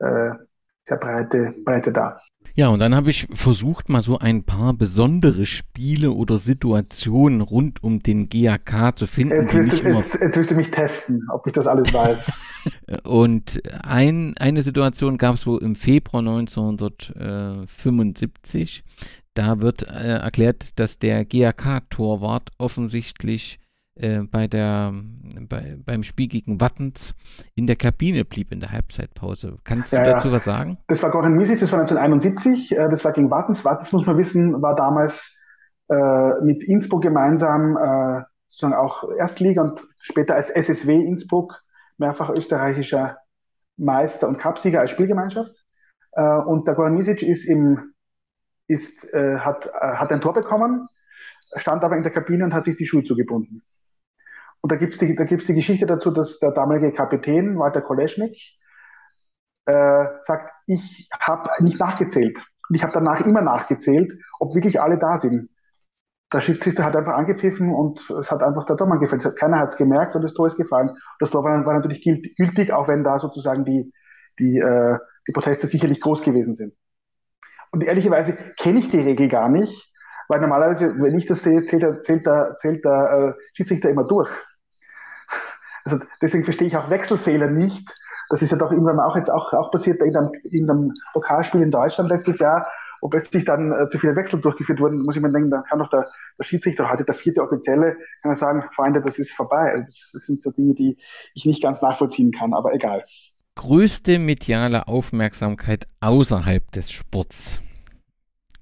äh, 0.00 0.30
sehr 0.84 0.98
breite 0.98 1.54
Breite 1.64 1.90
da. 1.92 2.20
Ja, 2.54 2.68
und 2.68 2.80
dann 2.80 2.94
habe 2.96 3.10
ich 3.10 3.28
versucht, 3.32 3.88
mal 3.88 4.02
so 4.02 4.18
ein 4.18 4.42
paar 4.42 4.74
besondere 4.74 5.46
Spiele 5.46 6.10
oder 6.10 6.36
Situationen 6.36 7.42
rund 7.42 7.84
um 7.84 8.00
den 8.00 8.28
GAK 8.28 8.98
zu 8.98 9.06
finden. 9.06 9.36
Jetzt 9.36 9.54
willst, 9.54 9.84
du, 9.84 9.88
jetzt, 9.88 10.20
jetzt 10.20 10.36
willst 10.36 10.50
du 10.50 10.56
mich 10.56 10.72
testen, 10.72 11.28
ob 11.32 11.46
ich 11.46 11.52
das 11.52 11.68
alles 11.68 11.94
weiß. 11.94 12.32
und 13.04 13.62
ein, 13.82 14.34
eine 14.38 14.62
Situation 14.62 15.16
gab 15.16 15.36
es 15.36 15.46
wohl 15.46 15.62
im 15.62 15.76
Februar 15.76 16.26
1975. 16.26 18.82
Da 19.34 19.60
wird 19.60 19.88
äh, 19.88 20.18
erklärt, 20.18 20.80
dass 20.80 20.98
der 20.98 21.24
GAK-Torwart 21.24 22.50
offensichtlich 22.58 23.60
äh, 24.00 24.22
bei 24.30 24.46
der, 24.46 24.92
bei, 25.48 25.76
beim 25.84 26.02
Spiel 26.02 26.28
gegen 26.28 26.60
Wattens 26.60 27.14
in 27.54 27.66
der 27.66 27.76
Kabine 27.76 28.24
blieb 28.24 28.52
in 28.52 28.60
der 28.60 28.72
Halbzeitpause. 28.72 29.58
Kannst 29.64 29.92
du 29.92 29.98
ja, 29.98 30.04
dazu 30.04 30.32
was 30.32 30.44
sagen? 30.44 30.78
Das 30.88 31.02
war 31.02 31.10
Goran 31.10 31.34
Misic, 31.34 31.60
das 31.60 31.72
war 31.72 31.80
1971, 31.80 32.72
äh, 32.72 32.88
das 32.88 33.04
war 33.04 33.12
gegen 33.12 33.30
Wattens. 33.30 33.64
Wattens, 33.64 33.92
muss 33.92 34.06
man 34.06 34.16
wissen, 34.16 34.60
war 34.62 34.74
damals 34.74 35.38
äh, 35.88 36.40
mit 36.42 36.62
Innsbruck 36.64 37.02
gemeinsam 37.02 37.76
äh, 37.76 38.22
sozusagen 38.48 38.74
auch 38.74 39.04
Erstliga 39.18 39.62
und 39.62 39.86
später 39.98 40.34
als 40.34 40.50
SSW 40.50 40.94
Innsbruck 40.94 41.62
mehrfach 41.98 42.30
österreichischer 42.30 43.18
Meister 43.76 44.28
und 44.28 44.38
Cupsieger 44.38 44.80
als 44.80 44.90
Spielgemeinschaft. 44.90 45.54
Und 46.12 46.66
der 46.66 46.74
Goran 46.74 46.94
Misic 46.94 47.22
ist 47.22 47.44
im, 47.44 47.92
ist, 48.66 49.06
hat, 49.14 49.70
hat 49.72 50.10
ein 50.10 50.20
Tor 50.20 50.32
bekommen, 50.32 50.88
stand 51.54 51.84
aber 51.84 51.96
in 51.96 52.02
der 52.02 52.10
Kabine 52.10 52.44
und 52.44 52.52
hat 52.52 52.64
sich 52.64 52.74
die 52.74 52.84
Schuhe 52.84 53.04
zugebunden. 53.04 53.62
Und 54.62 54.72
da 54.72 54.76
gibt 54.76 54.92
es 54.92 54.98
die, 54.98 55.14
die 55.14 55.54
Geschichte 55.54 55.86
dazu, 55.86 56.10
dass 56.10 56.38
der 56.38 56.52
damalige 56.52 56.92
Kapitän, 56.92 57.58
Walter 57.58 57.80
Koleschnik, 57.80 58.36
äh, 59.66 60.04
sagt, 60.22 60.52
ich 60.66 61.08
habe 61.18 61.50
nicht 61.60 61.80
nachgezählt. 61.80 62.38
Und 62.68 62.76
ich 62.76 62.82
habe 62.82 62.92
danach 62.92 63.20
immer 63.20 63.40
nachgezählt, 63.40 64.12
ob 64.38 64.54
wirklich 64.54 64.80
alle 64.80 64.98
da 64.98 65.16
sind. 65.16 65.48
Der 66.32 66.40
Schiedsrichter 66.40 66.84
hat 66.84 66.94
einfach 66.94 67.14
angepfiffen 67.14 67.74
und 67.74 68.08
es 68.10 68.30
hat 68.30 68.42
einfach 68.42 68.64
der 68.64 68.76
Tormann 68.76 69.00
gefällt. 69.00 69.24
Keiner 69.36 69.58
hat 69.58 69.70
es 69.70 69.76
gemerkt 69.76 70.14
und 70.14 70.22
das 70.22 70.34
Tor 70.34 70.46
ist 70.46 70.56
gefallen. 70.56 70.90
Das 71.18 71.30
Tor 71.30 71.42
war, 71.42 71.64
war 71.66 71.74
natürlich 71.74 72.04
gültig, 72.04 72.72
auch 72.72 72.86
wenn 72.86 73.02
da 73.02 73.18
sozusagen 73.18 73.64
die, 73.64 73.92
die, 74.38 74.58
äh, 74.58 74.98
die 75.26 75.32
Proteste 75.32 75.66
sicherlich 75.66 76.00
groß 76.00 76.22
gewesen 76.22 76.54
sind. 76.54 76.74
Und 77.72 77.82
ehrlicherweise 77.82 78.36
kenne 78.56 78.78
ich 78.78 78.90
die 78.90 79.00
Regel 79.00 79.28
gar 79.28 79.48
nicht, 79.48 79.92
weil 80.28 80.40
normalerweise, 80.40 80.94
wenn 81.00 81.16
ich 81.18 81.26
das 81.26 81.42
sehe, 81.42 81.66
zählt 81.66 81.82
der, 81.82 82.00
zählt 82.00 82.26
der, 82.26 82.54
zählt 82.56 82.84
der 82.84 83.36
äh, 83.36 83.42
Schiedsrichter 83.54 83.90
immer 83.90 84.04
durch. 84.04 84.30
Also 85.84 85.98
deswegen 86.20 86.44
verstehe 86.44 86.68
ich 86.68 86.76
auch 86.76 86.90
Wechselfehler 86.90 87.48
nicht. 87.48 87.88
Das 88.28 88.42
ist 88.42 88.52
ja 88.52 88.58
doch 88.58 88.70
irgendwann 88.70 89.00
auch 89.00 89.16
jetzt 89.16 89.30
auch, 89.30 89.52
auch 89.52 89.70
passiert 89.72 90.00
in 90.00 90.16
einem, 90.16 90.30
in 90.44 90.70
einem 90.70 90.94
Pokalspiel 91.12 91.62
in 91.62 91.72
Deutschland 91.72 92.10
letztes 92.10 92.38
Jahr, 92.38 92.68
wo 93.00 93.08
plötzlich 93.08 93.44
dann 93.44 93.72
äh, 93.72 93.88
zu 93.88 93.98
viele 93.98 94.14
Wechsel 94.14 94.40
durchgeführt 94.40 94.78
wurden, 94.78 95.02
muss 95.02 95.16
ich 95.16 95.22
mir 95.22 95.32
denken, 95.32 95.50
dann 95.50 95.64
kann 95.64 95.80
doch 95.80 95.90
der, 95.90 96.08
der 96.38 96.44
Schiedsrichter, 96.44 96.88
heute 96.88 97.04
der 97.04 97.14
vierte 97.14 97.42
Offizielle, 97.42 97.96
kann 98.22 98.36
sagen, 98.36 98.64
Freunde, 98.72 99.02
das 99.02 99.18
ist 99.18 99.32
vorbei. 99.32 99.72
Also 99.72 99.84
das, 99.86 100.10
das 100.12 100.26
sind 100.26 100.40
so 100.40 100.52
Dinge, 100.52 100.74
die 100.74 100.96
ich 101.34 101.44
nicht 101.44 101.62
ganz 101.62 101.82
nachvollziehen 101.82 102.30
kann, 102.30 102.54
aber 102.54 102.72
egal. 102.72 103.04
Größte 103.56 104.20
mediale 104.20 104.86
Aufmerksamkeit 104.86 105.88
außerhalb 106.00 106.70
des 106.70 106.92
Sports, 106.92 107.60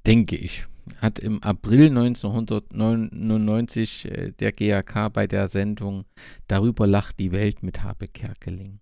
denke 0.06 0.36
ich 0.36 0.66
hat 1.00 1.18
im 1.18 1.42
April 1.42 1.88
1999 1.88 4.10
äh, 4.10 4.32
der 4.32 4.52
GAK 4.52 5.12
bei 5.12 5.26
der 5.26 5.48
Sendung 5.48 6.04
Darüber 6.46 6.86
lacht 6.86 7.18
die 7.18 7.32
Welt 7.32 7.62
mit 7.62 7.82
Habe 7.82 8.06
Kerkeling. 8.06 8.80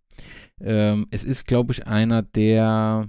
Ähm, 0.61 1.07
es 1.11 1.25
ist, 1.25 1.47
glaube 1.47 1.73
ich, 1.73 1.87
einer 1.87 2.23
der 2.23 3.09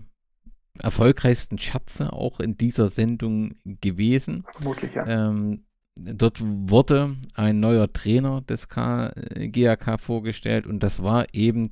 erfolgreichsten 0.80 1.58
Scherze 1.58 2.14
auch 2.14 2.40
in 2.40 2.58
dieser 2.58 2.88
Sendung 2.88 3.56
gewesen. 3.64 4.46
Vermutlich, 4.54 4.94
ja. 4.94 5.08
Ähm, 5.08 5.64
dort 5.98 6.42
wurde 6.42 7.16
ein 7.34 7.60
neuer 7.60 7.92
Trainer 7.92 8.42
des 8.42 8.68
K 8.68 9.12
GAK 9.36 10.00
vorgestellt 10.00 10.68
und 10.68 10.84
das 10.84 11.02
war 11.02 11.26
eben 11.34 11.70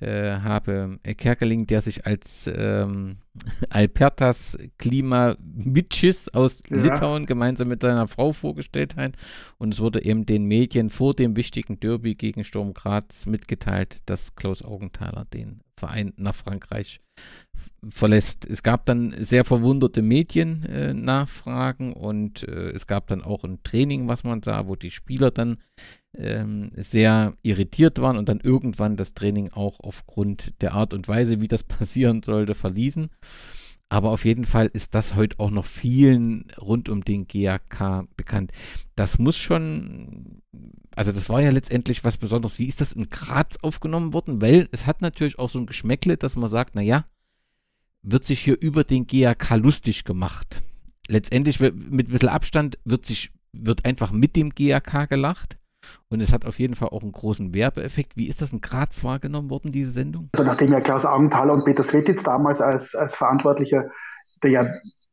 äh, 0.00 0.38
Habe 0.38 0.98
Kerkeling, 1.16 1.66
der 1.66 1.80
sich 1.80 2.06
als 2.06 2.50
ähm, 2.54 3.16
Alpertas 3.70 4.58
Klimavitschis 4.78 6.28
aus 6.28 6.62
ja. 6.70 6.76
Litauen 6.76 7.26
gemeinsam 7.26 7.68
mit 7.68 7.82
seiner 7.82 8.08
Frau 8.08 8.32
vorgestellt 8.32 8.96
hat. 8.96 9.12
Und 9.58 9.74
es 9.74 9.80
wurde 9.80 10.04
eben 10.04 10.26
den 10.26 10.44
Medien 10.44 10.90
vor 10.90 11.14
dem 11.14 11.36
wichtigen 11.36 11.80
Derby 11.80 12.14
gegen 12.14 12.44
Sturm 12.44 12.74
Graz 12.74 13.26
mitgeteilt, 13.26 14.08
dass 14.08 14.34
Klaus 14.34 14.62
Augenthaler 14.62 15.26
den 15.32 15.60
Verein 15.78 16.12
nach 16.16 16.34
Frankreich 16.34 17.00
verlässt. 17.88 18.46
Es 18.46 18.62
gab 18.62 18.86
dann 18.86 19.14
sehr 19.18 19.44
verwunderte 19.44 20.02
Mediennachfragen 20.02 21.92
äh, 21.92 21.98
und 21.98 22.42
äh, 22.42 22.70
es 22.70 22.86
gab 22.86 23.06
dann 23.06 23.22
auch 23.22 23.44
ein 23.44 23.62
Training, 23.62 24.08
was 24.08 24.24
man 24.24 24.42
sah, 24.42 24.66
wo 24.66 24.76
die 24.76 24.90
Spieler 24.90 25.30
dann 25.30 25.58
ähm, 26.16 26.72
sehr 26.76 27.34
irritiert 27.42 28.00
waren 28.00 28.16
und 28.16 28.28
dann 28.28 28.40
irgendwann 28.40 28.96
das 28.96 29.14
Training 29.14 29.50
auch 29.52 29.80
aufgrund 29.80 30.60
der 30.62 30.72
Art 30.72 30.94
und 30.94 31.08
Weise, 31.08 31.40
wie 31.40 31.48
das 31.48 31.62
passieren 31.64 32.22
sollte, 32.22 32.54
verließen. 32.54 33.10
Aber 33.88 34.10
auf 34.10 34.24
jeden 34.24 34.44
Fall 34.44 34.66
ist 34.72 34.94
das 34.94 35.14
heute 35.14 35.38
auch 35.38 35.50
noch 35.50 35.64
vielen 35.64 36.50
rund 36.60 36.88
um 36.88 37.04
den 37.04 37.26
GAK 37.28 38.08
bekannt. 38.16 38.50
Das 38.96 39.18
muss 39.18 39.36
schon, 39.36 40.42
also 40.96 41.12
das 41.12 41.28
war 41.28 41.40
ja 41.40 41.50
letztendlich 41.50 42.02
was 42.02 42.16
Besonderes. 42.16 42.58
Wie 42.58 42.66
ist 42.66 42.80
das 42.80 42.92
in 42.92 43.10
Graz 43.10 43.58
aufgenommen 43.62 44.12
worden? 44.12 44.40
Weil 44.42 44.68
es 44.72 44.86
hat 44.86 45.02
natürlich 45.02 45.38
auch 45.38 45.50
so 45.50 45.60
ein 45.60 45.66
Geschmäckle, 45.66 46.16
dass 46.16 46.34
man 46.34 46.48
sagt, 46.48 46.74
naja, 46.74 47.06
wird 48.02 48.24
sich 48.24 48.40
hier 48.40 48.60
über 48.60 48.82
den 48.82 49.06
GAK 49.06 49.56
lustig 49.56 50.04
gemacht. 50.04 50.62
Letztendlich 51.08 51.60
mit 51.60 51.74
ein 51.74 52.12
bisschen 52.12 52.28
Abstand 52.28 52.78
wird 52.84 53.06
sich, 53.06 53.30
wird 53.52 53.84
einfach 53.84 54.10
mit 54.10 54.34
dem 54.34 54.50
GAK 54.50 55.08
gelacht. 55.08 55.58
Und 56.08 56.20
es 56.20 56.32
hat 56.32 56.46
auf 56.46 56.58
jeden 56.58 56.74
Fall 56.74 56.88
auch 56.88 57.02
einen 57.02 57.12
großen 57.12 57.54
Werbeeffekt. 57.54 58.16
Wie 58.16 58.28
ist 58.28 58.42
das 58.42 58.52
in 58.52 58.60
Graz 58.60 59.04
wahrgenommen 59.04 59.50
worden, 59.50 59.72
diese 59.72 59.90
Sendung? 59.90 60.30
Also 60.32 60.44
nachdem 60.44 60.72
ja 60.72 60.80
Klaus 60.80 61.04
Augenthaler 61.04 61.54
und 61.54 61.64
Peter 61.64 61.84
Svetitz 61.84 62.22
damals 62.22 62.60
als, 62.60 62.94
als 62.94 63.14
Verantwortlicher, 63.14 63.90
der 64.42 64.50
ja 64.50 64.66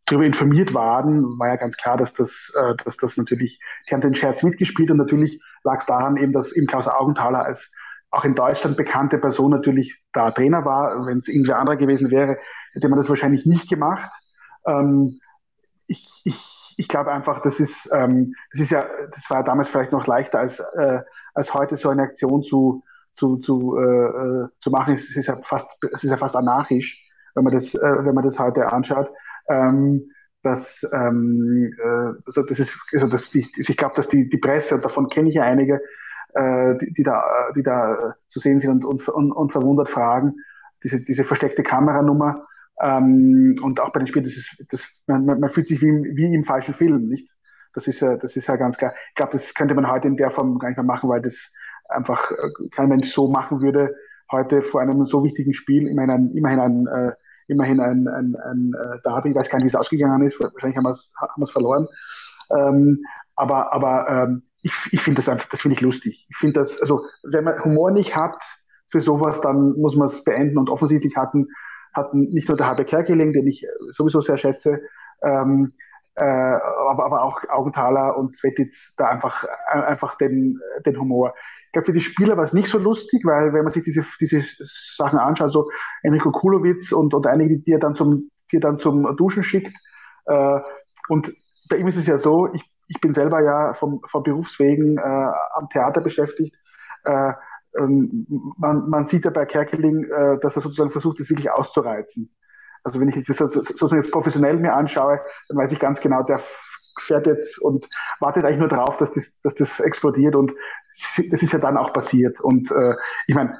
darüber 0.05 0.25
informiert 0.25 0.73
waren, 0.73 1.39
war 1.39 1.47
ja 1.47 1.55
ganz 1.55 1.77
klar, 1.77 1.97
dass 1.97 2.13
das, 2.13 2.51
äh, 2.55 2.75
dass 2.83 2.97
das 2.97 3.17
natürlich, 3.17 3.59
die 3.87 3.93
haben 3.93 4.01
den 4.01 4.15
Scherz 4.15 4.43
mitgespielt 4.43 4.91
und 4.91 4.97
natürlich 4.97 5.41
lag 5.63 5.79
es 5.79 5.85
daran 5.85 6.17
eben, 6.17 6.33
dass 6.33 6.51
eben 6.51 6.67
Klaus 6.67 6.87
Augenthaler 6.87 7.45
als 7.45 7.71
auch 8.11 8.25
in 8.25 8.35
Deutschland 8.35 8.77
bekannte 8.77 9.17
Person 9.17 9.49
natürlich 9.49 10.03
da 10.13 10.29
Trainer 10.29 10.65
war. 10.65 11.05
Wenn 11.07 11.17
es 11.17 11.27
irgendwer 11.27 11.57
anderer 11.57 11.77
gewesen 11.77 12.11
wäre, 12.11 12.37
hätte 12.73 12.87
man 12.87 12.97
das 12.97 13.09
wahrscheinlich 13.09 13.45
nicht 13.45 13.69
gemacht. 13.69 14.11
Ähm, 14.67 15.19
ich, 15.87 16.21
ich 16.23 16.52
ich 16.77 16.87
glaube 16.87 17.11
einfach, 17.11 17.41
das 17.41 17.59
ist, 17.59 17.89
ähm, 17.93 18.33
das 18.51 18.61
ist 18.61 18.71
ja, 18.71 18.85
das 19.11 19.29
war 19.29 19.43
damals 19.43 19.69
vielleicht 19.69 19.91
noch 19.91 20.07
leichter 20.07 20.39
als, 20.39 20.59
äh, 20.59 21.01
als 21.33 21.53
heute 21.53 21.75
so 21.75 21.89
eine 21.89 22.03
Aktion 22.03 22.43
zu, 22.43 22.83
zu, 23.13 23.37
zu, 23.37 23.77
äh, 23.77 23.83
äh, 23.83 24.47
zu 24.59 24.71
machen. 24.71 24.93
Es 24.93 25.15
ist 25.15 25.27
ja 25.27 25.37
fast, 25.41 25.67
es 25.93 26.03
ist 26.03 26.09
ja 26.09 26.17
fast 26.17 26.35
anarchisch, 26.35 27.09
wenn 27.35 27.43
man 27.43 27.53
das, 27.53 27.73
äh, 27.75 28.05
wenn 28.05 28.15
man 28.15 28.23
das 28.23 28.39
heute 28.39 28.71
anschaut. 28.71 29.11
Ähm, 29.49 30.09
dass, 30.43 30.85
ähm, 30.93 31.73
äh, 31.81 32.13
also 32.25 32.43
das 32.43 32.59
ist, 32.59 32.77
also 32.91 33.07
das, 33.07 33.31
die, 33.31 33.47
ich 33.55 33.77
glaube, 33.77 33.95
dass 33.95 34.09
die, 34.09 34.29
die 34.29 34.37
Presse, 34.37 34.75
und 34.75 34.83
davon 34.83 35.07
kenne 35.07 35.29
ich 35.29 35.35
ja 35.35 35.43
einige, 35.43 35.81
äh, 36.33 36.75
die, 36.77 36.93
die, 36.93 37.03
da, 37.03 37.23
die 37.55 37.63
da 37.63 38.15
zu 38.27 38.39
sehen 38.39 38.59
sind 38.59 38.83
und, 38.83 39.07
und, 39.07 39.31
und 39.31 39.51
verwundert 39.51 39.89
fragen, 39.89 40.35
diese, 40.83 40.99
diese 40.99 41.23
versteckte 41.23 41.63
Kameranummer, 41.63 42.45
ähm, 42.83 43.55
und 43.61 43.79
auch 43.79 43.91
bei 43.91 43.99
den 43.99 44.07
Spielen, 44.07 44.25
das 44.25 44.35
ist, 44.35 44.65
das, 44.69 44.85
man, 45.07 45.25
man 45.25 45.49
fühlt 45.49 45.67
sich 45.67 45.81
wie, 45.81 45.87
wie 46.15 46.33
im 46.33 46.43
falschen 46.43 46.73
Film, 46.73 47.07
nicht? 47.07 47.29
Das 47.73 47.87
ist 47.87 48.01
ja, 48.01 48.17
das 48.17 48.35
ist 48.35 48.47
ja 48.47 48.57
ganz 48.57 48.77
klar. 48.77 48.93
Ich 49.09 49.15
glaube, 49.15 49.31
das 49.31 49.53
könnte 49.53 49.73
man 49.73 49.89
heute 49.89 50.07
in 50.07 50.17
der 50.17 50.29
Form 50.29 50.59
gar 50.59 50.67
nicht 50.67 50.77
mehr 50.77 50.85
machen, 50.85 51.09
weil 51.09 51.21
das 51.21 51.51
einfach 51.87 52.31
äh, 52.31 52.67
kein 52.71 52.89
Mensch 52.89 53.09
so 53.09 53.29
machen 53.29 53.61
würde, 53.61 53.95
heute 54.31 54.61
vor 54.61 54.81
einem 54.81 55.05
so 55.05 55.23
wichtigen 55.23 55.53
Spiel, 55.53 55.87
immerhin 55.87 56.11
ein, 56.11 56.31
immerhin 56.35 56.59
ein, 56.59 56.87
äh, 56.87 57.13
immerhin 57.47 57.79
ein, 57.79 58.07
ein, 58.07 58.35
ein 58.35 58.73
äh, 58.73 58.99
Derby, 59.03 59.29
ich 59.29 59.35
weiß 59.35 59.49
gar 59.49 59.57
nicht, 59.57 59.65
wie 59.65 59.69
es 59.69 59.75
ausgegangen 59.75 60.21
ist, 60.25 60.39
wahrscheinlich 60.39 60.77
haben 60.77 60.85
wir 60.85 61.43
es 61.43 61.51
verloren. 61.51 61.87
Ähm, 62.51 63.01
aber 63.35 63.73
aber 63.73 64.07
ähm, 64.09 64.43
ich, 64.61 64.73
ich 64.91 65.01
finde 65.01 65.21
das 65.21 65.29
einfach, 65.29 65.47
das 65.49 65.61
finde 65.61 65.75
ich 65.75 65.81
lustig. 65.81 66.27
Ich 66.29 66.37
finde 66.37 66.59
das, 66.59 66.81
also 66.81 67.05
wenn 67.23 67.45
man 67.45 67.63
Humor 67.63 67.91
nicht 67.91 68.15
hat 68.15 68.37
für 68.89 69.01
sowas, 69.01 69.41
dann 69.41 69.73
muss 69.79 69.95
man 69.95 70.07
es 70.07 70.23
beenden 70.23 70.57
und 70.57 70.69
offensichtlich 70.69 71.15
hatten 71.15 71.47
hatten 71.93 72.29
nicht 72.31 72.47
nur 72.47 72.57
der 72.57 72.67
Habe 72.67 72.85
Kerkeling, 72.85 73.33
den 73.33 73.47
ich 73.47 73.65
sowieso 73.91 74.21
sehr 74.21 74.37
schätze, 74.37 74.81
ähm, 75.23 75.73
äh, 76.15 76.23
aber, 76.23 77.05
aber 77.05 77.23
auch 77.23 77.41
Augenthaler 77.49 78.15
und 78.17 78.35
Svetitz 78.35 78.93
da 78.97 79.07
einfach, 79.07 79.45
äh, 79.73 79.79
einfach 79.79 80.15
den, 80.15 80.59
den 80.85 80.99
Humor. 80.99 81.33
Ich 81.65 81.71
glaube, 81.71 81.87
für 81.87 81.93
die 81.93 82.01
Spieler 82.01 82.37
war 82.37 82.43
es 82.43 82.53
nicht 82.53 82.67
so 82.67 82.77
lustig, 82.77 83.23
weil 83.25 83.51
wenn 83.53 83.63
man 83.63 83.73
sich 83.73 83.83
diese, 83.83 84.05
diese 84.19 84.41
Sachen 84.95 85.17
anschaut, 85.17 85.51
so 85.51 85.69
Enrico 86.03 86.31
Kulowitz 86.31 86.91
und, 86.91 87.13
und 87.15 87.25
einige, 87.25 87.57
die 87.57 87.71
er 87.71 87.79
dann 87.79 87.95
zum, 87.95 88.29
die 88.51 88.57
er 88.57 88.61
dann 88.61 88.77
zum 88.77 89.15
Duschen 89.17 89.43
schickt, 89.43 89.75
äh, 90.25 90.59
und 91.09 91.33
bei 91.69 91.77
ihm 91.77 91.87
ist 91.87 91.97
es 91.97 92.07
ja 92.07 92.17
so, 92.17 92.47
ich, 92.53 92.63
ich 92.87 93.01
bin 93.01 93.13
selber 93.13 93.41
ja 93.41 93.73
vom, 93.73 94.01
vom 94.07 94.23
Berufswegen 94.23 94.97
äh, 94.97 95.01
am 95.01 95.69
Theater 95.71 96.01
beschäftigt. 96.01 96.55
Äh, 97.05 97.33
man, 97.77 98.89
man, 98.89 99.05
sieht 99.05 99.25
ja 99.25 99.31
bei 99.31 99.45
Kerkeling, 99.45 100.05
äh, 100.05 100.39
dass 100.41 100.55
er 100.55 100.61
sozusagen 100.61 100.91
versucht, 100.91 101.19
das 101.19 101.29
wirklich 101.29 101.51
auszureizen. 101.51 102.33
Also 102.83 102.99
wenn 102.99 103.09
ich 103.09 103.25
das 103.25 103.37
sozusagen 103.37 104.01
jetzt 104.01 104.11
professionell 104.11 104.57
mir 104.57 104.73
anschaue, 104.73 105.21
dann 105.47 105.57
weiß 105.57 105.71
ich 105.71 105.79
ganz 105.79 106.01
genau, 106.01 106.23
der 106.23 106.41
fährt 106.99 107.27
jetzt 107.27 107.59
und 107.59 107.87
wartet 108.19 108.45
eigentlich 108.45 108.59
nur 108.59 108.67
darauf, 108.67 108.97
dass 108.97 109.11
das, 109.13 109.39
dass 109.41 109.55
das 109.55 109.79
explodiert 109.79 110.35
und 110.35 110.53
das 111.31 111.41
ist 111.41 111.53
ja 111.53 111.59
dann 111.59 111.77
auch 111.77 111.93
passiert. 111.93 112.39
Und 112.41 112.71
äh, 112.71 112.95
ich 113.27 113.35
meine, 113.35 113.59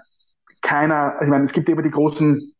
keiner, 0.61 1.13
also 1.13 1.25
ich 1.25 1.29
meine, 1.29 1.45
es 1.45 1.53
gibt 1.53 1.69
immer 1.69 1.81
die 1.81 1.91
großen, 1.91 2.53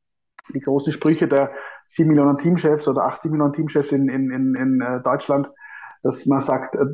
die 0.53 0.59
großen 0.59 0.91
Sprüche 0.91 1.27
der 1.27 1.51
7 1.85 2.07
Millionen 2.07 2.37
Teamchefs 2.37 2.87
oder 2.87 3.03
80 3.03 3.31
Millionen 3.31 3.53
Teamchefs 3.53 3.91
in, 3.91 4.09
in, 4.09 4.31
in, 4.31 4.55
in 4.55 4.81
äh, 4.81 5.01
Deutschland. 5.01 5.47
Dass 6.03 6.25
man 6.25 6.41
sagt, 6.41 6.75
äh, 6.75 6.85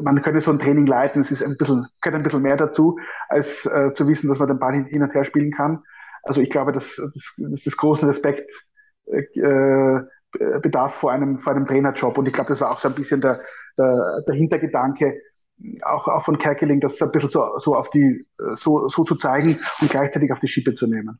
man 0.00 0.20
könnte 0.22 0.40
so 0.40 0.50
ein 0.50 0.58
Training 0.58 0.86
leiten, 0.86 1.20
es 1.20 1.30
ist 1.30 1.44
ein 1.44 1.56
bisschen, 1.56 1.86
gehört 2.00 2.18
ein 2.18 2.22
bisschen 2.22 2.42
mehr 2.42 2.56
dazu, 2.56 2.98
als 3.28 3.66
äh, 3.66 3.92
zu 3.92 4.08
wissen, 4.08 4.28
dass 4.28 4.38
man 4.38 4.48
den 4.48 4.58
Ball 4.58 4.84
hin 4.84 5.02
und 5.02 5.14
her 5.14 5.24
spielen 5.24 5.52
kann. 5.52 5.82
Also 6.22 6.40
ich 6.40 6.50
glaube, 6.50 6.72
dass 6.72 6.96
das, 6.96 7.34
das, 7.36 7.62
das 7.64 7.76
großen 7.76 8.08
Respekt 8.08 8.50
äh, 9.06 10.00
bedarf 10.62 10.94
vor 10.94 11.12
einem, 11.12 11.38
vor 11.38 11.54
einem 11.54 11.66
Trainerjob. 11.66 12.16
Und 12.16 12.26
ich 12.26 12.32
glaube, 12.32 12.48
das 12.48 12.60
war 12.60 12.70
auch 12.70 12.80
so 12.80 12.88
ein 12.88 12.94
bisschen 12.94 13.20
der, 13.20 13.42
der, 13.76 14.22
der 14.26 14.34
Hintergedanke, 14.34 15.20
auch, 15.82 16.08
auch 16.08 16.24
von 16.24 16.38
Kerkeling, 16.38 16.80
das 16.80 17.02
ein 17.02 17.10
bisschen 17.10 17.30
so, 17.30 17.58
so 17.58 17.74
auf 17.74 17.90
die, 17.90 18.26
so, 18.56 18.88
so 18.88 19.04
zu 19.04 19.16
zeigen 19.16 19.58
und 19.80 19.90
gleichzeitig 19.90 20.32
auf 20.32 20.38
die 20.40 20.48
Schippe 20.48 20.74
zu 20.74 20.86
nehmen. 20.86 21.18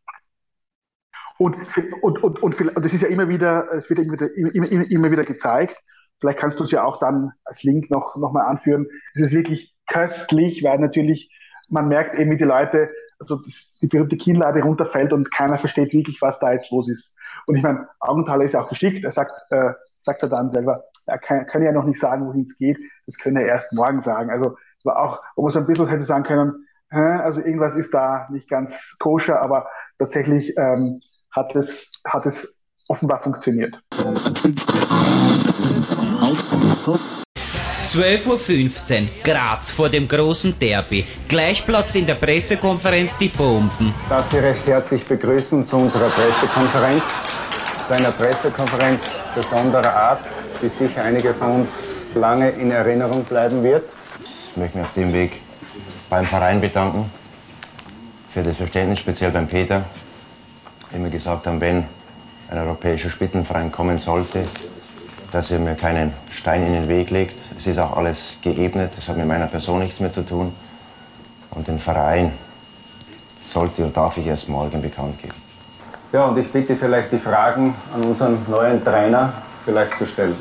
Und, 1.38 1.56
und, 2.02 2.22
und, 2.22 2.42
und, 2.42 2.60
und 2.60 2.84
das 2.84 2.92
ist 2.92 3.02
ja 3.02 3.08
immer 3.08 3.28
wieder, 3.28 3.72
es 3.72 3.90
wird 3.90 3.98
immer, 3.98 4.20
immer, 4.36 4.90
immer 4.90 5.10
wieder 5.10 5.24
gezeigt. 5.24 5.76
Vielleicht 6.20 6.38
kannst 6.38 6.60
du 6.60 6.64
es 6.64 6.70
ja 6.70 6.84
auch 6.84 6.98
dann 6.98 7.32
als 7.44 7.62
Link 7.62 7.90
noch, 7.90 8.16
noch 8.16 8.32
mal 8.32 8.46
anführen. 8.46 8.86
Es 9.14 9.22
ist 9.22 9.32
wirklich 9.32 9.74
köstlich, 9.86 10.62
weil 10.62 10.78
natürlich 10.78 11.30
man 11.70 11.88
merkt 11.88 12.18
eben, 12.18 12.30
wie 12.30 12.36
die 12.36 12.44
Leute, 12.44 12.90
also 13.18 13.40
die 13.80 13.86
berühmte 13.86 14.16
Kinnlade 14.16 14.62
runterfällt 14.62 15.12
und 15.12 15.30
keiner 15.30 15.58
versteht 15.58 15.92
wirklich, 15.92 16.20
was 16.20 16.38
da 16.40 16.52
jetzt 16.52 16.70
los 16.70 16.88
ist. 16.88 17.14
Und 17.46 17.56
ich 17.56 17.62
meine, 17.62 17.88
Augenthaler 18.00 18.44
ist 18.44 18.56
auch 18.56 18.68
geschickt. 18.68 19.04
Er 19.04 19.12
sagt, 19.12 19.32
äh, 19.50 19.72
sagt 20.00 20.22
er 20.22 20.28
dann 20.28 20.50
selber, 20.50 20.84
er 21.06 21.18
kann, 21.18 21.46
kann 21.46 21.62
ja 21.62 21.72
noch 21.72 21.84
nicht 21.84 22.00
sagen, 22.00 22.26
wohin 22.26 22.42
es 22.42 22.56
geht. 22.56 22.78
Das 23.06 23.18
können 23.18 23.36
er 23.36 23.46
erst 23.46 23.72
morgen 23.72 24.02
sagen. 24.02 24.30
Also 24.30 24.56
war 24.84 24.98
auch, 24.98 25.22
wo 25.36 25.42
man 25.42 25.50
so 25.50 25.60
ein 25.60 25.66
bisschen 25.66 25.88
hätte 25.88 26.02
sagen 26.02 26.24
können, 26.24 26.66
also 26.90 27.40
irgendwas 27.40 27.76
ist 27.76 27.94
da 27.94 28.26
nicht 28.30 28.48
ganz 28.48 28.96
koscher, 28.98 29.40
aber 29.40 29.68
tatsächlich 29.98 30.56
ähm, 30.56 31.00
hat 31.30 31.54
es, 31.54 31.92
hat 32.04 32.26
es 32.26 32.59
offenbar 32.90 33.20
funktioniert. 33.20 33.80
12.15 37.90 39.02
Uhr, 39.02 39.08
Graz 39.24 39.70
vor 39.70 39.88
dem 39.88 40.06
großen 40.06 40.58
Derby. 40.58 41.04
Gleich 41.28 41.64
platzt 41.64 41.96
in 41.96 42.06
der 42.06 42.14
Pressekonferenz 42.14 43.16
die 43.18 43.28
Bomben. 43.28 43.94
Darf 44.08 44.30
Sie 44.30 44.38
recht 44.38 44.66
herzlich 44.66 45.04
begrüßen 45.04 45.66
zu 45.66 45.76
unserer 45.76 46.08
Pressekonferenz. 46.10 47.04
Zu 47.86 47.94
einer 47.94 48.12
Pressekonferenz 48.12 49.02
besonderer 49.34 49.94
Art, 49.94 50.20
die 50.62 50.68
sicher 50.68 51.02
einige 51.02 51.34
von 51.34 51.60
uns 51.60 51.70
lange 52.14 52.50
in 52.50 52.70
Erinnerung 52.70 53.24
bleiben 53.24 53.62
wird. 53.62 53.84
Ich 54.50 54.56
möchte 54.56 54.78
mich 54.78 54.86
auf 54.86 54.94
dem 54.94 55.12
Weg 55.12 55.40
beim 56.08 56.24
Verein 56.24 56.60
bedanken 56.60 57.10
für 58.32 58.42
das 58.42 58.56
Verständnis, 58.56 59.00
speziell 59.00 59.30
beim 59.30 59.46
Peter, 59.48 59.84
wie 60.90 61.02
wir 61.02 61.10
gesagt 61.10 61.46
haben, 61.46 61.60
wenn 61.60 61.84
ein 62.50 62.58
europäischer 62.58 63.10
Spitzenverein 63.10 63.70
kommen 63.70 63.98
sollte, 63.98 64.44
dass 65.32 65.50
er 65.50 65.60
mir 65.60 65.76
keinen 65.76 66.12
Stein 66.32 66.66
in 66.66 66.72
den 66.72 66.88
Weg 66.88 67.10
legt. 67.10 67.38
Es 67.56 67.66
ist 67.66 67.78
auch 67.78 67.96
alles 67.96 68.36
geebnet, 68.42 68.92
das 68.96 69.08
hat 69.08 69.16
mit 69.16 69.26
meiner 69.26 69.46
Person 69.46 69.78
nichts 69.78 70.00
mehr 70.00 70.12
zu 70.12 70.24
tun. 70.24 70.52
Und 71.52 71.68
den 71.68 71.78
Verein 71.78 72.32
sollte 73.46 73.84
und 73.84 73.96
darf 73.96 74.16
ich 74.16 74.26
erst 74.26 74.48
morgen 74.48 74.82
bekannt 74.82 75.20
geben. 75.22 75.34
Ja, 76.12 76.24
und 76.24 76.38
ich 76.38 76.50
bitte 76.50 76.74
vielleicht 76.74 77.12
die 77.12 77.18
Fragen 77.18 77.74
an 77.94 78.02
unseren 78.02 78.38
neuen 78.48 78.84
Trainer 78.84 79.32
vielleicht 79.64 79.96
zu 79.96 80.06
stellen. 80.06 80.36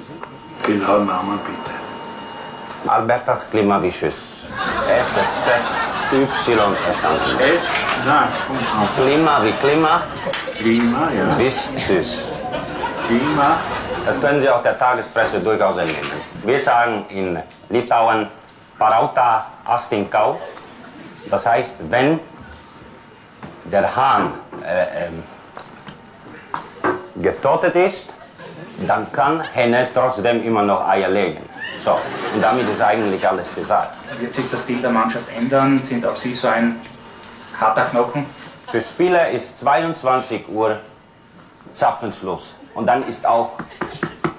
Genauen 0.66 1.06
Namen 1.06 1.40
bitte. 1.46 2.92
Albertas 2.92 3.50
Klimavicius. 3.52 4.48
S, 5.00 5.14
Z, 5.38 5.54
Y 6.12 6.74
verstanden. 6.74 7.40
S, 7.56 7.70
nein. 8.06 8.30
Klima 8.98 9.44
wie 9.44 9.52
Klima. 9.54 10.02
Klima, 10.60 11.10
ja. 11.18 11.38
Vistus. 11.38 12.26
Klima. 13.08 13.58
Das 14.06 14.20
können 14.20 14.42
Sie 14.42 14.50
auch 14.50 14.62
der 14.62 14.78
Tagespresse 14.78 15.40
durchaus 15.40 15.78
entnehmen. 15.78 16.20
Wir 16.44 16.60
sagen 16.60 17.06
in 17.10 17.40
Litauen 17.70 18.28
Parauta 18.78 19.46
Astinkau. 19.64 20.40
Das 21.30 21.46
heißt, 21.46 21.78
wenn 21.90 22.20
der 23.72 23.96
Hahn 23.96 24.34
äh, 24.66 25.06
äh, 25.06 25.10
getotet 27.22 27.76
ist, 27.76 28.10
dann 28.86 29.10
kann 29.14 29.42
Henne 29.42 29.88
trotzdem 29.94 30.44
immer 30.44 30.64
noch 30.64 30.86
Eier 30.88 31.10
legen. 31.10 31.42
So, 31.84 31.92
und 32.34 32.42
damit 32.42 32.68
ist 32.70 32.82
eigentlich 32.82 33.26
alles 33.26 33.56
gesagt. 33.56 33.94
Wird 34.20 34.34
sich 34.34 34.50
das 34.52 34.64
Stil 34.64 34.82
der 34.82 34.90
Mannschaft 34.90 35.30
ändern? 35.36 35.82
Sind 35.82 36.06
auch 36.06 36.18
Sie 36.18 36.34
so 36.34 36.50
ein 36.50 36.82
harter 37.58 37.86
Knochen? 37.86 38.26
Für 38.72 38.82
Spieler 38.82 39.30
ist 39.32 39.58
22 39.60 40.48
Uhr 40.48 40.78
Zapfenschluss. 41.72 42.54
Und 42.76 42.86
dann 42.86 43.08
ist 43.08 43.26
auch 43.26 43.54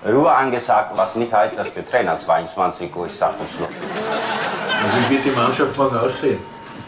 Ruhe 0.06 0.30
angesagt, 0.30 0.92
was 0.94 1.16
nicht 1.16 1.32
heißt, 1.32 1.58
dass 1.58 1.68
für 1.68 1.84
Trainer 1.84 2.16
22 2.16 2.94
Uhr 2.94 3.06
ist 3.06 3.18
Zapfenschluss. 3.18 3.68
Und 3.68 5.10
wie 5.10 5.16
wird 5.16 5.24
die 5.26 5.30
Mannschaft 5.32 5.76
morgen 5.76 5.98
aussehen? 5.98 6.38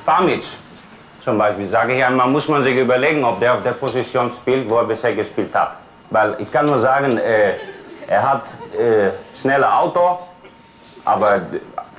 Pamic 0.06 0.44
zum 1.24 1.36
Beispiel, 1.36 1.66
sage 1.66 1.96
ich 1.96 2.04
einmal, 2.04 2.28
muss 2.28 2.46
man 2.46 2.62
sich 2.62 2.76
überlegen, 2.76 3.24
ob 3.24 3.40
der 3.40 3.54
auf 3.54 3.62
der 3.64 3.72
Position 3.72 4.30
spielt, 4.30 4.70
wo 4.70 4.78
er 4.78 4.84
bisher 4.84 5.14
gespielt 5.14 5.52
hat. 5.52 5.76
Weil 6.10 6.36
ich 6.38 6.50
kann 6.50 6.66
nur 6.66 6.78
sagen, 6.78 7.18
äh, 7.18 7.54
er 8.06 8.22
hat 8.22 8.50
äh, 8.78 9.10
schnelle 9.36 9.72
Auto, 9.72 10.20
aber 11.04 11.42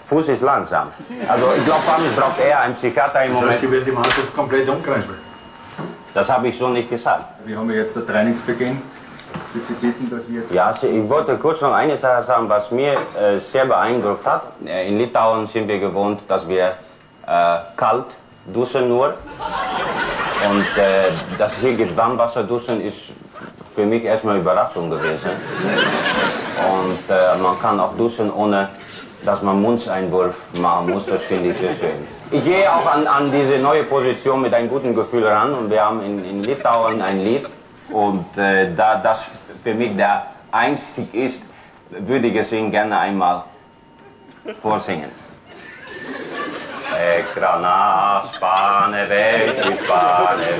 Fuß 0.07 0.29
ist 0.29 0.41
langsam. 0.41 0.91
Also 1.27 1.51
ich 1.57 1.65
glaube, 1.65 1.81
Pamic 1.85 2.15
braucht 2.15 2.39
eher 2.39 2.61
einen 2.61 2.75
Psychiater 2.75 3.25
im 3.25 3.33
Das 3.33 3.41
heißt, 3.41 3.43
Moment. 3.43 3.59
Sie 3.59 3.71
werden 3.71 3.85
die 3.85 3.91
Mannschaft 3.91 4.33
komplett 4.33 4.69
umkrempeln. 4.69 5.22
Das 6.13 6.29
habe 6.29 6.47
ich 6.47 6.57
so 6.57 6.69
nicht 6.69 6.89
gesagt. 6.89 7.25
Wir 7.45 7.57
haben 7.57 7.69
ja 7.69 7.77
jetzt 7.77 7.95
den 7.95 8.05
Trainingsbeginn. 8.05 8.81
Bitten, 9.81 10.09
dass 10.09 10.29
wir... 10.29 10.43
Ja, 10.51 10.71
ich 10.71 11.09
wollte 11.09 11.37
kurz 11.37 11.61
noch 11.61 11.73
eine 11.73 11.97
Sache 11.97 12.23
sagen, 12.23 12.47
was 12.49 12.71
mir 12.71 12.93
äh, 13.19 13.37
sehr 13.37 13.65
beeindruckt 13.65 14.25
hat. 14.25 14.43
Äh, 14.65 14.89
in 14.89 14.97
Litauen 14.97 15.47
sind 15.47 15.67
wir 15.67 15.79
gewohnt, 15.79 16.21
dass 16.27 16.47
wir 16.47 16.73
äh, 17.25 17.57
kalt 17.75 18.05
duschen 18.45 18.89
nur. 18.89 19.15
Und 20.49 20.77
äh, 20.77 21.09
dass 21.37 21.55
hier 21.57 21.73
gibt 21.73 21.95
Warmwasser 21.95 22.43
duschen 22.43 22.81
ist 22.81 23.13
für 23.75 23.85
mich 23.85 24.03
erstmal 24.03 24.37
Überraschung 24.37 24.89
gewesen. 24.89 25.31
Und 26.57 27.09
äh, 27.09 27.37
man 27.41 27.59
kann 27.59 27.79
auch 27.79 27.95
duschen, 27.97 28.31
ohne 28.31 28.69
dass 29.25 29.41
man 29.41 29.61
Mundeinwurf 29.61 30.35
machen 30.59 30.91
muss. 30.91 31.07
Das 31.07 31.23
finde 31.23 31.49
ich 31.49 31.57
sehr 31.57 31.73
schön. 31.73 32.22
Ich 32.33 32.43
gehe 32.43 32.67
auch 32.67 32.91
an, 32.91 33.05
an 33.05 33.31
diese 33.31 33.59
neue 33.59 33.83
Position 33.83 34.41
mit 34.41 34.55
einem 34.55 34.67
guten 34.67 34.95
Gefühl 34.95 35.27
ran. 35.27 35.53
Und 35.53 35.69
wir 35.69 35.85
haben 35.85 36.03
in, 36.03 36.25
in 36.25 36.43
Litauen 36.43 36.99
ein 36.99 37.21
Lied. 37.21 37.45
Und 37.91 38.35
äh, 38.39 38.73
da 38.73 38.95
das 38.95 39.25
für 39.63 39.75
mich 39.75 39.95
der 39.95 40.25
Einstieg 40.51 41.13
ist, 41.13 41.43
würde 41.91 42.25
ich 42.27 42.35
es 42.35 42.51
Ihnen 42.51 42.71
gerne 42.71 42.97
einmal 42.97 43.43
vorsingen. 44.63 45.11
Ekrana, 47.19 48.23
Spane 48.33 49.07
weg, 49.09 49.53
Spane 49.83 50.57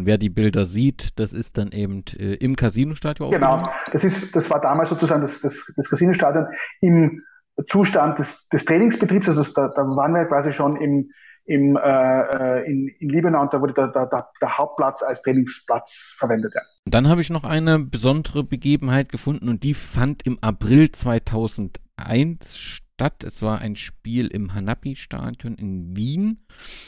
Wer 0.00 0.18
die 0.18 0.30
Bilder 0.30 0.64
sieht, 0.64 1.18
das 1.18 1.32
ist 1.32 1.58
dann 1.58 1.72
eben 1.72 2.04
äh, 2.18 2.34
im 2.34 2.56
Casino-Stadion 2.56 3.30
Genau, 3.30 3.62
das, 3.92 4.04
ist, 4.04 4.34
das 4.34 4.50
war 4.50 4.60
damals 4.60 4.88
sozusagen 4.88 5.22
das, 5.22 5.40
das, 5.40 5.72
das 5.76 5.88
Casinostadion 5.88 6.46
im 6.80 7.22
Zustand 7.66 8.18
des, 8.18 8.48
des 8.48 8.64
Trainingsbetriebs. 8.64 9.28
Also 9.28 9.42
das, 9.42 9.52
da, 9.54 9.68
da 9.68 9.82
waren 9.82 10.12
wir 10.14 10.24
quasi 10.26 10.52
schon 10.52 10.76
im, 10.76 11.10
im, 11.44 11.76
äh, 11.76 12.62
in, 12.70 12.88
in 13.00 13.08
Liebenau 13.08 13.42
und 13.42 13.52
da 13.52 13.60
wurde 13.60 13.74
der, 13.74 13.88
der, 13.88 14.06
der, 14.06 14.28
der 14.40 14.58
Hauptplatz 14.58 15.02
als 15.02 15.22
Trainingsplatz 15.22 16.14
verwendet. 16.18 16.52
Ja. 16.54 16.62
Und 16.84 16.94
dann 16.94 17.08
habe 17.08 17.20
ich 17.20 17.30
noch 17.30 17.44
eine 17.44 17.78
besondere 17.78 18.44
Begebenheit 18.44 19.08
gefunden 19.08 19.48
und 19.48 19.62
die 19.62 19.74
fand 19.74 20.26
im 20.26 20.38
April 20.40 20.90
2001 20.90 22.58
statt. 22.58 22.87
Es 23.24 23.42
war 23.42 23.60
ein 23.60 23.76
Spiel 23.76 24.26
im 24.26 24.54
Hanapi-Stadion 24.54 25.54
in 25.54 25.96
Wien. 25.96 26.38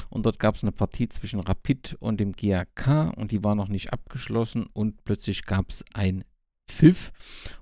Und 0.08 0.26
dort 0.26 0.38
gab 0.38 0.56
es 0.56 0.62
eine 0.62 0.72
Partie 0.72 1.08
zwischen 1.08 1.40
Rapid 1.40 1.96
und 2.00 2.20
dem 2.20 2.32
GAK 2.32 3.12
und 3.16 3.30
die 3.32 3.44
war 3.44 3.54
noch 3.54 3.68
nicht 3.68 3.92
abgeschlossen. 3.92 4.66
Und 4.72 5.04
plötzlich 5.04 5.46
gab 5.46 5.70
es 5.70 5.84
ein 5.94 6.24
Pfiff. 6.70 7.12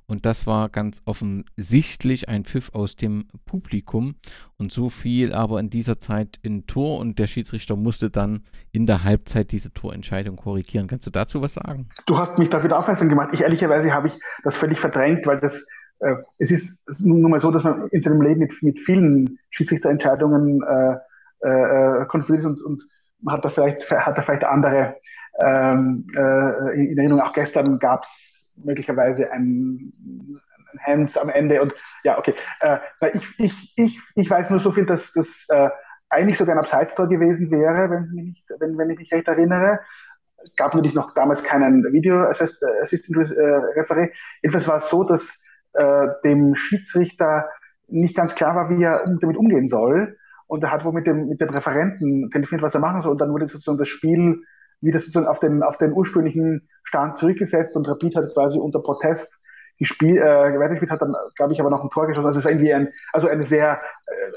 Und 0.06 0.24
das 0.24 0.46
war 0.46 0.68
ganz 0.68 1.02
offensichtlich 1.04 2.28
ein 2.28 2.44
Pfiff 2.44 2.70
aus 2.72 2.96
dem 2.96 3.28
Publikum. 3.44 4.14
Und 4.56 4.72
so 4.72 4.88
fiel 4.88 5.32
aber 5.32 5.60
in 5.60 5.70
dieser 5.70 5.98
Zeit 5.98 6.38
in 6.42 6.66
Tor. 6.66 6.98
Und 6.98 7.18
der 7.18 7.26
Schiedsrichter 7.26 7.76
musste 7.76 8.10
dann 8.10 8.44
in 8.72 8.86
der 8.86 9.04
Halbzeit 9.04 9.52
diese 9.52 9.72
Torentscheidung 9.72 10.36
korrigieren. 10.36 10.86
Kannst 10.86 11.06
du 11.06 11.10
dazu 11.10 11.42
was 11.42 11.54
sagen? 11.54 11.88
Du 12.06 12.16
hast 12.16 12.38
mich 12.38 12.48
dafür 12.48 12.78
aufmerksam 12.78 13.08
gemacht. 13.08 13.30
Ich 13.32 13.42
ehrlicherweise 13.42 13.92
habe 13.92 14.08
ich 14.08 14.14
das 14.44 14.56
völlig 14.56 14.78
verdrängt, 14.78 15.26
weil 15.26 15.40
das 15.40 15.66
äh, 16.00 16.14
es 16.38 16.50
ist 16.50 16.78
nun 17.04 17.22
mal 17.22 17.40
so, 17.40 17.50
dass 17.50 17.64
man 17.64 17.88
in 17.88 18.02
seinem 18.02 18.22
Leben 18.22 18.40
mit, 18.40 18.62
mit 18.62 18.80
vielen 18.80 19.38
Schiedsrichterentscheidungen 19.50 20.62
äh, 20.62 20.96
äh, 21.40 22.04
konfrontiert 22.06 22.40
ist 22.40 22.46
und, 22.46 22.62
und 22.62 22.88
man 23.20 23.34
hat 23.34 23.44
da 23.44 23.48
vielleicht 23.48 23.90
hat 23.90 24.16
da 24.16 24.22
vielleicht 24.22 24.44
andere 24.44 24.96
ähm, 25.40 26.06
äh, 26.16 26.90
in 26.90 26.98
Erinnerung. 26.98 27.22
Auch 27.22 27.32
gestern 27.32 27.78
gab 27.78 28.04
es 28.04 28.52
möglicherweise 28.56 29.30
ein, 29.32 29.92
ein 30.72 30.80
Hands 30.80 31.16
am 31.18 31.28
Ende 31.28 31.62
und 31.62 31.74
ja 32.04 32.18
okay. 32.18 32.34
Äh, 32.60 32.78
ich, 33.12 33.34
ich, 33.38 33.72
ich, 33.76 34.00
ich 34.14 34.30
weiß 34.30 34.50
nur 34.50 34.58
so 34.58 34.72
viel, 34.72 34.86
dass, 34.86 35.12
dass 35.12 35.46
äh, 35.50 35.68
eigentlich 36.10 36.38
sogar 36.38 36.54
ein 36.54 36.60
Abseitstor 36.60 37.08
gewesen 37.08 37.50
wäre, 37.50 37.90
wenn, 37.90 38.02
mich 38.02 38.24
nicht, 38.24 38.44
wenn, 38.58 38.78
wenn 38.78 38.90
ich 38.90 38.98
mich 38.98 39.12
recht 39.12 39.28
erinnere. 39.28 39.80
Gab 40.56 40.74
natürlich 40.74 40.94
noch 40.94 41.12
damals 41.14 41.42
keinen 41.42 41.84
Video 41.92 42.22
Assistant 42.22 43.16
äh, 43.32 43.42
Referee. 43.78 44.10
Jedenfalls 44.42 44.68
war 44.68 44.76
es 44.76 44.88
so, 44.88 45.02
dass 45.02 45.40
äh, 45.74 46.06
dem 46.24 46.54
Schiedsrichter 46.54 47.48
nicht 47.88 48.16
ganz 48.16 48.34
klar 48.34 48.54
war, 48.54 48.70
wie 48.70 48.82
er 48.82 49.04
damit 49.20 49.36
umgehen 49.36 49.68
soll. 49.68 50.16
Und 50.46 50.64
er 50.64 50.72
hat 50.72 50.84
wohl 50.84 50.92
mit 50.92 51.06
dem, 51.06 51.28
mit 51.28 51.40
dem 51.40 51.50
Referenten 51.50 52.30
telefoniert, 52.30 52.62
was 52.62 52.74
er 52.74 52.80
machen 52.80 53.02
soll. 53.02 53.12
Und 53.12 53.20
dann 53.20 53.32
wurde 53.32 53.48
sozusagen 53.48 53.78
das 53.78 53.88
Spiel 53.88 54.42
wieder 54.80 54.98
sozusagen 54.98 55.26
auf 55.26 55.40
den, 55.40 55.62
auf 55.62 55.78
den 55.78 55.92
ursprünglichen 55.92 56.68
Stand 56.84 57.18
zurückgesetzt 57.18 57.76
und 57.76 57.88
Rapid 57.88 58.16
hat 58.16 58.32
quasi 58.32 58.58
unter 58.58 58.80
Protest 58.80 59.40
gespielt, 59.78 60.18
äh, 60.18 60.58
weitergespielt, 60.58 60.90
hat 60.90 61.02
dann, 61.02 61.14
glaube 61.36 61.52
ich, 61.52 61.60
aber 61.60 61.70
noch 61.70 61.82
ein 61.82 61.90
Tor 61.90 62.06
geschossen. 62.06 62.26
Also 62.26 62.38
es 62.40 62.44
war 62.44 62.52
irgendwie 62.52 62.72
ein, 62.72 62.88
also 63.12 63.28
eine 63.28 63.44
sehr, 63.44 63.80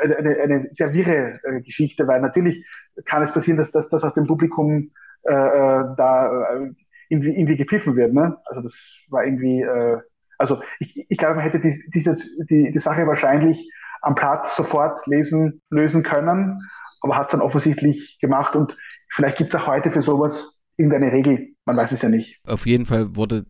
äh, 0.02 0.16
eine, 0.16 0.38
eine 0.38 0.68
sehr 0.72 0.94
wirre 0.94 1.40
äh, 1.44 1.62
Geschichte, 1.62 2.08
weil 2.08 2.22
natürlich 2.22 2.68
kann 3.06 3.24
es 3.24 3.34
passieren, 3.34 3.58
dass, 3.58 3.72
dass 3.72 3.92
aus 3.92 4.14
dem 4.14 4.28
Publikum 4.28 4.92
äh, 5.24 5.34
äh 5.34 5.86
da 5.98 6.54
äh, 6.54 6.72
irgendwie, 7.10 7.36
irgendwie 7.36 7.58
gepfiffen 7.58 7.96
wird. 7.96 8.14
Ne? 8.14 8.38
Also 8.46 8.62
das 8.62 8.74
war 9.10 9.26
irgendwie, 9.26 9.62
äh, 9.62 9.98
also 10.42 10.62
ich, 10.80 11.06
ich 11.10 11.18
glaube, 11.18 11.36
man 11.36 11.44
hätte 11.44 11.60
die, 11.60 11.84
diese, 11.94 12.16
die, 12.50 12.72
die 12.72 12.80
Sache 12.80 13.08
wahrscheinlich 13.08 13.72
am 14.02 14.16
Platz 14.16 14.56
sofort 14.56 15.06
lesen, 15.08 15.62
lösen 15.70 16.04
können, 16.04 16.68
aber 17.02 17.16
hat 17.16 17.28
es 17.28 17.32
dann 17.32 17.42
offensichtlich 17.42 18.18
gemacht 18.20 18.56
und 18.56 18.78
vielleicht 19.10 19.38
gibt 19.38 19.54
es 19.54 19.62
auch 19.62 19.68
heute 19.68 19.92
für 19.92 20.02
sowas 20.02 20.62
irgendeine 20.78 21.12
Regel. 21.12 21.50
Man 21.66 21.78
weiß 21.78 21.92
es 21.92 22.02
ja 22.02 22.10
nicht. 22.10 22.40
Auf 22.46 22.66
jeden 22.66 22.86
Fall 22.86 23.16
wurde 23.16 23.46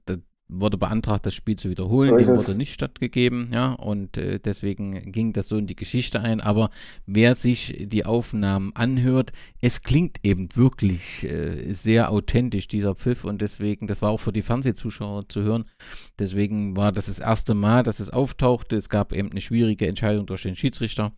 wurde 0.52 0.78
beantragt, 0.78 1.26
das 1.26 1.34
Spiel 1.34 1.56
zu 1.56 1.70
wiederholen. 1.70 2.18
Dem 2.18 2.28
wurde 2.28 2.54
nicht 2.56 2.74
stattgegeben, 2.74 3.50
ja, 3.54 3.72
und 3.72 4.18
äh, 4.18 4.40
deswegen 4.40 5.12
ging 5.12 5.34
das 5.34 5.48
so 5.48 5.58
in 5.58 5.66
die 5.66 5.76
Geschichte 5.76 6.20
ein. 6.20 6.42
Aber 6.42 6.70
wer 7.06 7.36
sich 7.36 7.88
die 7.88 8.06
Aufnahmen 8.06 8.72
anhört, 8.76 9.32
es 9.62 9.82
klingt 9.82 10.18
eben 10.24 10.50
wirklich 10.56 11.24
äh, 11.24 11.72
sehr 11.74 12.12
authentisch, 12.12 12.68
dieser 12.68 12.96
Pfiff, 12.96 13.24
und 13.24 13.42
deswegen, 13.42 13.88
das 13.88 14.02
war 14.02 14.12
auch 14.12 14.20
für 14.20 14.34
die 14.34 14.42
Fernsehzuschauer 14.42 15.28
zu 15.30 15.42
hören. 15.42 15.66
Deswegen 16.20 16.76
war 16.76 16.92
das 16.92 17.06
das 17.06 17.20
erste 17.20 17.54
Mal, 17.54 17.84
dass 17.84 18.00
es 18.00 18.10
auftauchte. 18.10 18.76
Es 18.76 18.90
gab 18.90 19.14
eben 19.14 19.32
eine 19.32 19.42
schwierige 19.42 19.88
Entscheidung 19.88 20.26
durch 20.26 20.44
den 20.44 20.56
Schiedsrichter. 20.56 21.14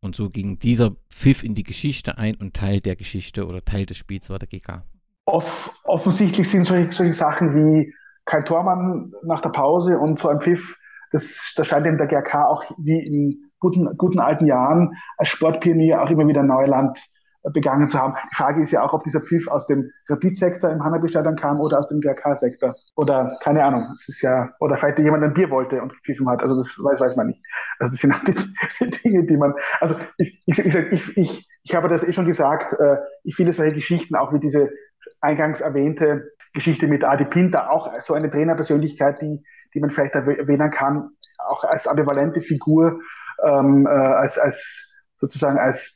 Und 0.00 0.14
so 0.14 0.28
ging 0.28 0.58
dieser 0.58 0.96
Pfiff 1.08 1.42
in 1.42 1.54
die 1.54 1.62
Geschichte 1.62 2.18
ein 2.18 2.34
und 2.34 2.54
Teil 2.54 2.82
der 2.82 2.94
Geschichte 2.94 3.46
oder 3.46 3.64
Teil 3.64 3.86
des 3.86 3.96
Spiels 3.96 4.28
war 4.28 4.38
der 4.38 4.48
GK. 4.48 4.84
Off 5.24 5.74
offensichtlich 5.84 6.50
sind 6.50 6.66
solche, 6.66 6.92
solche 6.92 7.14
Sachen 7.14 7.54
wie 7.54 7.94
kein 8.24 8.44
Tormann 8.44 9.12
nach 9.22 9.40
der 9.40 9.50
Pause 9.50 9.98
und 9.98 10.18
so 10.18 10.28
ein 10.28 10.40
Pfiff, 10.40 10.78
das, 11.12 11.52
das 11.56 11.66
scheint 11.66 11.86
in 11.86 11.98
der 11.98 12.06
GRK 12.06 12.46
auch 12.46 12.64
wie 12.78 12.98
in 12.98 13.50
guten, 13.60 13.96
guten 13.96 14.18
alten 14.18 14.46
Jahren 14.46 14.94
als 15.16 15.28
Sportpionier 15.28 16.02
auch 16.02 16.10
immer 16.10 16.26
wieder 16.26 16.42
Neuland 16.42 16.98
begangen 17.52 17.88
zu 17.88 17.98
haben. 17.98 18.14
Die 18.30 18.34
Frage 18.34 18.62
ist 18.62 18.70
ja 18.70 18.82
auch, 18.82 18.94
ob 18.94 19.04
dieser 19.04 19.20
Pfiff 19.20 19.48
aus 19.48 19.66
dem 19.66 19.90
Rapid-Sektor 20.08 20.70
im 20.70 20.82
Hanabi-Stadion 20.82 21.36
kam 21.36 21.60
oder 21.60 21.78
aus 21.78 21.88
dem 21.88 22.00
GRK-Sektor. 22.00 22.74
Oder 22.96 23.36
keine 23.42 23.62
Ahnung. 23.62 23.86
Es 23.94 24.08
ist 24.08 24.22
ja, 24.22 24.50
oder 24.60 24.76
vielleicht 24.76 24.98
jemand 24.98 25.24
ein 25.24 25.34
Bier 25.34 25.50
wollte 25.50 25.82
und 25.82 25.92
gepfiffen 25.92 26.28
hat. 26.28 26.42
Also 26.42 26.56
das 26.56 26.68
weiß, 26.78 27.00
weiß 27.00 27.16
man 27.16 27.28
nicht. 27.28 27.42
Also 27.78 27.92
das 27.92 28.00
sind 28.00 28.14
auch 28.14 28.24
die 28.24 28.90
Dinge, 29.04 29.26
die 29.26 29.36
man. 29.36 29.54
Also 29.80 29.96
ich, 30.16 30.42
ich, 30.46 30.58
ich, 30.58 31.16
ich, 31.18 31.48
ich 31.62 31.74
habe 31.74 31.88
das 31.88 32.02
eh 32.02 32.12
schon 32.12 32.24
gesagt, 32.24 32.72
äh, 32.78 32.96
ich 33.24 33.36
finde 33.36 33.52
solche 33.52 33.74
Geschichten, 33.74 34.16
auch 34.16 34.32
wie 34.32 34.40
diese 34.40 34.70
eingangs 35.20 35.60
erwähnte 35.60 36.32
Geschichte 36.52 36.86
mit 36.86 37.04
Adi 37.04 37.24
Pinter, 37.24 37.70
auch 37.70 37.92
so 38.00 38.14
eine 38.14 38.30
Trainerpersönlichkeit, 38.30 39.20
die, 39.20 39.44
die 39.74 39.80
man 39.80 39.90
vielleicht 39.90 40.14
erwähnen 40.14 40.70
kann, 40.70 41.10
auch 41.38 41.64
als 41.64 41.86
ambivalente 41.86 42.40
Figur, 42.40 43.00
ähm, 43.42 43.86
äh, 43.86 43.90
als, 43.90 44.38
als 44.38 44.92
sozusagen 45.20 45.58
als 45.58 45.92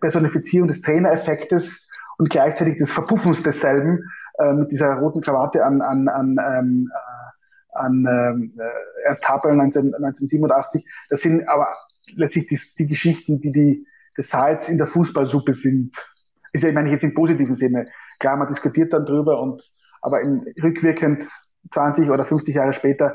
Personifizierung 0.00 0.68
des 0.68 0.82
Trainereffektes 0.82 1.88
und 2.18 2.30
gleichzeitig 2.30 2.78
des 2.78 2.90
Verpuffens 2.90 3.42
desselben 3.42 4.04
äh, 4.38 4.52
mit 4.52 4.70
dieser 4.70 4.94
roten 4.94 5.20
Krawatte 5.20 5.64
an, 5.64 5.80
an, 5.80 6.08
an, 6.08 6.36
ähm, 6.38 6.92
äh, 6.92 7.78
an 7.78 8.52
äh, 8.58 9.06
Ernst 9.06 9.28
Happel 9.28 9.54
19, 9.54 9.94
1987. 9.94 10.84
Das 11.08 11.20
sind 11.20 11.48
aber 11.48 11.68
letztlich 12.14 12.46
die, 12.46 12.60
die 12.78 12.86
Geschichten, 12.86 13.40
die, 13.40 13.52
die 13.52 13.86
Salz 14.16 14.68
in 14.68 14.78
der 14.78 14.86
Fußballsuppe 14.86 15.52
sind. 15.52 15.96
Ist 16.52 16.62
ja, 16.62 16.70
ich 16.70 16.74
meine, 16.74 16.90
jetzt 16.90 17.04
im 17.04 17.14
positiven 17.14 17.54
Sinne. 17.54 17.86
Klar, 18.18 18.36
man 18.36 18.48
diskutiert 18.48 18.92
dann 18.92 19.04
drüber 19.04 19.40
und 19.40 19.70
aber 20.00 20.20
in, 20.20 20.44
rückwirkend 20.62 21.24
20 21.70 22.10
oder 22.10 22.24
50 22.24 22.54
Jahre 22.54 22.72
später 22.72 23.14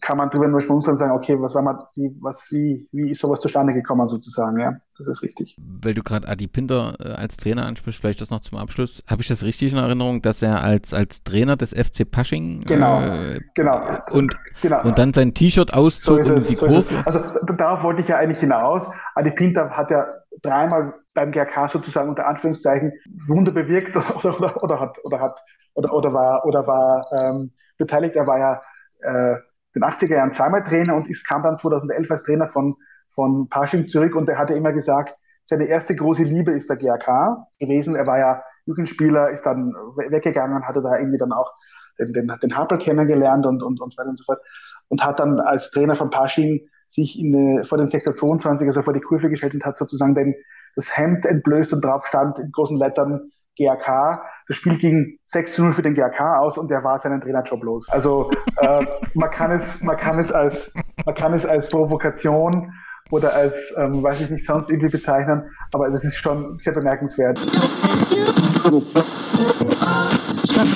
kann 0.00 0.18
man 0.18 0.30
drüber 0.30 0.48
nur 0.48 0.60
schmunzeln 0.60 0.92
und 0.92 0.98
sagen, 0.98 1.12
okay, 1.12 1.34
was 1.38 1.54
war 1.54 1.62
mal, 1.62 1.86
wie, 1.96 2.14
was, 2.20 2.48
wie, 2.50 2.88
wie 2.92 3.10
ist 3.10 3.20
sowas 3.20 3.40
zustande 3.40 3.72
gekommen 3.72 4.06
sozusagen, 4.06 4.58
ja, 4.60 4.74
das 4.98 5.08
ist 5.08 5.22
richtig. 5.22 5.56
Weil 5.58 5.94
du 5.94 6.02
gerade 6.02 6.28
Adi 6.28 6.46
Pinter 6.46 6.94
äh, 7.00 7.12
als 7.12 7.36
Trainer 7.36 7.64
ansprichst, 7.64 8.00
vielleicht 8.00 8.20
das 8.20 8.30
noch 8.30 8.40
zum 8.40 8.58
Abschluss. 8.58 9.02
Habe 9.08 9.22
ich 9.22 9.28
das 9.28 9.42
richtig 9.42 9.72
in 9.72 9.78
Erinnerung, 9.78 10.20
dass 10.22 10.42
er 10.42 10.62
als, 10.62 10.92
als 10.92 11.24
Trainer 11.24 11.56
des 11.56 11.72
FC 11.72 12.08
Pasching 12.08 12.62
genau, 12.62 13.00
äh, 13.00 13.40
genau. 13.54 13.80
Und, 14.10 14.36
genau. 14.60 14.82
und 14.84 14.98
dann 14.98 15.14
sein 15.14 15.34
T-Shirt 15.34 15.72
auszog 15.72 16.22
so 16.22 16.34
und 16.34 16.48
die 16.48 16.54
so 16.54 16.66
Kurve? 16.66 17.02
Also 17.06 17.20
darauf 17.56 17.82
wollte 17.82 18.02
ich 18.02 18.08
ja 18.08 18.18
eigentlich 18.18 18.40
hinaus. 18.40 18.88
Adi 19.14 19.30
Pinter 19.30 19.70
hat 19.70 19.90
ja 19.90 20.06
dreimal 20.42 20.94
beim 21.14 21.32
GRK 21.32 21.68
sozusagen 21.68 22.08
unter 22.08 22.26
Anführungszeichen 22.26 22.92
Wunder 23.26 23.52
bewirkt 23.52 23.96
oder, 23.96 24.16
oder, 24.24 24.62
oder 24.62 24.80
hat, 24.80 24.98
oder 25.04 25.20
hat 25.20 25.40
oder, 25.74 25.92
oder 25.92 26.12
war, 26.12 26.44
oder 26.44 26.66
war 26.66 27.06
ähm, 27.18 27.52
beteiligt. 27.78 28.16
Er 28.16 28.26
war 28.26 28.38
ja 28.38 28.62
äh, 29.00 29.36
den 29.74 29.84
80er 29.84 30.14
Jahren 30.14 30.32
zweimal 30.32 30.62
Trainer 30.62 30.94
und 30.94 31.08
ist, 31.08 31.26
kam 31.26 31.42
dann 31.42 31.58
2011 31.58 32.10
als 32.10 32.22
Trainer 32.24 32.46
von, 32.46 32.76
von 33.14 33.48
Pasching 33.48 33.88
zurück 33.88 34.14
und 34.14 34.28
er 34.28 34.38
hatte 34.38 34.54
immer 34.54 34.72
gesagt, 34.72 35.14
seine 35.44 35.66
erste 35.66 35.96
große 35.96 36.22
Liebe 36.22 36.52
ist 36.52 36.70
der 36.70 36.76
GRK 36.76 37.46
gewesen. 37.58 37.96
Er 37.96 38.06
war 38.06 38.18
ja 38.18 38.42
Jugendspieler, 38.66 39.30
ist 39.30 39.44
dann 39.44 39.74
weggegangen, 39.96 40.66
hatte 40.66 40.82
da 40.82 40.96
irgendwie 40.98 41.18
dann 41.18 41.32
auch 41.32 41.50
den, 41.98 42.12
den, 42.12 42.32
den 42.42 42.56
Harper 42.56 42.78
kennengelernt 42.78 43.44
und, 43.44 43.62
und, 43.62 43.80
und 43.80 43.92
so 43.92 43.98
weiter 43.98 44.10
und 44.10 44.18
so 44.18 44.24
fort. 44.24 44.40
Und 44.88 45.04
hat 45.04 45.20
dann 45.20 45.40
als 45.40 45.70
Trainer 45.70 45.94
von 45.94 46.10
Pasching 46.10 46.68
sich 46.88 47.18
in, 47.18 47.64
vor 47.64 47.78
den 47.78 47.88
Sektor 47.88 48.14
22, 48.14 48.66
also 48.68 48.82
vor 48.82 48.92
die 48.92 49.00
Kurve 49.00 49.30
gestellt 49.30 49.54
und 49.54 49.64
hat 49.64 49.78
sozusagen 49.78 50.14
den, 50.14 50.34
das 50.76 50.96
Hemd 50.96 51.26
entblößt 51.26 51.72
und 51.72 51.84
drauf 51.84 52.06
stand 52.06 52.38
in 52.38 52.50
großen 52.52 52.78
Lettern 52.78 53.30
GAK. 53.58 54.20
Das 54.48 54.56
Spiel 54.56 54.78
ging 54.78 55.18
6 55.24 55.54
zu 55.54 55.62
0 55.62 55.72
für 55.72 55.82
den 55.82 55.94
GAK 55.94 56.20
aus 56.38 56.58
und 56.58 56.70
der 56.70 56.82
war 56.84 56.98
seinen 56.98 57.20
Trainerjob 57.20 57.62
los. 57.62 57.88
Also 57.90 58.30
äh, 58.62 58.84
man, 59.14 59.30
kann 59.30 59.50
es, 59.52 59.82
man, 59.82 59.96
kann 59.96 60.18
es 60.18 60.32
als, 60.32 60.72
man 61.04 61.14
kann 61.14 61.34
es 61.34 61.44
als 61.44 61.68
Provokation 61.68 62.72
oder 63.10 63.34
als, 63.34 63.74
ähm, 63.76 64.02
weiß 64.02 64.22
ich 64.22 64.30
nicht, 64.30 64.46
sonst 64.46 64.70
irgendwie 64.70 64.88
bezeichnen, 64.88 65.50
aber 65.72 65.90
das 65.90 66.02
ist 66.02 66.16
schon 66.16 66.58
sehr 66.58 66.72
bemerkenswert. 66.72 67.38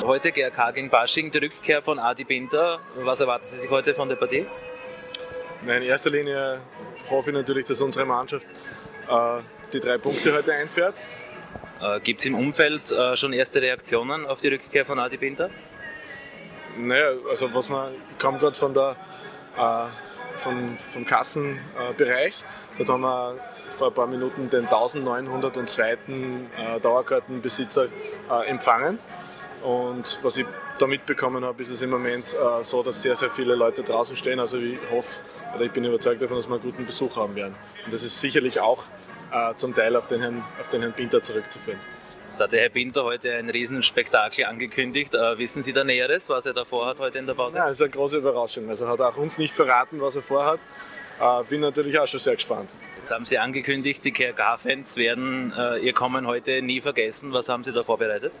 Heute 0.05 0.31
GRK 0.31 0.71
gegen 0.71 0.89
Basching, 0.89 1.31
die 1.31 1.39
Rückkehr 1.39 1.81
von 1.81 1.97
Adi 1.97 2.25
Binder. 2.25 2.79
Was 3.03 3.21
erwarten 3.21 3.47
Sie 3.47 3.57
sich 3.57 3.71
heute 3.71 3.93
von 3.95 4.07
der 4.07 4.17
Partie? 4.17 4.45
In 5.63 5.81
erster 5.81 6.11
Linie 6.11 6.59
hoffe 7.09 7.31
ich 7.31 7.35
natürlich, 7.35 7.65
dass 7.65 7.81
unsere 7.81 8.05
Mannschaft 8.05 8.45
äh, 9.09 9.39
die 9.73 9.79
drei 9.79 9.97
Punkte 9.97 10.33
heute 10.33 10.53
einfährt. 10.53 10.95
Äh, 11.81 11.99
Gibt 11.99 12.19
es 12.21 12.25
im 12.25 12.35
Umfeld 12.35 12.91
äh, 12.91 13.15
schon 13.15 13.33
erste 13.33 13.61
Reaktionen 13.61 14.25
auf 14.25 14.41
die 14.41 14.49
Rückkehr 14.49 14.85
von 14.85 14.99
Adi 14.99 15.17
Binder? 15.17 15.49
Naja, 16.77 17.11
also 17.29 17.53
was 17.53 17.69
man, 17.69 17.93
ich 18.11 18.19
komme 18.19 18.39
gerade 18.39 18.55
von 18.55 18.73
der, 18.73 18.95
äh, 19.57 20.37
von, 20.37 20.77
vom 20.93 21.05
Kassenbereich. 21.05 22.43
Dort 22.77 22.89
haben 22.89 23.01
wir 23.01 23.39
vor 23.69 23.87
ein 23.87 23.93
paar 23.93 24.07
Minuten 24.07 24.49
den 24.49 24.65
1902. 24.65 25.91
Äh, 25.91 26.79
Dauerkartenbesitzer 26.81 27.87
äh, 28.29 28.47
empfangen. 28.47 28.99
Und 29.63 30.19
was 30.21 30.37
ich 30.37 30.45
da 30.77 30.85
mitbekommen 30.85 31.43
habe, 31.43 31.61
ist 31.63 31.69
es 31.69 31.81
im 31.81 31.89
Moment 31.89 32.35
äh, 32.35 32.63
so, 32.63 32.83
dass 32.83 33.01
sehr, 33.01 33.15
sehr 33.15 33.29
viele 33.29 33.55
Leute 33.55 33.83
draußen 33.83 34.15
stehen. 34.15 34.39
Also 34.39 34.57
ich 34.57 34.77
hoffe, 34.91 35.21
oder 35.55 35.65
ich 35.65 35.71
bin 35.71 35.83
überzeugt 35.83 36.21
davon, 36.21 36.37
dass 36.37 36.47
wir 36.47 36.55
einen 36.55 36.63
guten 36.63 36.85
Besuch 36.85 37.15
haben 37.15 37.35
werden. 37.35 37.55
Und 37.85 37.93
das 37.93 38.03
ist 38.03 38.19
sicherlich 38.19 38.59
auch 38.59 38.83
äh, 39.31 39.53
zum 39.55 39.73
Teil 39.73 39.95
auf 39.95 40.07
den, 40.07 40.21
Herrn, 40.21 40.43
auf 40.59 40.69
den 40.69 40.81
Herrn 40.81 40.93
Pinter 40.93 41.21
zurückzuführen. 41.21 41.79
Es 42.29 42.41
hat 42.41 42.51
der 42.51 42.59
Herr 42.61 42.69
Pinter 42.69 43.05
heute 43.05 43.33
ein 43.33 43.49
Riesenspektakel 43.49 44.45
angekündigt. 44.45 45.15
Äh, 45.15 45.37
wissen 45.37 45.61
Sie 45.61 45.71
da 45.71 45.85
Näheres, 45.85 46.27
was 46.29 46.45
er 46.45 46.53
da 46.53 46.65
vorhat 46.65 46.99
heute 46.99 47.19
in 47.19 47.25
der 47.25 47.35
Pause? 47.35 47.57
Ja, 47.57 47.67
das 47.67 47.77
ist 47.77 47.83
eine 47.83 47.91
große 47.91 48.17
Überraschung. 48.17 48.69
Also 48.69 48.85
er 48.85 48.91
hat 48.91 49.01
auch 49.01 49.15
uns 49.15 49.37
nicht 49.37 49.53
verraten, 49.53 50.01
was 50.01 50.17
er 50.17 50.23
vorhat. 50.23 50.59
Äh, 51.21 51.43
bin 51.45 51.61
natürlich 51.61 51.97
auch 51.97 52.05
schon 52.05 52.19
sehr 52.19 52.35
gespannt. 52.35 52.69
Jetzt 52.97 53.11
haben 53.11 53.23
Sie 53.23 53.37
angekündigt, 53.37 54.03
die 54.03 54.11
KRK-Fans 54.11 54.97
werden 54.97 55.53
äh, 55.57 55.77
Ihr 55.79 55.93
Kommen 55.93 56.27
heute 56.27 56.61
nie 56.61 56.81
vergessen. 56.81 57.31
Was 57.31 57.47
haben 57.47 57.63
Sie 57.63 57.71
da 57.71 57.83
vorbereitet? 57.83 58.33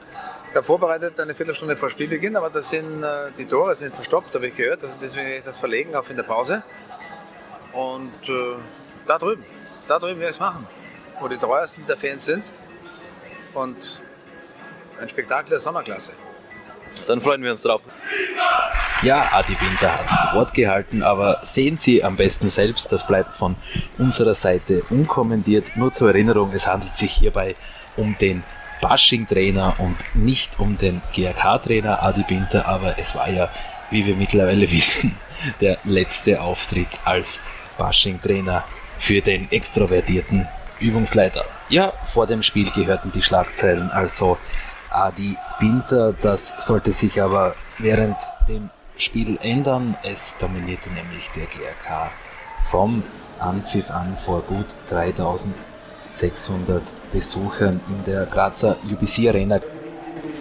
Ich 0.49 0.55
habe 0.55 0.65
vorbereitet 0.65 1.17
eine 1.21 1.33
Viertelstunde 1.33 1.77
vor 1.77 1.89
Spielbeginn, 1.89 2.35
aber 2.35 2.49
das 2.49 2.69
sind, 2.69 3.03
äh, 3.03 3.31
die 3.37 3.45
Tore 3.45 3.73
sind 3.73 3.95
verstopft, 3.95 4.35
habe 4.35 4.47
ich 4.47 4.55
gehört. 4.55 4.83
Also 4.83 4.97
deswegen 5.01 5.27
werde 5.27 5.39
ich 5.39 5.45
das 5.45 5.59
verlegen 5.59 5.95
auf 5.95 6.09
in 6.09 6.17
der 6.17 6.23
Pause. 6.23 6.61
Und 7.71 8.11
äh, 8.27 8.57
da 9.07 9.17
drüben, 9.17 9.45
da 9.87 9.97
drüben 9.97 10.19
werde 10.19 10.31
ich 10.31 10.35
es 10.35 10.39
machen 10.41 10.67
wo 11.19 11.27
die 11.27 11.37
treuesten 11.37 11.85
der 11.87 11.97
Fans 11.97 12.25
sind. 12.25 12.51
Und 13.53 14.01
ein 14.99 15.09
Spektakel 15.09 15.49
der 15.49 15.59
Sommerklasse. 15.59 16.13
Dann 17.07 17.21
freuen 17.21 17.43
wir 17.43 17.51
uns 17.51 17.63
drauf. 17.63 17.81
Ja, 19.03 19.29
Adi 19.31 19.55
Winter 19.59 19.93
hat 19.93 20.33
Wort 20.35 20.53
gehalten, 20.53 21.03
aber 21.03 21.41
sehen 21.43 21.77
Sie 21.77 22.03
am 22.03 22.15
besten 22.15 22.49
selbst, 22.49 22.91
das 22.91 23.05
bleibt 23.05 23.35
von 23.35 23.55
unserer 23.99 24.33
Seite 24.33 24.83
unkommentiert. 24.89 25.71
Nur 25.75 25.91
zur 25.91 26.09
Erinnerung, 26.09 26.51
es 26.53 26.65
handelt 26.65 26.97
sich 26.97 27.11
hierbei 27.11 27.55
um 27.95 28.17
den 28.17 28.43
Bashing-Trainer 28.81 29.75
und 29.77 29.95
nicht 30.15 30.59
um 30.59 30.77
den 30.77 31.01
GRK-Trainer 31.13 32.01
Adi 32.01 32.23
Binter, 32.23 32.67
aber 32.67 32.97
es 32.97 33.15
war 33.15 33.29
ja, 33.29 33.49
wie 33.91 34.05
wir 34.05 34.15
mittlerweile 34.15 34.71
wissen, 34.71 35.15
der 35.61 35.77
letzte 35.83 36.41
Auftritt 36.41 36.89
als 37.05 37.39
Bashing-Trainer 37.77 38.63
für 38.97 39.21
den 39.21 39.51
extrovertierten 39.51 40.47
Übungsleiter. 40.79 41.45
Ja, 41.69 41.93
vor 42.05 42.27
dem 42.27 42.43
Spiel 42.43 42.71
gehörten 42.71 43.11
die 43.11 43.23
Schlagzeilen 43.23 43.89
also 43.91 44.37
Adi 44.89 45.37
Binter, 45.59 46.13
das 46.13 46.53
sollte 46.59 46.91
sich 46.91 47.21
aber 47.21 47.55
während 47.77 48.17
dem 48.47 48.69
Spiel 48.97 49.37
ändern. 49.41 49.97
Es 50.03 50.37
dominierte 50.37 50.89
nämlich 50.89 51.29
der 51.35 51.45
GRK 51.45 52.11
vom 52.63 53.03
Anpfiff 53.39 53.91
an 53.91 54.17
vor 54.17 54.41
gut 54.41 54.75
3600 54.89 56.83
Besuchern 57.11 57.79
in 57.87 58.03
der 58.05 58.25
Grazer 58.25 58.77
UBC 58.89 59.27
Arena. 59.29 59.59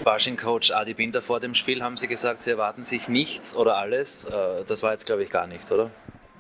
Bashing-Coach 0.05 0.71
Adi 0.71 0.95
Binder 0.95 1.21
vor 1.21 1.41
dem 1.41 1.55
Spiel 1.55 1.83
haben 1.83 1.97
Sie 1.97 2.07
gesagt, 2.07 2.41
Sie 2.41 2.51
erwarten 2.51 2.85
sich 2.85 3.09
nichts 3.09 3.57
oder 3.57 3.77
alles. 3.77 4.25
Äh, 4.25 4.65
das 4.65 4.85
war 4.85 4.93
jetzt, 4.93 5.05
glaube 5.07 5.25
ich, 5.25 5.31
gar 5.31 5.49
nichts, 5.49 5.73
oder? 5.73 5.91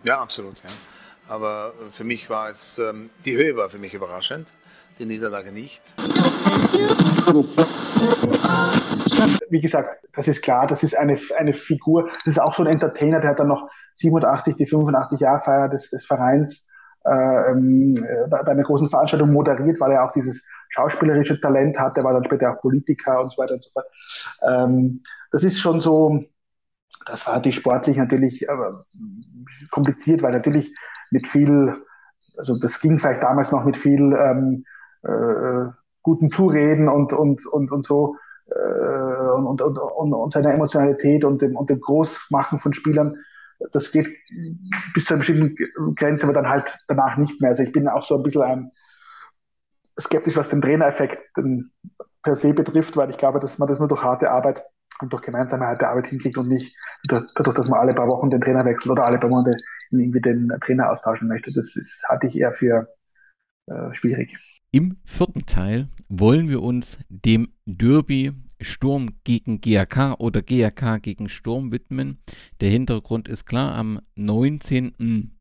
Ja, 0.04 0.20
absolut. 0.20 0.56
Ja. 0.58 0.70
Aber 1.28 1.72
für 1.90 2.04
mich 2.04 2.30
war 2.30 2.48
es, 2.50 2.78
ähm, 2.78 3.10
die 3.24 3.36
Höhe 3.36 3.56
war 3.56 3.68
für 3.68 3.78
mich 3.78 3.94
überraschend, 3.94 4.52
die 4.98 5.06
Niederlage 5.06 5.50
nicht. 5.50 5.82
Wie 9.50 9.60
gesagt, 9.60 10.06
das 10.14 10.28
ist 10.28 10.42
klar, 10.42 10.66
das 10.66 10.82
ist 10.82 10.96
eine, 10.96 11.18
eine 11.36 11.52
Figur, 11.52 12.08
das 12.24 12.34
ist 12.34 12.38
auch 12.38 12.54
so 12.54 12.62
ein 12.62 12.68
Entertainer, 12.68 13.20
der 13.20 13.30
hat 13.30 13.40
dann 13.40 13.48
noch 13.48 13.68
87, 13.94 14.56
die 14.56 14.66
85 14.66 15.20
Jahre 15.20 15.40
Feier 15.40 15.68
des, 15.68 15.90
des 15.90 16.06
Vereins 16.06 16.66
äh, 17.04 17.50
ähm, 17.50 17.94
bei, 18.30 18.42
bei 18.42 18.52
einer 18.52 18.62
großen 18.62 18.88
Veranstaltung 18.88 19.32
moderiert, 19.32 19.80
weil 19.80 19.92
er 19.92 20.04
auch 20.04 20.12
dieses 20.12 20.44
schauspielerische 20.68 21.40
Talent 21.40 21.78
hat, 21.78 21.96
der 21.96 22.04
war 22.04 22.12
dann 22.12 22.24
später 22.24 22.52
auch 22.52 22.60
Politiker 22.60 23.20
und 23.20 23.32
so 23.32 23.42
weiter 23.42 23.54
und 23.54 23.64
so 23.64 23.70
fort. 23.70 23.86
Ähm, 24.42 25.02
das 25.32 25.42
ist 25.42 25.58
schon 25.58 25.80
so, 25.80 26.24
das 27.06 27.26
war 27.26 27.34
natürlich 27.34 27.56
sportlich 27.56 27.96
natürlich 27.96 28.48
äh, 28.48 28.52
kompliziert, 29.70 30.22
weil 30.22 30.32
natürlich 30.32 30.72
mit 31.16 31.26
viel, 31.26 31.74
also 32.36 32.58
das 32.58 32.78
ging 32.80 32.98
vielleicht 32.98 33.22
damals 33.22 33.50
noch 33.50 33.64
mit 33.64 33.76
viel 33.76 34.12
ähm, 34.12 34.64
äh, 35.02 35.70
guten 36.02 36.30
Zureden 36.30 36.88
und, 36.88 37.14
und, 37.14 37.46
und, 37.46 37.72
und 37.72 37.84
so 37.84 38.16
äh, 38.50 39.30
und, 39.34 39.62
und, 39.62 39.78
und, 39.78 40.12
und 40.12 40.32
seiner 40.32 40.52
Emotionalität 40.52 41.24
und 41.24 41.40
dem, 41.40 41.56
und 41.56 41.70
dem 41.70 41.80
Großmachen 41.80 42.60
von 42.60 42.74
Spielern. 42.74 43.16
Das 43.72 43.90
geht 43.90 44.08
bis 44.92 45.06
zu 45.06 45.14
einer 45.14 45.20
bestimmten 45.20 45.94
Grenze, 45.94 46.24
aber 46.24 46.34
dann 46.34 46.48
halt 46.48 46.78
danach 46.88 47.16
nicht 47.16 47.40
mehr. 47.40 47.50
Also 47.50 47.62
ich 47.62 47.72
bin 47.72 47.88
auch 47.88 48.04
so 48.04 48.16
ein 48.16 48.22
bisschen 48.22 48.42
ein, 48.42 48.70
skeptisch, 49.98 50.36
was 50.36 50.50
den 50.50 50.60
Trainereffekt 50.60 51.18
per 52.22 52.36
se 52.36 52.52
betrifft, 52.52 52.98
weil 52.98 53.08
ich 53.08 53.16
glaube, 53.16 53.40
dass 53.40 53.58
man 53.58 53.68
das 53.68 53.78
nur 53.78 53.88
durch 53.88 54.02
harte 54.02 54.30
Arbeit 54.30 54.62
und 55.00 55.10
durch 55.10 55.22
gemeinsame 55.22 55.66
harte 55.66 55.88
Arbeit 55.88 56.08
hinkriegt 56.08 56.36
und 56.36 56.48
nicht 56.48 56.76
dadurch, 57.08 57.56
dass 57.56 57.68
man 57.68 57.80
alle 57.80 57.94
paar 57.94 58.08
Wochen 58.08 58.28
den 58.28 58.42
Trainer 58.42 58.64
wechselt 58.66 58.90
oder 58.90 59.06
alle 59.06 59.18
paar 59.18 59.30
Monate 59.30 59.56
irgendwie 59.90 60.20
den 60.20 60.52
Trainer 60.60 60.90
austauschen 60.90 61.28
möchte. 61.28 61.52
Das 61.52 61.76
ist, 61.76 62.04
halte 62.08 62.26
ich 62.26 62.38
eher 62.38 62.52
für 62.52 62.88
äh, 63.66 63.94
schwierig. 63.94 64.36
Im 64.72 64.96
vierten 65.04 65.46
Teil 65.46 65.88
wollen 66.08 66.48
wir 66.48 66.62
uns 66.62 66.98
dem 67.08 67.48
Derby 67.66 68.32
Sturm 68.60 69.10
gegen 69.24 69.60
GAK 69.60 70.18
oder 70.18 70.42
GAK 70.42 71.02
gegen 71.02 71.28
Sturm 71.28 71.72
widmen. 71.72 72.18
Der 72.60 72.70
Hintergrund 72.70 73.28
ist 73.28 73.44
klar, 73.44 73.74
am 73.74 74.00
19. 74.16 75.36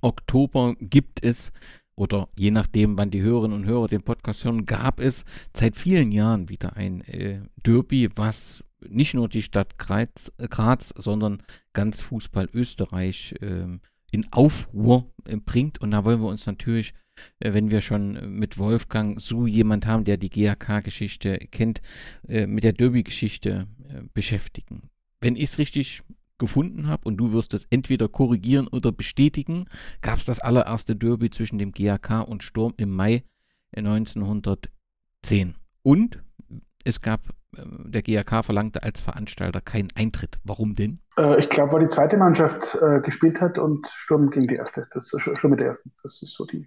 Oktober 0.00 0.74
gibt 0.80 1.24
es 1.24 1.52
oder 1.94 2.28
je 2.36 2.50
nachdem, 2.50 2.96
wann 2.96 3.10
die 3.10 3.22
Hörerinnen 3.22 3.56
und 3.56 3.66
Hörer 3.66 3.86
den 3.86 4.02
Podcast 4.02 4.44
hören, 4.44 4.64
gab 4.64 4.98
es 4.98 5.24
seit 5.54 5.76
vielen 5.76 6.10
Jahren 6.10 6.48
wieder 6.48 6.76
ein 6.76 7.02
äh, 7.02 7.40
Derby, 7.64 8.08
was 8.16 8.64
nicht 8.88 9.14
nur 9.14 9.28
die 9.28 9.42
Stadt 9.42 9.78
Graz, 9.78 10.32
Graz 10.38 10.94
sondern 10.96 11.42
ganz 11.72 12.00
Fußball 12.00 12.48
Österreich 12.52 13.34
äh, 13.40 13.78
in 14.10 14.32
Aufruhr 14.32 15.12
äh, 15.24 15.36
bringt. 15.36 15.80
Und 15.80 15.92
da 15.92 16.04
wollen 16.04 16.20
wir 16.20 16.28
uns 16.28 16.46
natürlich 16.46 16.94
äh, 17.40 17.52
wenn 17.54 17.70
wir 17.70 17.80
schon 17.80 18.38
mit 18.38 18.58
Wolfgang 18.58 19.20
so 19.20 19.46
jemand 19.46 19.86
haben, 19.86 20.04
der 20.04 20.16
die 20.16 20.30
GAK-Geschichte 20.30 21.38
kennt, 21.50 21.80
äh, 22.28 22.46
mit 22.46 22.64
der 22.64 22.72
Derby-Geschichte 22.72 23.68
äh, 23.88 24.02
beschäftigen. 24.14 24.90
Wenn 25.20 25.36
ich 25.36 25.44
es 25.44 25.58
richtig 25.58 26.02
gefunden 26.38 26.88
habe 26.88 27.06
und 27.06 27.18
du 27.18 27.32
wirst 27.32 27.54
es 27.54 27.66
entweder 27.70 28.08
korrigieren 28.08 28.66
oder 28.66 28.90
bestätigen, 28.90 29.66
gab 30.00 30.18
es 30.18 30.24
das 30.24 30.40
allererste 30.40 30.96
Derby 30.96 31.30
zwischen 31.30 31.58
dem 31.58 31.72
GAK 31.72 32.26
und 32.26 32.42
Sturm 32.42 32.74
im 32.78 32.90
Mai 32.90 33.22
1910. 33.76 35.54
Und 35.82 36.22
es 36.84 37.00
gab, 37.00 37.32
der 37.54 38.02
GAK 38.02 38.44
verlangte 38.44 38.82
als 38.82 39.00
Veranstalter 39.00 39.60
keinen 39.60 39.88
Eintritt. 39.94 40.38
Warum 40.44 40.74
denn? 40.74 41.00
ich 41.38 41.50
glaube, 41.50 41.72
weil 41.74 41.80
die 41.80 41.88
zweite 41.88 42.16
Mannschaft 42.16 42.78
gespielt 43.02 43.40
hat 43.40 43.58
und 43.58 43.86
Sturm 43.88 44.30
gegen 44.30 44.46
die 44.46 44.54
erste. 44.54 44.88
Das 44.92 45.12
ist 45.12 45.38
schon 45.38 45.50
mit 45.50 45.60
der 45.60 45.66
ersten. 45.66 45.92
Das 46.02 46.22
ist 46.22 46.32
so 46.32 46.46
die 46.46 46.66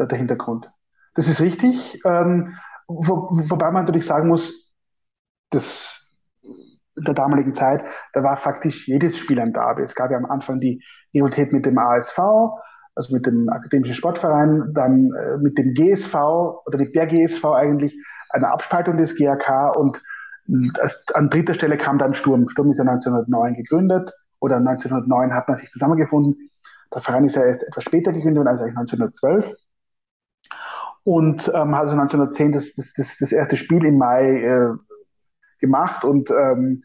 äh, 0.00 0.06
der 0.06 0.18
Hintergrund. 0.18 0.70
Das 1.14 1.28
ist 1.28 1.40
richtig, 1.40 2.00
ähm, 2.04 2.56
wo, 2.86 3.28
wobei 3.30 3.70
man 3.70 3.84
natürlich 3.84 4.06
sagen 4.06 4.28
muss, 4.28 4.70
dass 5.50 6.16
in 6.96 7.04
der 7.04 7.14
damaligen 7.14 7.54
Zeit, 7.54 7.84
da 8.12 8.22
war 8.22 8.36
faktisch 8.36 8.86
jedes 8.86 9.18
Spiel 9.18 9.40
ein 9.40 9.52
Derby. 9.52 9.82
Es 9.82 9.94
gab 9.94 10.10
ja 10.10 10.18
am 10.18 10.26
Anfang 10.26 10.60
die 10.60 10.82
Rivalität 11.14 11.52
mit 11.52 11.66
dem 11.66 11.78
ASV, 11.78 12.18
also 13.00 13.14
mit 13.14 13.24
dem 13.24 13.48
Akademischen 13.48 13.94
Sportverein, 13.94 14.74
dann 14.74 15.12
äh, 15.14 15.38
mit 15.38 15.56
dem 15.56 15.72
GSV 15.72 16.14
oder 16.66 16.78
mit 16.78 16.94
der 16.94 17.06
GSV 17.06 17.44
eigentlich, 17.46 17.96
eine 18.28 18.52
Abspaltung 18.52 18.98
des 18.98 19.16
GAK 19.16 19.74
und 19.76 20.02
als, 20.78 21.04
an 21.14 21.30
dritter 21.30 21.54
Stelle 21.54 21.78
kam 21.78 21.98
dann 21.98 22.14
Sturm. 22.14 22.48
Sturm 22.48 22.70
ist 22.70 22.78
ja 22.78 22.84
1909 22.84 23.54
gegründet 23.54 24.12
oder 24.38 24.56
1909 24.56 25.34
hat 25.34 25.48
man 25.48 25.56
sich 25.56 25.70
zusammengefunden. 25.70 26.50
Der 26.94 27.00
Verein 27.00 27.24
ist 27.24 27.36
ja 27.36 27.44
erst 27.44 27.62
etwas 27.62 27.84
später 27.84 28.12
gegründet, 28.12 28.46
also 28.46 28.64
eigentlich 28.64 28.76
1912 28.76 29.54
und 31.04 31.48
ähm, 31.54 31.74
hat 31.74 31.82
also 31.82 31.94
1910 31.94 32.52
das, 32.52 32.74
das, 32.74 32.92
das, 32.92 33.16
das 33.16 33.32
erste 33.32 33.56
Spiel 33.56 33.84
im 33.84 33.96
Mai 33.96 34.42
äh, 34.42 34.74
gemacht 35.58 36.04
und 36.04 36.30
ähm, 36.30 36.84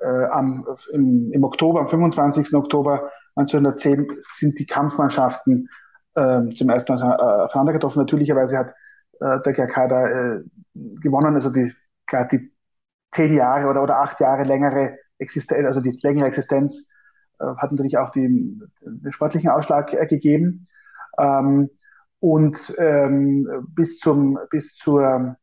äh, 0.00 0.24
am, 0.26 0.66
im, 0.92 1.32
im 1.32 1.44
Oktober, 1.44 1.80
am 1.80 1.88
25. 1.88 2.54
Oktober 2.54 3.10
1910 3.36 4.18
sind 4.20 4.58
die 4.58 4.66
Kampfmannschaften 4.66 5.68
äh, 6.14 6.48
zum 6.54 6.70
ersten 6.70 6.94
Mal 6.94 7.16
äh, 7.18 7.44
aufeinander 7.44 7.72
getroffen. 7.72 8.00
Natürlicherweise 8.00 8.58
hat 8.58 8.74
äh, 9.20 9.40
der 9.40 9.52
GRK 9.52 9.88
da 9.88 10.06
äh, 10.08 10.40
gewonnen, 10.74 11.34
also 11.34 11.50
die, 11.50 11.72
klar, 12.06 12.26
die 12.28 12.52
zehn 13.12 13.34
Jahre 13.34 13.68
oder, 13.68 13.82
oder 13.82 13.98
acht 13.98 14.20
Jahre 14.20 14.44
längere 14.44 14.98
Existenz, 15.18 15.66
also 15.66 15.80
die 15.80 15.98
längere 16.02 16.26
Existenz 16.26 16.88
äh, 17.38 17.44
hat 17.56 17.70
natürlich 17.70 17.98
auch 17.98 18.10
die, 18.10 18.58
den 18.80 19.12
sportlichen 19.12 19.50
Ausschlag 19.50 19.92
äh, 19.92 20.06
gegeben. 20.06 20.68
Ähm, 21.18 21.70
und 22.20 22.74
ähm, 22.78 23.66
bis 23.74 23.98
zum, 23.98 24.38
bis 24.50 24.76
zur, 24.76 25.36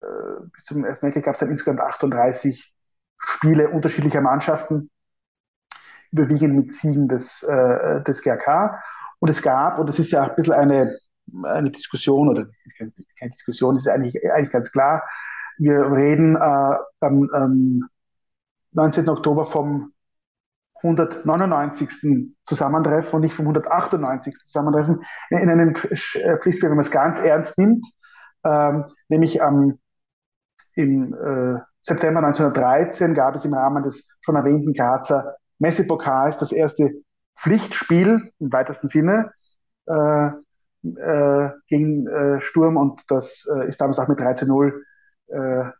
äh, 0.00 0.06
bis 0.52 0.64
zum 0.64 0.84
ersten 0.84 1.06
Weltkrieg 1.06 1.24
gab 1.24 1.34
es 1.34 1.40
dann 1.40 1.50
insgesamt 1.50 1.80
38 1.80 2.75
Spiele 3.18 3.70
unterschiedlicher 3.70 4.20
Mannschaften, 4.20 4.90
überwiegend 6.12 6.54
mit 6.54 6.74
Siegen 6.74 7.08
des, 7.08 7.42
äh, 7.42 8.02
des 8.02 8.22
GRK. 8.22 8.82
Und 9.18 9.28
es 9.28 9.42
gab, 9.42 9.78
und 9.78 9.88
das 9.88 9.98
ist 9.98 10.10
ja 10.10 10.24
ein 10.24 10.36
bisschen 10.36 10.54
eine, 10.54 10.98
eine 11.44 11.70
Diskussion, 11.70 12.28
oder 12.28 12.46
keine, 12.78 13.30
Diskussion, 13.30 13.76
ist 13.76 13.88
eigentlich, 13.88 14.18
eigentlich 14.30 14.52
ganz 14.52 14.70
klar, 14.70 15.02
wir 15.58 15.90
reden 15.90 16.36
äh, 16.36 16.76
am 17.00 17.30
ähm, 17.34 17.88
19. 18.72 19.08
Oktober 19.08 19.46
vom 19.46 19.92
199. 20.82 22.34
Zusammentreffen 22.44 23.16
und 23.16 23.22
nicht 23.22 23.34
vom 23.34 23.46
198. 23.46 24.36
Zusammentreffen 24.44 25.02
in 25.30 25.48
einem 25.48 25.74
Pflichtspiel, 25.74 26.62
wenn 26.62 26.76
man 26.76 26.84
es 26.84 26.90
ganz 26.90 27.18
ernst 27.18 27.56
nimmt, 27.58 27.86
ähm, 28.44 28.84
nämlich 29.08 29.42
am 29.42 29.78
im 30.74 31.14
äh, 31.14 31.60
September 31.86 32.18
1913 32.18 33.14
gab 33.14 33.36
es 33.36 33.44
im 33.44 33.54
Rahmen 33.54 33.82
des 33.84 34.08
schon 34.20 34.36
erwähnten 34.36 34.72
Grazer 34.72 35.36
Messepokals 35.58 36.36
das 36.38 36.52
erste 36.52 36.90
Pflichtspiel 37.36 38.32
im 38.38 38.52
weitesten 38.52 38.88
Sinne 38.88 39.32
äh, 39.86 40.30
äh, 40.82 41.50
gegen 41.68 42.06
äh, 42.06 42.40
Sturm 42.40 42.76
und 42.76 43.02
das 43.08 43.46
äh, 43.54 43.68
ist 43.68 43.80
damals 43.80 43.98
auch 43.98 44.08
mit 44.08 44.18
13-0 44.18 44.72
äh, 45.28 45.70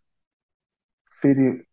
für 1.11 1.35
die, 1.35 1.67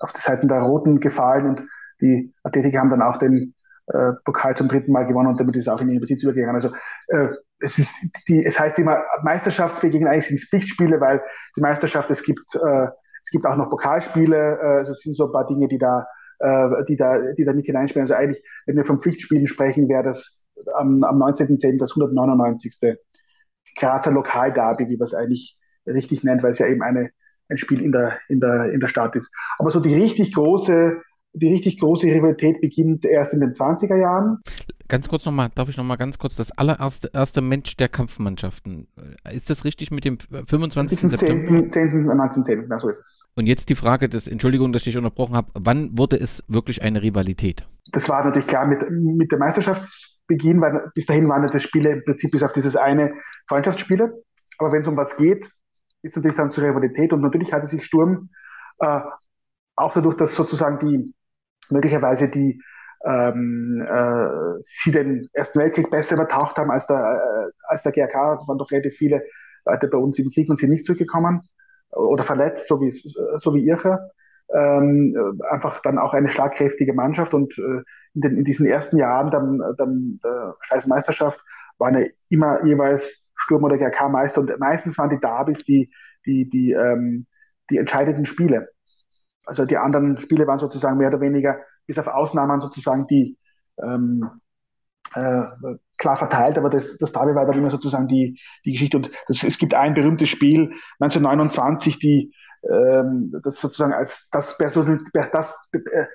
auf 0.00 0.12
die 0.12 0.20
Seiten 0.20 0.48
der 0.48 0.58
Roten 0.58 0.98
gefallen 0.98 1.46
und 1.46 1.62
die 2.00 2.34
Athletiker 2.42 2.80
haben 2.80 2.90
dann 2.90 3.02
auch 3.02 3.16
den 3.16 3.54
äh, 3.86 4.12
Pokal 4.24 4.56
zum 4.56 4.68
dritten 4.68 4.92
Mal 4.92 5.06
gewonnen 5.06 5.28
und 5.28 5.40
damit 5.40 5.56
ist 5.56 5.62
es 5.62 5.68
auch 5.68 5.80
in 5.80 5.88
den 5.88 6.00
Besitz 6.00 6.22
übergegangen. 6.22 6.54
Also 6.54 6.72
äh, 7.08 7.28
es 7.60 7.78
ist 7.78 7.94
die, 8.28 8.44
es 8.44 8.58
heißt 8.58 8.78
immer 8.78 9.02
Meisterschaft, 9.22 9.82
wir 9.82 9.90
gegen 9.90 10.06
eigentlich 10.06 10.28
sind 10.28 10.36
es 10.36 10.48
Pflichtspiele, 10.48 11.00
weil 11.00 11.22
die 11.56 11.60
Meisterschaft, 11.60 12.10
es 12.10 12.22
gibt, 12.22 12.54
äh, 12.54 12.88
es 13.22 13.30
gibt 13.30 13.46
auch 13.46 13.56
noch 13.56 13.70
Pokalspiele, 13.70 14.58
äh, 14.60 14.78
also 14.78 14.92
es 14.92 15.00
sind 15.00 15.16
so 15.16 15.26
ein 15.26 15.32
paar 15.32 15.46
Dinge, 15.46 15.68
die 15.68 15.78
da 15.78 16.06
äh, 16.42 16.84
die, 16.88 16.96
da, 16.96 17.18
die 17.32 17.44
da 17.44 17.52
mit 17.52 17.66
hineinspielen. 17.66 18.02
Also 18.02 18.14
eigentlich, 18.14 18.42
wenn 18.66 18.76
wir 18.76 18.84
von 18.84 19.00
Pflichtspielen 19.00 19.46
sprechen, 19.46 19.88
wäre 19.88 20.02
das 20.02 20.42
am, 20.74 21.04
am 21.04 21.22
19.10. 21.22 21.78
das 21.78 21.92
199. 21.92 22.78
Grazer 23.78 24.10
Lokalderby, 24.10 24.88
wie 24.88 24.96
man 24.96 25.06
es 25.06 25.14
eigentlich 25.14 25.58
richtig 25.86 26.24
nennt, 26.24 26.42
weil 26.42 26.50
es 26.50 26.58
ja 26.58 26.66
eben 26.66 26.82
eine, 26.82 27.10
ein 27.48 27.56
Spiel 27.56 27.80
in 27.80 27.92
der, 27.92 28.18
in, 28.28 28.40
der, 28.40 28.72
in 28.72 28.80
der 28.80 28.88
Stadt 28.88 29.16
ist. 29.16 29.34
Aber 29.58 29.70
so 29.70 29.80
die 29.80 29.94
richtig 29.94 30.34
große, 30.34 31.00
die 31.32 31.48
richtig 31.48 31.80
große 31.80 32.06
Rivalität 32.06 32.60
beginnt 32.60 33.06
erst 33.06 33.32
in 33.32 33.40
den 33.40 33.52
20er 33.52 33.96
Jahren. 33.96 34.38
Ganz 34.92 35.08
kurz 35.08 35.24
nochmal, 35.24 35.48
darf 35.54 35.70
ich 35.70 35.78
nochmal 35.78 35.96
ganz 35.96 36.18
kurz, 36.18 36.36
das 36.36 36.52
allererste 36.52 37.08
erste 37.14 37.40
Mensch 37.40 37.78
der 37.78 37.88
Kampfmannschaften. 37.88 38.88
Ist 39.32 39.48
das 39.48 39.64
richtig 39.64 39.90
mit 39.90 40.04
dem 40.04 40.18
25. 40.18 40.98
10, 40.98 41.08
September? 41.08 41.70
10. 41.70 42.10
1910, 42.10 42.68
ja, 42.68 42.78
so 42.78 42.90
ist 42.90 42.98
es. 42.98 43.26
Und 43.34 43.46
jetzt 43.46 43.70
die 43.70 43.74
Frage, 43.74 44.10
des, 44.10 44.28
Entschuldigung, 44.28 44.70
dass 44.70 44.80
ich 44.80 44.92
dich 44.92 44.98
unterbrochen 44.98 45.34
habe, 45.34 45.50
wann 45.54 45.96
wurde 45.96 46.20
es 46.20 46.44
wirklich 46.46 46.82
eine 46.82 47.02
Rivalität? 47.02 47.66
Das 47.90 48.10
war 48.10 48.22
natürlich 48.22 48.46
klar 48.48 48.66
mit, 48.66 48.82
mit 48.90 49.32
dem 49.32 49.38
Meisterschaftsbeginn, 49.38 50.60
weil 50.60 50.90
bis 50.94 51.06
dahin 51.06 51.26
waren 51.26 51.46
das 51.46 51.62
Spiele 51.62 51.92
im 51.92 52.04
Prinzip 52.04 52.30
bis 52.30 52.42
auf 52.42 52.52
dieses 52.52 52.76
eine 52.76 53.14
Freundschaftsspiele. 53.48 54.12
Aber 54.58 54.72
wenn 54.72 54.82
es 54.82 54.88
um 54.88 54.98
was 54.98 55.16
geht, 55.16 55.50
ist 56.02 56.16
natürlich 56.16 56.36
dann 56.36 56.50
zur 56.50 56.64
Rivalität 56.64 57.14
und 57.14 57.22
natürlich 57.22 57.54
hatte 57.54 57.66
sich 57.66 57.82
Sturm 57.82 58.28
äh, 58.80 59.00
auch 59.74 59.94
dadurch, 59.94 60.16
dass 60.16 60.36
sozusagen 60.36 60.78
die 60.80 61.14
möglicherweise 61.70 62.28
die 62.28 62.60
ähm, 63.04 63.84
äh, 63.88 64.60
sie 64.62 64.92
den 64.92 65.28
Ersten 65.32 65.60
Weltkrieg 65.60 65.90
besser 65.90 66.14
übertaucht 66.14 66.56
haben 66.56 66.70
als 66.70 66.86
der, 66.86 66.96
äh, 66.96 67.50
als 67.68 67.82
der 67.82 67.92
GRK. 67.92 68.46
waren 68.46 68.58
doch 68.58 68.70
relativ 68.70 68.96
viele 68.96 69.22
Leute 69.64 69.88
bei 69.88 69.98
uns 69.98 70.18
im 70.18 70.30
Krieg 70.30 70.48
und 70.48 70.56
sind 70.56 70.70
nicht 70.70 70.84
zurückgekommen 70.84 71.42
oder 71.90 72.24
verletzt, 72.24 72.68
so 72.68 72.80
wie, 72.80 72.90
so 72.90 73.54
wie 73.54 73.66
Irche. 73.66 73.98
Ähm, 74.54 75.40
einfach 75.50 75.80
dann 75.80 75.98
auch 75.98 76.12
eine 76.12 76.28
schlagkräftige 76.28 76.92
Mannschaft 76.92 77.32
und 77.32 77.56
äh, 77.58 77.82
in, 78.14 78.20
den, 78.20 78.36
in 78.36 78.44
diesen 78.44 78.66
ersten 78.66 78.98
Jahren 78.98 79.30
dann, 79.30 79.62
dann 79.78 80.20
der 80.22 80.56
Schweizer 80.60 80.88
Meisterschaft 80.88 81.42
waren 81.78 81.98
ja 81.98 82.06
immer 82.28 82.64
jeweils 82.64 83.30
Sturm 83.34 83.64
oder 83.64 83.78
GRK 83.78 84.08
Meister 84.08 84.40
und 84.40 84.58
meistens 84.58 84.98
waren 84.98 85.10
die 85.10 85.20
Derbys 85.20 85.64
die, 85.64 85.90
die, 86.26 86.48
die, 86.50 86.72
ähm, 86.72 87.26
die 87.70 87.78
entscheidenden 87.78 88.26
Spiele. 88.26 88.68
Also 89.44 89.64
die 89.64 89.78
anderen 89.78 90.18
Spiele 90.18 90.46
waren 90.46 90.58
sozusagen 90.58 90.98
mehr 90.98 91.08
oder 91.08 91.20
weniger 91.20 91.58
bis 91.92 91.98
auf 91.98 92.08
Ausnahmen 92.08 92.60
sozusagen 92.60 93.06
die 93.06 93.36
ähm, 93.82 94.28
äh, 95.14 95.42
klar 95.98 96.16
verteilt, 96.16 96.56
aber 96.58 96.70
das, 96.70 96.96
das 96.98 97.12
Derby 97.12 97.34
war 97.34 97.46
dann 97.46 97.58
immer 97.58 97.70
sozusagen 97.70 98.08
die, 98.08 98.40
die 98.64 98.72
Geschichte. 98.72 98.96
Und 98.96 99.10
das, 99.28 99.42
es 99.42 99.58
gibt 99.58 99.74
ein 99.74 99.94
berühmtes 99.94 100.30
Spiel 100.30 100.72
1929, 101.00 101.98
die 101.98 102.34
ähm, 102.68 103.32
das 103.42 103.60
sozusagen 103.60 103.92
als 103.92 104.28
das, 104.30 104.56
das 104.56 104.56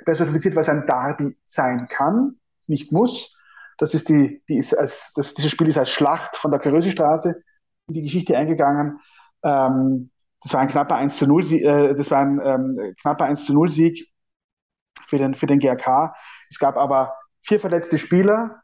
personifiziert, 0.04 0.56
was 0.56 0.70
ein 0.70 0.86
Derby 0.86 1.38
sein 1.46 1.88
kann, 1.88 2.38
nicht 2.66 2.92
muss. 2.92 3.38
Das 3.78 3.94
ist 3.94 4.10
die, 4.10 4.42
die 4.50 4.58
ist 4.58 4.74
als, 4.78 5.14
das, 5.16 5.34
dieses 5.36 5.52
Spiel 5.52 5.68
ist 5.68 5.78
als 5.78 5.92
Schlacht 5.92 6.36
von 6.36 6.52
der 6.52 6.60
Körösestraße 6.60 7.42
in 7.88 7.94
die 7.94 8.02
Geschichte 8.02 8.36
eingegangen. 8.36 9.00
Ähm, 9.44 10.10
das 10.42 10.54
war 10.54 10.62
ein 10.62 10.70
knapper 10.70 10.96
1 10.96 11.18
zu 11.18 11.28
0, 11.28 11.54
äh, 11.54 11.96
das 11.96 12.12
war 12.12 12.20
ein 12.20 12.42
ähm, 12.44 12.94
knapper 13.02 13.26
1 13.26 13.46
zu 13.46 13.54
0 13.54 13.70
Sieg 13.70 14.10
für 15.06 15.18
den, 15.18 15.36
für 15.36 15.46
den 15.46 15.60
GRK. 15.60 16.16
Es 16.50 16.60
gab 16.60 16.78
aber 16.78 17.14
vier 17.44 17.60
verletzte 17.60 17.98
Spieler, 17.98 18.62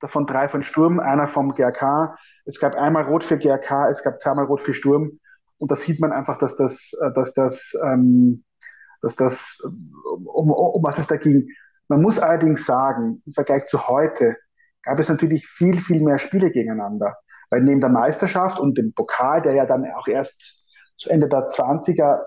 davon 0.00 0.26
drei 0.26 0.48
von 0.48 0.62
Sturm, 0.62 1.00
einer 1.00 1.28
vom 1.28 1.54
GRK. 1.54 2.16
Es 2.44 2.60
gab 2.60 2.74
einmal 2.74 3.04
Rot 3.04 3.24
für 3.24 3.38
GRK, 3.38 3.88
es 3.88 4.02
gab 4.02 4.20
zweimal 4.20 4.44
Rot 4.46 4.60
für 4.60 4.74
Sturm. 4.74 5.18
Und 5.58 5.70
da 5.70 5.76
sieht 5.76 6.00
man 6.00 6.12
einfach, 6.12 6.38
dass 6.38 6.56
das, 6.56 6.92
äh, 7.02 7.12
dass 7.12 7.32
das, 7.34 7.72
ähm, 7.82 8.44
dass 9.00 9.16
das, 9.16 9.58
um, 9.64 10.50
um, 10.50 10.50
um 10.50 10.82
was 10.82 10.98
es 10.98 11.06
da 11.06 11.16
ging. 11.16 11.48
Man 11.88 12.02
muss 12.02 12.18
allerdings 12.18 12.66
sagen, 12.66 13.22
im 13.24 13.32
Vergleich 13.32 13.66
zu 13.66 13.88
heute 13.88 14.36
gab 14.82 14.98
es 14.98 15.08
natürlich 15.08 15.46
viel, 15.46 15.78
viel 15.78 16.02
mehr 16.02 16.18
Spiele 16.18 16.50
gegeneinander. 16.50 17.16
Weil 17.50 17.62
neben 17.62 17.80
der 17.80 17.90
Meisterschaft 17.90 18.58
und 18.58 18.76
dem 18.76 18.92
Pokal, 18.92 19.42
der 19.42 19.54
ja 19.54 19.66
dann 19.66 19.84
auch 19.92 20.08
erst 20.08 20.64
zu 20.98 21.10
Ende 21.10 21.28
der 21.28 21.46
20er 21.48 22.24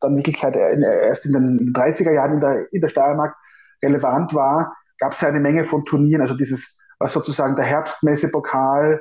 dann 0.00 0.16
Wirklichkeit 0.16 0.56
erst 0.56 1.26
in 1.26 1.32
den 1.32 1.72
30er 1.72 2.12
Jahren 2.12 2.34
in 2.34 2.40
der, 2.40 2.72
in 2.72 2.80
der 2.80 2.88
Steiermark 2.88 3.36
relevant 3.82 4.34
war, 4.34 4.76
gab 4.98 5.12
es 5.12 5.20
ja 5.20 5.28
eine 5.28 5.40
Menge 5.40 5.64
von 5.64 5.84
Turnieren. 5.84 6.20
Also 6.20 6.34
dieses, 6.34 6.78
was 6.98 7.12
sozusagen 7.12 7.56
der 7.56 7.64
Herbstmessepokal 7.64 9.00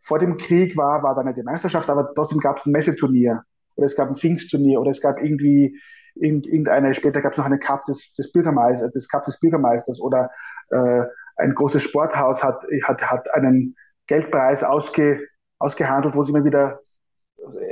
vor 0.00 0.18
dem 0.18 0.36
Krieg 0.36 0.76
war, 0.76 1.02
war 1.02 1.14
dann 1.14 1.26
nicht 1.26 1.38
die 1.38 1.42
Meisterschaft, 1.42 1.88
aber 1.88 2.12
trotzdem 2.14 2.38
gab 2.38 2.58
es 2.58 2.66
ein 2.66 2.72
Messeturnier 2.72 3.42
oder 3.76 3.86
es 3.86 3.96
gab 3.96 4.08
ein 4.08 4.16
Pfingstturnier 4.16 4.80
oder 4.80 4.90
es 4.90 5.00
gab 5.00 5.22
irgendwie 5.22 5.78
irgendeine, 6.14 6.92
später 6.94 7.22
gab 7.22 7.32
es 7.32 7.38
noch 7.38 7.46
eine 7.46 7.58
Cup 7.58 7.84
des, 7.86 8.12
des 8.14 8.30
Bürgermeisters, 8.32 8.90
das 8.92 9.08
Cup 9.08 9.24
des 9.24 9.38
Bürgermeisters 9.38 10.00
oder 10.00 10.30
äh, 10.70 11.02
ein 11.36 11.54
großes 11.54 11.82
Sporthaus 11.82 12.42
hat, 12.42 12.62
hat, 12.84 13.02
hat 13.02 13.34
einen 13.34 13.76
Geldpreis 14.06 14.62
ausge, 14.62 15.26
ausgehandelt, 15.58 16.14
wo 16.14 16.22
sie 16.22 16.32
immer 16.32 16.44
wieder 16.44 16.80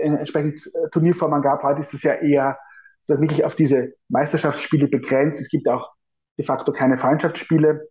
entsprechend 0.02 0.66
äh, 0.74 0.88
Turnierformen 0.90 1.42
gab. 1.42 1.62
Heute 1.62 1.80
ist 1.80 1.92
das 1.92 2.02
ja 2.02 2.14
eher 2.14 2.58
so 3.04 3.20
wirklich 3.20 3.44
auf 3.44 3.54
diese 3.54 3.94
Meisterschaftsspiele 4.08 4.88
begrenzt. 4.88 5.40
Es 5.40 5.48
gibt 5.48 5.68
auch 5.68 5.92
de 6.38 6.44
facto 6.44 6.72
keine 6.72 6.96
Freundschaftsspiele. 6.96 7.88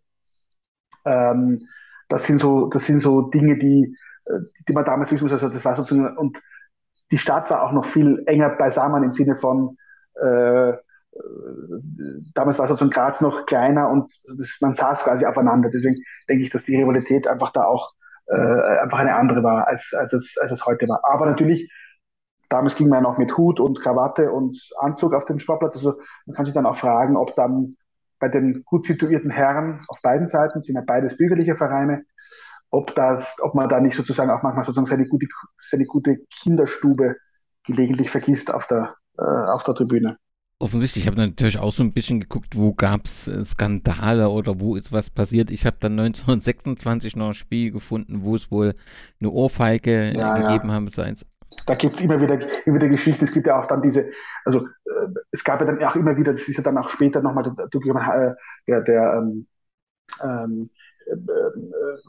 Ähm, 1.05 1.67
das 2.07 2.25
sind 2.25 2.39
so, 2.39 2.67
das 2.67 2.85
sind 2.85 2.99
so 2.99 3.21
Dinge, 3.21 3.57
die, 3.57 3.95
äh, 4.25 4.39
die 4.67 4.73
man 4.73 4.85
damals 4.85 5.11
wissen 5.11 5.25
muss. 5.25 5.33
Also 5.33 5.49
das 5.49 5.63
war 5.65 5.75
sozusagen, 5.75 6.17
und 6.17 6.41
die 7.11 7.17
Stadt 7.17 7.49
war 7.49 7.63
auch 7.63 7.71
noch 7.71 7.85
viel 7.85 8.23
enger 8.27 8.49
beisammen 8.49 9.03
im 9.03 9.11
Sinne 9.11 9.35
von, 9.35 9.77
äh, 10.15 10.73
damals 12.33 12.59
war 12.59 12.67
sozusagen 12.67 12.91
Graz 12.91 13.19
noch 13.19 13.45
kleiner 13.45 13.89
und 13.89 14.13
das, 14.37 14.57
man 14.61 14.73
saß 14.73 15.03
quasi 15.03 15.25
aufeinander. 15.25 15.69
Deswegen 15.69 15.97
denke 16.27 16.43
ich, 16.43 16.49
dass 16.49 16.65
die 16.65 16.75
Rivalität 16.75 17.27
einfach 17.27 17.51
da 17.51 17.65
auch 17.65 17.93
äh, 18.29 18.79
einfach 18.79 18.99
eine 18.99 19.15
andere 19.15 19.43
war, 19.43 19.67
als, 19.67 19.93
als, 19.97 20.13
es, 20.13 20.37
als 20.39 20.51
es 20.51 20.65
heute 20.65 20.87
war. 20.87 21.01
Aber 21.03 21.25
natürlich, 21.25 21.71
damals 22.49 22.75
ging 22.75 22.89
man 22.89 23.05
auch 23.05 23.17
mit 23.17 23.37
Hut 23.37 23.59
und 23.59 23.81
Krawatte 23.81 24.31
und 24.31 24.57
Anzug 24.79 25.13
auf 25.13 25.25
den 25.25 25.39
Sportplatz. 25.39 25.75
Also 25.75 25.99
man 26.25 26.35
kann 26.35 26.45
sich 26.45 26.53
dann 26.53 26.65
auch 26.65 26.77
fragen, 26.77 27.17
ob 27.17 27.35
dann 27.35 27.75
bei 28.19 28.27
den 28.27 28.63
gut 28.65 28.85
situierten 28.85 29.31
Herren 29.31 29.81
auf 29.87 30.01
beiden 30.01 30.27
Seiten, 30.27 30.61
sind 30.61 30.75
ja 30.75 30.83
beides 30.85 31.17
bürgerliche 31.17 31.55
Vereine, 31.55 32.03
ob, 32.69 32.93
das, 32.95 33.37
ob 33.41 33.55
man 33.55 33.69
da 33.69 33.79
nicht 33.79 33.95
sozusagen 33.95 34.29
auch 34.29 34.43
manchmal 34.43 34.65
sozusagen 34.65 34.85
seine 34.85 35.07
gute, 35.07 35.27
seine 35.57 35.85
gute 35.85 36.17
Kinderstube 36.41 37.15
gelegentlich 37.65 38.09
vergisst 38.09 38.53
auf 38.53 38.67
der, 38.67 38.95
äh, 39.17 39.23
auf 39.23 39.63
der 39.63 39.75
Tribüne 39.75 40.17
offensichtlich, 40.59 41.05
ich 41.05 41.07
habe 41.07 41.19
natürlich 41.19 41.57
auch 41.57 41.71
so 41.71 41.83
ein 41.83 41.93
bisschen 41.93 42.19
geguckt, 42.19 42.55
wo 42.55 42.73
gab 42.73 43.05
es 43.05 43.27
äh, 43.27 43.43
Skandale 43.43 44.29
oder 44.29 44.59
wo 44.59 44.75
ist 44.75 44.91
was 44.91 45.09
passiert. 45.09 45.49
Ich 45.49 45.65
habe 45.65 45.77
dann 45.79 45.93
1926 45.93 47.15
noch 47.15 47.29
ein 47.29 47.33
Spiel 47.33 47.71
gefunden, 47.71 48.23
wo 48.23 48.35
es 48.35 48.51
wohl 48.51 48.73
eine 49.19 49.29
Ohrfeige 49.31 50.11
ja, 50.13 50.35
gegeben 50.35 50.67
ja. 50.67 50.73
haben. 50.75 50.87
Seins. 50.89 51.25
Da 51.65 51.75
gibt 51.75 51.95
es 51.95 52.01
immer 52.01 52.21
wieder, 52.21 52.39
immer 52.65 52.75
wieder 52.75 52.89
Geschichten. 52.89 53.23
Es 53.23 53.31
gibt 53.31 53.47
ja 53.47 53.59
auch 53.59 53.65
dann 53.65 53.81
diese, 53.81 54.09
also 54.45 54.67
äh, 54.85 55.07
es 55.31 55.43
gab 55.43 55.61
ja 55.61 55.65
dann 55.65 55.83
auch 55.83 55.95
immer 55.95 56.15
wieder, 56.17 56.33
das 56.33 56.47
ist 56.47 56.57
ja 56.57 56.63
dann 56.63 56.77
auch 56.77 56.89
später 56.89 57.21
nochmal 57.21 57.47
äh, 57.47 58.33
der, 58.67 58.81
der 58.81 59.13
ähm, 59.17 59.47
ähm, 60.23 60.63
äh, 61.07 61.13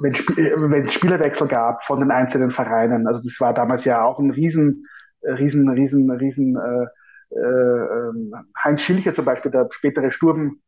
wenn, 0.00 0.12
Sp 0.12 0.34
wenn 0.36 0.84
es 0.84 0.92
Spielerwechsel 0.92 1.46
gab 1.48 1.84
von 1.84 2.00
den 2.00 2.10
einzelnen 2.10 2.50
Vereinen. 2.50 3.06
Also 3.06 3.22
das 3.22 3.40
war 3.40 3.54
damals 3.54 3.84
ja 3.84 4.04
auch 4.04 4.18
ein 4.18 4.30
riesen, 4.30 4.86
riesen, 5.22 5.68
riesen, 5.68 6.10
riesen 6.10 6.56
äh, 6.56 6.84
äh, 6.84 6.86
Heinz 7.32 8.82
Schilcher 8.82 9.14
zum 9.14 9.24
Beispiel, 9.24 9.50
der 9.50 9.68
spätere 9.70 10.10
Sturm, 10.10 10.60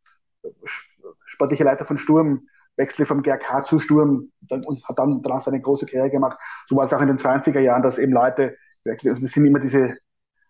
sportliche 1.25 1.65
Leiter 1.65 1.85
von 1.85 1.99
Sturm, 1.99 2.47
wechselte 2.77 3.07
vom 3.07 3.23
GRK 3.23 3.65
zu 3.65 3.79
Sturm 3.79 4.31
und 4.49 4.85
hat 4.89 4.99
dann 4.99 5.23
danach 5.23 5.41
seine 5.41 5.61
große 5.61 5.87
Karriere 5.87 6.11
gemacht. 6.11 6.39
So 6.67 6.77
war 6.77 6.85
es 6.85 6.93
auch 6.93 7.01
in 7.01 7.09
den 7.09 7.19
20er 7.19 7.61
Jahren, 7.61 7.83
dass 7.83 7.99
eben 7.99 8.13
Leute, 8.13 8.57
also 8.85 9.09
das 9.09 9.21
sind 9.21 9.47
immer 9.47 9.61
diese, 9.61 9.97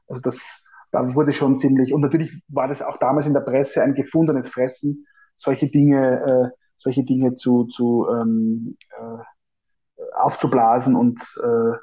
also 0.06 0.20
das, 0.20 0.64
da 0.90 1.14
wurde 1.14 1.32
schon 1.32 1.58
ziemlich, 1.58 1.92
und 1.92 2.02
natürlich 2.02 2.42
war 2.48 2.68
das 2.68 2.82
auch 2.82 2.98
damals 2.98 3.26
in 3.26 3.34
der 3.34 3.40
Presse 3.40 3.82
ein 3.82 3.94
gefundenes 3.94 4.48
Fressen, 4.48 5.06
solche 5.36 5.68
Dinge, 5.68 6.52
äh, 6.52 6.56
solche 6.76 7.04
Dinge 7.04 7.34
zu, 7.34 7.64
zu 7.64 8.06
ähm, 8.10 8.76
äh, 8.90 10.04
aufzublasen 10.14 10.94
und 10.94 11.20
äh, 11.42 11.46
äh, 11.46 11.78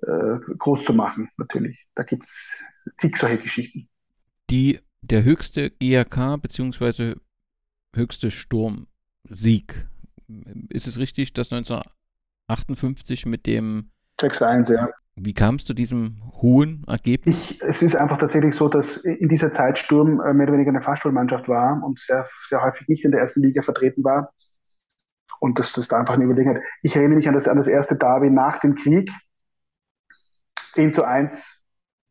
groß 0.00 0.84
zu 0.84 0.92
machen, 0.92 1.30
natürlich. 1.36 1.86
Da 1.94 2.02
gibt 2.02 2.24
es 2.24 2.62
zig 2.98 3.16
solche 3.16 3.38
Geschichten. 3.38 3.88
Die, 4.50 4.80
der 5.00 5.24
höchste 5.24 5.70
GRK 5.70 6.36
bzw. 6.36 7.14
höchste 7.94 8.30
Sturmsieg, 8.30 9.86
ist 10.68 10.86
es 10.86 10.98
richtig, 10.98 11.32
dass 11.32 11.52
1958 11.52 13.26
mit 13.26 13.46
dem 13.46 13.90
6-1, 14.20 14.72
ja. 14.72 14.88
Wie 15.16 15.32
kam 15.32 15.56
es 15.56 15.64
zu 15.64 15.74
diesem 15.74 16.22
hohen 16.42 16.84
Ergebnis? 16.88 17.52
Ich, 17.52 17.62
es 17.62 17.82
ist 17.82 17.94
einfach 17.94 18.18
tatsächlich 18.18 18.54
so, 18.56 18.68
dass 18.68 18.96
in 18.96 19.28
dieser 19.28 19.52
Zeit 19.52 19.78
Sturm 19.78 20.20
äh, 20.20 20.34
mehr 20.34 20.46
oder 20.46 20.54
weniger 20.54 20.70
eine 20.70 20.82
Fahrstuhlmannschaft 20.82 21.48
war 21.48 21.80
und 21.84 22.00
sehr, 22.00 22.26
sehr 22.48 22.62
häufig 22.62 22.88
nicht 22.88 23.04
in 23.04 23.12
der 23.12 23.20
ersten 23.20 23.42
Liga 23.42 23.62
vertreten 23.62 24.02
war. 24.02 24.32
Und 25.38 25.58
dass 25.58 25.72
das 25.72 25.86
da 25.88 25.98
einfach 25.98 26.14
eine 26.14 26.24
Überlegenheit. 26.24 26.62
Ich 26.82 26.96
erinnere 26.96 27.16
mich 27.16 27.28
an 27.28 27.34
das, 27.34 27.46
an 27.46 27.56
das 27.56 27.68
erste 27.68 27.96
Derby 27.96 28.30
nach 28.30 28.58
dem 28.58 28.74
Krieg, 28.74 29.10
10 30.74 30.92
zu 30.92 31.04
1 31.04 31.62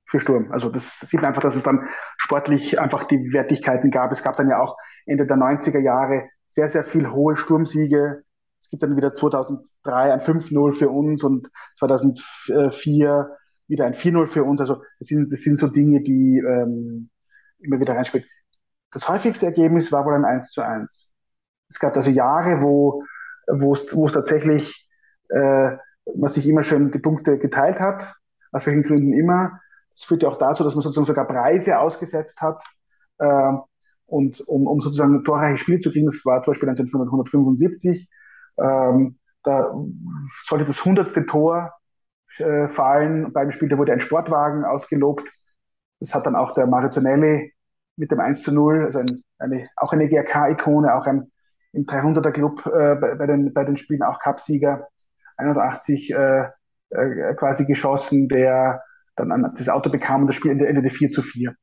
für 0.06 0.20
Sturm. 0.20 0.52
Also 0.52 0.70
das 0.70 1.00
sieht 1.00 1.22
man 1.22 1.26
einfach, 1.26 1.42
dass 1.42 1.56
es 1.56 1.64
dann 1.64 1.88
sportlich 2.18 2.80
einfach 2.80 3.06
die 3.06 3.34
Wertigkeiten 3.34 3.92
gab. 3.92 4.12
Es 4.12 4.24
gab 4.24 4.36
dann 4.36 4.50
ja 4.50 4.60
auch 4.60 4.78
Ende 5.06 5.26
der 5.26 5.38
90er 5.38 5.80
Jahre 5.80 6.30
sehr, 6.50 6.70
sehr 6.70 6.84
viel 6.84 7.10
hohe 7.12 7.36
Sturmsiege. 7.36 8.24
Es 8.62 8.70
gibt 8.70 8.84
dann 8.84 8.96
wieder 8.96 9.14
2003 9.14 10.14
ein 10.14 10.22
5-0 10.22 10.74
für 10.74 10.90
uns 10.90 11.24
und 11.24 11.50
2004 11.78 13.38
wieder 13.68 13.86
ein 13.86 13.94
4-0 13.94 14.28
für 14.28 14.44
uns. 14.44 14.60
Also 14.60 14.84
das 15.00 15.08
sind, 15.08 15.32
das 15.32 15.42
sind 15.42 15.58
so 15.58 15.68
Dinge, 15.68 16.02
die 16.02 16.40
ähm, 16.40 17.10
immer 17.60 17.80
wieder 17.80 17.96
reinspielen. 17.96 18.28
Das 18.92 19.10
häufigste 19.10 19.46
Ergebnis 19.46 19.92
war 19.92 20.06
wohl 20.06 20.14
ein 20.14 20.26
1 20.26 20.52
zu 20.52 20.62
1. 20.62 21.10
Es 21.70 21.80
gab 21.80 21.96
also 21.96 22.12
Jahre, 22.12 22.62
wo, 22.62 23.04
es, 23.74 24.14
tatsächlich 24.14 24.88
äh, 25.30 25.72
man 26.16 26.30
sich 26.30 26.48
immer 26.48 26.64
schön 26.64 26.92
die 26.92 27.00
Punkte 27.00 27.40
geteilt 27.40 27.80
hat, 27.80 28.14
aus 28.54 28.66
welchen 28.66 28.84
Gründen 28.84 29.14
immer. 29.14 29.60
Das 29.92 30.04
führte 30.04 30.28
auch 30.28 30.38
dazu, 30.38 30.64
dass 30.64 30.76
man 30.76 30.82
sozusagen 30.82 31.06
sogar 31.06 31.28
Preise 31.28 31.80
ausgesetzt 31.80 32.40
hat. 32.42 32.64
Äh, 33.20 33.54
und 34.06 34.42
um, 34.48 34.68
um 34.68 34.82
sozusagen 34.82 35.16
ein 35.16 35.24
torreiches 35.24 35.60
Spiel 35.60 35.80
zu 35.80 35.92
kriegen, 35.92 36.06
das 36.06 36.24
war 36.26 36.42
zum 36.44 36.52
Beispiel 36.52 36.70
1975, 36.70 38.10
ähm, 38.58 39.18
da 39.44 39.74
sollte 40.44 40.66
das 40.66 40.86
hundertste 40.86 41.26
Tor 41.26 41.74
äh, 42.38 42.68
fallen. 42.68 43.34
Beim 43.34 43.52
Spiel, 43.52 43.70
da 43.70 43.78
wurde 43.78 43.94
ein 43.94 44.00
Sportwagen 44.00 44.66
ausgelobt. 44.66 45.30
Das 46.00 46.14
hat 46.14 46.26
dann 46.26 46.36
auch 46.36 46.54
der 46.54 46.68
Maritonelli 46.68 47.54
mit 47.96 48.12
dem 48.12 48.20
1 48.20 48.44
zu 48.44 48.52
0, 48.52 48.86
also 48.86 49.00
ein, 49.00 49.24
eine, 49.40 49.68
auch 49.76 49.94
eine 49.94 50.08
GRK-Ikone, 50.08 50.96
auch 50.96 51.06
ein 51.06 51.32
im 51.74 51.86
300er 51.86 52.32
Club 52.32 52.66
äh, 52.68 52.96
bei, 52.96 53.16
bei, 53.16 53.26
den, 53.26 53.54
bei 53.54 53.64
den 53.64 53.78
Spielen 53.78 54.04
auch 54.04 54.20
Cupsieger, 54.20 54.88
81 55.38 56.12
äh, 56.12 56.50
äh, 56.96 57.34
quasi 57.36 57.66
geschossen, 57.66 58.28
der 58.28 58.82
dann 59.16 59.32
an 59.32 59.54
das 59.58 59.70
Auto 59.70 59.90
bekam 59.90 60.22
und 60.22 60.28
das 60.28 60.36
Spiel 60.36 60.52
endete 60.52 60.90
4 60.90 61.12
zu 61.12 61.22
4. 61.22 61.56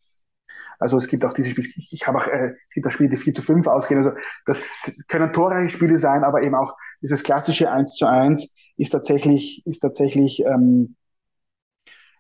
Also 0.79 0.97
es 0.97 1.09
gibt 1.09 1.25
auch 1.25 1.35
diese 1.35 1.51
Spiele, 1.51 1.69
ich, 1.77 1.93
ich 1.93 2.07
habe 2.07 2.19
auch, 2.19 2.27
äh, 2.27 2.55
es 2.69 2.75
gibt 2.75 2.87
auch 2.87 2.91
Spiele, 2.91 3.11
die 3.11 3.17
4 3.17 3.35
zu 3.35 3.43
5 3.43 3.67
ausgehen. 3.67 3.99
Also 3.99 4.13
das 4.47 4.91
können 5.09 5.33
torreiche 5.33 5.69
Spiele 5.69 5.99
sein, 5.99 6.25
aber 6.25 6.43
eben 6.43 6.55
auch 6.55 6.75
dieses 7.03 7.23
klassische 7.23 7.71
1 7.71 7.95
zu 7.97 8.07
1 8.07 8.49
ist 8.77 8.91
tatsächlich, 8.91 9.63
ist 9.67 9.81
tatsächlich, 9.81 10.43
ähm, 10.47 10.97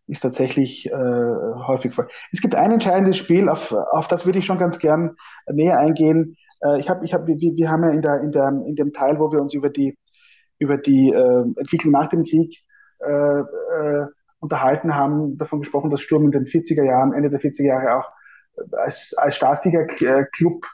ist 0.06 0.20
tatsächlich 0.20 0.90
äh, 0.90 0.92
häufig 0.92 1.94
vor. 1.94 2.08
Es 2.32 2.42
gibt 2.42 2.54
ein 2.54 2.72
entscheidendes 2.72 3.16
Spiel, 3.16 3.48
auf, 3.48 3.72
auf 3.72 4.08
das 4.08 4.26
würde 4.26 4.40
ich 4.40 4.46
schon 4.46 4.58
ganz 4.58 4.78
gern 4.78 5.16
näher 5.50 5.78
eingehen. 5.78 6.36
Äh, 6.62 6.80
ich 6.80 6.90
habe, 6.90 7.04
ich 7.04 7.14
hab, 7.14 7.26
wir, 7.26 7.36
wir 7.36 7.70
haben 7.70 7.84
ja 7.84 7.90
in, 7.90 8.02
der, 8.02 8.20
in, 8.20 8.32
der, 8.32 8.48
in 8.66 8.74
dem 8.74 8.92
Teil, 8.92 9.18
wo 9.18 9.32
wir 9.32 9.40
uns 9.40 9.54
über 9.54 9.70
die, 9.70 9.96
über 10.58 10.76
die 10.76 11.10
äh, 11.10 11.44
Entwicklung 11.56 11.92
nach 11.92 12.08
dem 12.08 12.24
Krieg 12.24 12.62
äh, 13.00 13.40
äh, 13.40 14.06
unterhalten 14.40 14.94
haben, 14.94 15.36
davon 15.38 15.60
gesprochen, 15.60 15.90
dass 15.90 16.00
Sturm 16.00 16.24
in 16.24 16.30
den 16.30 16.46
40er 16.46 16.84
Jahren, 16.84 17.12
Ende 17.12 17.30
der 17.30 17.40
40er 17.40 17.66
Jahre 17.66 17.96
auch 17.96 18.10
als, 18.72 19.14
als 19.16 19.36
Staatsliga-Club 19.36 20.66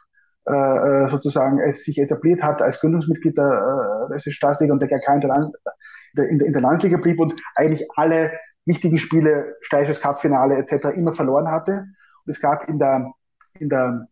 äh, 0.48 0.52
äh, 0.52 1.08
sozusagen 1.08 1.58
es 1.58 1.84
sich 1.84 1.98
etabliert 1.98 2.42
hat 2.42 2.62
als 2.62 2.80
Gründungsmitglied 2.80 3.36
der, 3.36 4.08
äh, 4.10 4.18
der 4.18 4.30
Staatsliga 4.30 4.72
und 4.72 4.80
der 4.80 4.88
GK 4.88 5.14
in 5.14 5.20
der, 5.20 5.28
Land, 5.30 5.56
in, 6.14 6.38
der, 6.38 6.46
in 6.46 6.52
der 6.52 6.62
Landesliga 6.62 6.98
blieb 6.98 7.18
und 7.18 7.34
eigentlich 7.56 7.88
alle 7.96 8.32
wichtigen 8.64 8.98
Spiele, 8.98 9.56
Steirisches 9.60 10.00
Cup-Finale 10.00 10.56
etc. 10.56 10.96
immer 10.96 11.12
verloren 11.12 11.50
hatte. 11.50 11.86
Und 12.24 12.30
es 12.30 12.40
gab 12.40 12.68
in 12.68 12.78
der, 12.78 13.12
in 13.58 13.68
der 13.68 14.06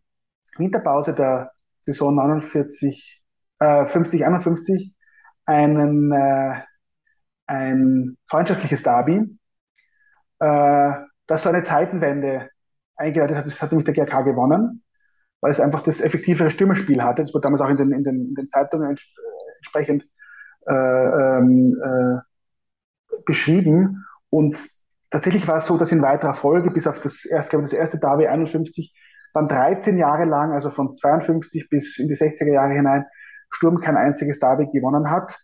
Winterpause 0.57 1.13
der 1.13 1.51
Saison 1.85 2.15
49, 2.15 3.23
äh, 3.59 3.85
50, 3.85 4.25
51 4.25 4.93
einen, 5.45 6.11
äh, 6.11 6.55
ein 7.47 8.17
freundschaftliches 8.27 8.83
Derby, 8.83 9.37
äh, 10.39 10.91
das 11.27 11.43
so 11.43 11.49
eine 11.49 11.63
Zeitenwende 11.63 12.49
eingeleitet 12.95 13.37
hat, 13.37 13.45
das 13.45 13.61
hat 13.61 13.71
nämlich 13.71 13.85
der 13.85 13.93
GRK 13.93 14.21
gewonnen, 14.21 14.83
weil 15.41 15.51
es 15.51 15.59
einfach 15.59 15.81
das 15.81 16.01
effektivere 16.01 16.49
Stürmerspiel 16.49 17.03
hatte. 17.03 17.23
Das 17.23 17.33
wurde 17.33 17.43
damals 17.43 17.61
auch 17.61 17.69
in 17.69 17.77
den, 17.77 17.91
in 17.91 18.03
den, 18.03 18.27
in 18.29 18.35
den 18.35 18.49
Zeitungen 18.49 18.89
ents 18.89 19.05
entsprechend 19.57 20.07
äh, 20.67 20.73
ähm, 20.73 21.75
äh, 21.83 23.15
beschrieben. 23.25 24.05
Und 24.29 24.57
tatsächlich 25.11 25.47
war 25.47 25.57
es 25.57 25.65
so, 25.65 25.77
dass 25.77 25.91
in 25.91 26.01
weiterer 26.01 26.35
Folge, 26.35 26.71
bis 26.71 26.87
auf 26.87 26.99
das 26.99 27.25
erste, 27.25 27.51
glaube 27.51 27.65
ich, 27.65 27.71
das 27.71 27.79
erste 27.79 27.99
Derby 27.99 28.27
51, 28.27 28.93
dann 29.33 29.47
13 29.47 29.97
Jahre 29.97 30.25
lang, 30.25 30.53
also 30.53 30.71
von 30.71 30.93
52 30.93 31.69
bis 31.69 31.99
in 31.99 32.07
die 32.07 32.15
60er 32.15 32.51
Jahre 32.51 32.73
hinein, 32.73 33.05
Sturm 33.49 33.79
kein 33.79 33.97
einziges 33.97 34.39
Derby 34.39 34.67
gewonnen 34.71 35.09
hat. 35.09 35.37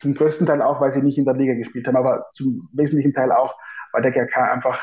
Zum 0.00 0.14
größten 0.14 0.46
Teil 0.46 0.62
auch, 0.62 0.80
weil 0.80 0.92
sie 0.92 1.02
nicht 1.02 1.18
in 1.18 1.24
der 1.24 1.34
Liga 1.34 1.54
gespielt 1.54 1.86
haben, 1.86 1.96
aber 1.96 2.26
zum 2.34 2.68
wesentlichen 2.72 3.14
Teil 3.14 3.32
auch, 3.32 3.56
weil 3.92 4.02
der 4.02 4.12
GRK 4.12 4.52
einfach 4.52 4.82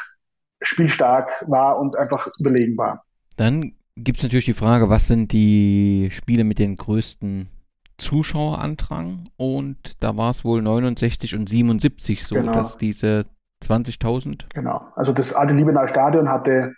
spielstark 0.62 1.30
war 1.48 1.78
und 1.80 1.96
einfach 1.98 2.30
überlegen 2.40 2.78
war. 2.78 3.06
Dann 3.38 3.74
gibt 3.96 4.18
es 4.20 4.24
natürlich 4.24 4.46
die 4.46 4.54
Frage, 4.54 4.90
was 4.90 5.08
sind 5.08 5.32
die 5.32 6.10
Spiele 6.12 6.44
mit 6.44 6.60
den 6.60 6.78
größten 6.78 7.50
Zuschauerandrang? 7.98 9.30
Und 9.38 10.04
da 10.04 10.18
war 10.18 10.32
es 10.32 10.44
wohl 10.44 10.62
69 10.62 11.36
und 11.36 11.50
77 11.50 12.26
so, 12.26 12.36
genau. 12.36 12.52
dass 12.52 12.78
diese 12.78 13.26
20.000. 13.64 14.46
Genau, 14.54 14.86
also 14.96 15.14
das 15.14 15.34
alte 15.34 15.54
Liebenauer 15.54 15.88
Stadion 15.88 16.30
hatte 16.30 16.74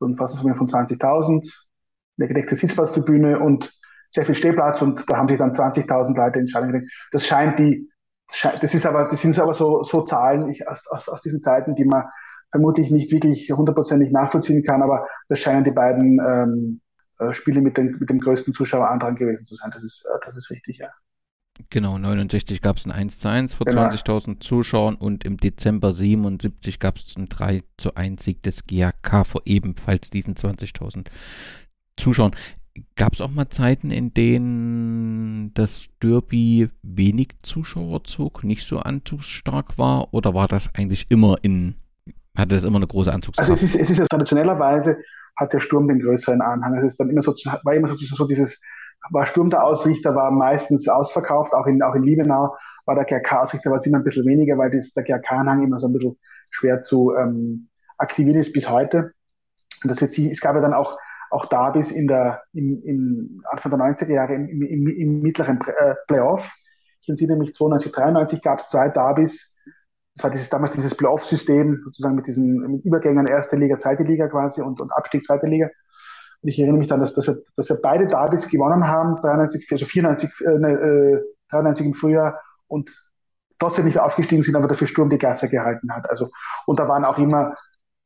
so 0.00 0.06
ein 0.06 0.16
Fassungsvermögen 0.16 0.66
von 0.66 0.86
20.000, 0.86 1.48
eine 2.18 2.28
gedeckte 2.28 2.56
Sitzplatztribüne 2.56 3.38
und 3.38 3.72
sehr 4.14 4.24
viel 4.24 4.34
Stehplatz 4.34 4.80
und 4.80 5.10
da 5.10 5.16
haben 5.16 5.28
sich 5.28 5.38
dann 5.38 5.52
20.000 5.52 6.16
Leute 6.16 6.44
gelegt. 6.44 6.92
Das 7.10 7.26
scheint 7.26 7.58
die, 7.58 7.90
das 8.42 8.74
ist 8.74 8.86
aber, 8.86 9.08
das 9.08 9.20
sind 9.20 9.38
aber 9.38 9.54
so, 9.54 9.82
so 9.82 10.02
Zahlen 10.02 10.48
ich, 10.48 10.66
aus, 10.68 10.86
aus, 10.86 11.08
aus 11.08 11.22
diesen 11.22 11.42
Zeiten, 11.42 11.74
die 11.74 11.84
man 11.84 12.04
vermutlich 12.52 12.92
nicht 12.92 13.10
wirklich 13.10 13.50
hundertprozentig 13.50 14.12
nachvollziehen 14.12 14.62
kann, 14.62 14.82
aber 14.82 15.08
das 15.28 15.40
scheinen 15.40 15.64
die 15.64 15.72
beiden 15.72 16.20
ähm, 16.20 16.80
äh, 17.18 17.34
Spiele 17.34 17.60
mit, 17.60 17.76
den, 17.76 17.96
mit 17.98 18.08
dem 18.08 18.20
größten 18.20 18.54
Zuschauerandrang 18.54 19.16
gewesen 19.16 19.44
zu 19.44 19.56
sein. 19.56 19.72
Das 19.72 19.82
ist, 19.82 20.06
äh, 20.06 20.18
das 20.24 20.36
ist 20.36 20.48
richtig, 20.50 20.78
ja. 20.78 20.88
Genau, 21.70 21.98
69 21.98 22.62
gab 22.62 22.76
es 22.76 22.86
ein 22.86 22.92
1 22.92 23.18
zu 23.18 23.28
1 23.28 23.54
vor 23.54 23.66
genau. 23.66 23.82
20.000 23.82 24.40
Zuschauern 24.40 24.94
und 24.94 25.24
im 25.24 25.36
Dezember 25.36 25.92
77 25.92 26.78
gab 26.78 26.96
es 26.96 27.16
einen 27.16 27.28
3 27.28 27.62
zu 27.76 27.94
1 27.94 28.22
Sieg 28.22 28.42
des 28.42 28.66
GAK 28.66 29.26
vor 29.26 29.42
ebenfalls 29.44 30.10
diesen 30.10 30.34
20.000 30.34 31.06
Zuschauern. 31.96 32.32
Gab 32.96 33.12
es 33.12 33.20
auch 33.20 33.30
mal 33.30 33.48
Zeiten, 33.48 33.90
in 33.90 34.12
denen 34.14 35.54
das 35.54 35.86
Derby 36.02 36.70
wenig 36.82 37.28
Zuschauer 37.42 38.04
zog, 38.04 38.42
nicht 38.42 38.66
so 38.66 38.78
anzugsstark 38.78 39.78
war 39.78 40.12
oder 40.12 40.34
war 40.34 40.48
das 40.48 40.74
eigentlich 40.74 41.06
immer 41.08 41.36
in 41.42 41.76
hatte 42.36 42.56
das 42.56 42.64
immer 42.64 42.78
eine 42.78 42.86
große 42.88 43.12
Anzugskraft? 43.12 43.48
Also 43.48 43.64
es 43.64 43.74
ist, 43.74 43.80
es 43.80 43.90
ist 43.90 43.98
ja 43.98 44.06
traditionellerweise 44.06 44.98
hat 45.36 45.52
der 45.52 45.60
Sturm 45.60 45.86
den 45.88 46.00
größeren 46.00 46.40
Anhang. 46.40 46.76
Es 46.76 46.84
ist 46.84 46.98
dann 46.98 47.10
immer 47.10 47.22
so, 47.22 47.32
war 47.32 47.74
immer 47.74 47.88
so, 47.88 47.94
so 47.94 48.26
dieses, 48.26 48.60
war 49.10 49.26
Sturm 49.26 49.50
der 49.50 49.62
Ausrichter, 49.62 50.14
war 50.14 50.30
meistens 50.30 50.88
ausverkauft, 50.88 51.52
auch 51.52 51.66
in, 51.66 51.82
auch 51.82 51.94
in 51.94 52.02
Liebenau 52.02 52.56
war 52.86 52.94
der 52.94 53.04
GRK-Ausrichter, 53.04 53.70
war 53.70 53.78
es 53.78 53.86
immer 53.86 53.98
ein 53.98 54.04
bisschen 54.04 54.26
weniger, 54.26 54.58
weil 54.58 54.70
das, 54.70 54.92
der 54.92 55.04
GRK-Anhang 55.04 55.62
immer 55.62 55.78
so 55.80 55.86
ein 55.86 55.92
bisschen 55.92 56.18
schwer 56.50 56.82
zu 56.82 57.14
ähm, 57.14 57.68
aktivieren 57.98 58.38
ist 58.38 58.52
bis 58.52 58.68
heute. 58.68 59.12
Und 59.82 59.90
das 59.90 60.00
wird, 60.00 60.18
es 60.18 60.40
gab 60.40 60.54
ja 60.54 60.60
dann 60.60 60.74
auch, 60.74 60.96
auch 61.34 61.46
Davis 61.46 61.90
in 61.90 62.06
der, 62.06 62.42
im, 62.52 62.82
im 62.84 63.42
Anfang 63.50 63.70
der 63.70 63.80
90er 63.80 64.12
Jahre 64.12 64.34
im, 64.34 64.48
im, 64.48 64.88
im 64.88 65.20
mittleren 65.20 65.60
äh, 65.60 65.94
Playoff. 66.06 66.54
Ich 67.00 67.08
entziehe 67.08 67.34
mich 67.36 67.54
92, 67.54 67.92
93 67.92 68.42
gab 68.42 68.60
es 68.60 68.68
zwei 68.68 68.88
Davis, 68.88 69.54
das 70.14 70.24
war 70.24 70.30
dieses, 70.30 70.48
damals 70.48 70.72
dieses 70.72 70.96
Playoff-System, 70.96 71.80
sozusagen 71.84 72.14
mit 72.14 72.26
diesen 72.26 72.58
mit 72.58 72.84
Übergängen 72.84 73.26
erste 73.26 73.56
Liga, 73.56 73.76
zweite 73.76 74.04
Liga 74.04 74.28
quasi 74.28 74.62
und, 74.62 74.80
und 74.80 74.92
Abstieg 74.92 75.24
zweite 75.24 75.46
Liga. 75.46 75.68
Und 76.40 76.48
ich 76.48 76.58
erinnere 76.58 76.78
mich 76.78 76.88
dann, 76.88 77.00
dass, 77.00 77.14
dass, 77.14 77.26
wir, 77.26 77.42
dass 77.56 77.68
wir 77.68 77.76
beide 77.76 78.06
Derbys 78.06 78.48
gewonnen 78.48 78.86
haben, 78.86 79.16
93, 79.16 79.66
also 79.72 79.86
94, 79.86 80.30
äh, 80.40 80.58
ne, 80.58 81.22
93 81.50 81.86
im 81.86 81.94
Frühjahr 81.94 82.40
und 82.68 82.92
trotzdem 83.58 83.86
nicht 83.86 83.98
aufgestiegen 83.98 84.42
sind, 84.42 84.54
aber 84.54 84.68
dafür 84.68 84.86
Sturm 84.86 85.10
die 85.10 85.18
Klasse 85.18 85.48
gehalten 85.48 85.92
hat. 85.92 86.08
Also, 86.08 86.30
und 86.66 86.78
da 86.78 86.86
waren 86.86 87.04
auch 87.04 87.18
immer 87.18 87.54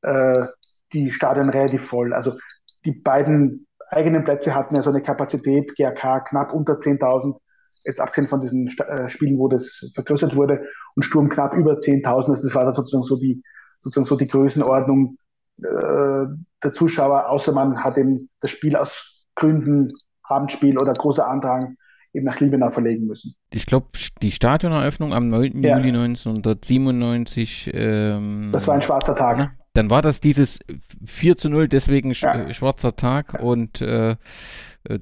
äh, 0.03 0.47
die 0.93 1.11
Stadien 1.13 1.51
relativ 1.51 1.87
voll. 1.87 2.15
Also 2.15 2.39
die 2.85 2.93
beiden 2.93 3.67
eigenen 3.91 4.25
Plätze 4.25 4.55
hatten 4.55 4.77
ja 4.77 4.83
so 4.83 4.91
eine 4.91 5.03
Kapazität, 5.03 5.75
GRK 5.77 6.21
knapp 6.21 6.53
unter 6.53 6.75
10.000 6.75 7.37
jetzt 7.85 8.01
abgesehen 8.01 8.29
von 8.29 8.41
diesen 8.41 8.69
äh, 8.69 9.09
Spielen, 9.09 9.39
wo 9.39 9.49
das 9.49 9.91
vergrößert 9.95 10.37
wurde 10.37 10.67
und 10.95 11.03
Sturm 11.03 11.29
knapp 11.29 11.55
über 11.55 11.75
10.000, 11.75 12.07
also 12.07 12.33
das 12.35 12.55
war 12.55 12.65
dann 12.65 12.75
sozusagen 12.75 13.05
so 13.05 13.17
die, 13.17 13.43
sozusagen 13.83 14.07
so 14.07 14.17
die 14.17 14.27
Größenordnung 14.27 15.17
äh, 15.63 16.27
der 16.63 16.73
Zuschauer, 16.73 17.29
außer 17.29 17.53
man 17.53 17.83
hat 17.83 17.97
eben 17.97 18.29
das 18.41 18.51
Spiel 18.51 18.77
aus 18.77 19.25
Gründen, 19.35 19.89
Abendspiel 20.23 20.79
oder 20.79 20.93
großer 20.93 21.27
Andrang 21.27 21.77
eben 22.13 22.27
nach 22.27 22.41
Liebenau 22.41 22.71
verlegen 22.71 23.07
müssen. 23.07 23.35
Ich 23.53 23.67
glaube, 23.67 23.87
die 24.23 24.33
Stadioneröffnung 24.33 25.13
am 25.13 25.29
9. 25.29 25.63
Ja. 25.63 25.77
Juli 25.77 25.89
1997. 25.89 27.71
Ähm, 27.73 28.51
das 28.53 28.67
war 28.67 28.75
ein 28.75 28.83
schwarzer 28.83 29.15
Tag. 29.15 29.39
Na, 29.39 29.51
dann 29.79 29.91
war 29.91 30.03
das 30.03 30.21
dieses 30.21 30.59
4 31.05 31.37
zu 31.37 31.49
0, 31.49 31.69
deswegen 31.69 32.11
ja. 32.11 32.53
schwarzer 32.53 32.97
Tag 32.97 33.35
ja. 33.35 33.41
und 33.41 33.81
äh, 33.81 34.11
äh, 34.11 34.17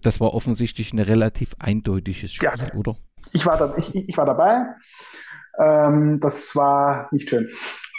das 0.03 0.21
war 0.21 0.35
offensichtlich 0.35 0.93
ein 0.93 0.99
relativ 0.99 1.57
eindeutiges 1.59 2.33
Spiel, 2.33 2.51
ja. 2.55 2.75
oder? 2.75 2.97
Ich 3.33 3.47
war, 3.47 3.57
da, 3.57 3.75
ich, 3.79 3.95
ich 3.95 4.17
war 4.19 4.27
dabei. 4.27 4.67
Ähm, 5.59 6.21
das 6.21 6.55
war 6.55 7.09
nicht 7.11 7.31
schön. 7.31 7.49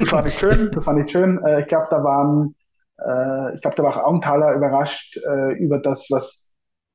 das 0.00 0.12
war 0.12 0.22
nicht 0.22 0.38
schön. 0.38 0.70
Das 0.72 0.86
war 0.86 0.94
nicht 0.94 1.10
schön. 1.10 1.38
Äh, 1.44 1.60
ich 1.60 1.66
glaube, 1.66 1.88
da 1.90 2.02
waren 2.02 2.54
Äh, 2.98 3.54
ich 3.54 3.60
glaube, 3.60 3.76
da 3.76 3.82
war 3.82 3.96
auch 3.96 4.04
Augenthaler 4.08 4.54
überrascht 4.54 5.16
äh, 5.18 5.52
über 5.58 5.78
das, 5.78 6.06
was 6.10 6.52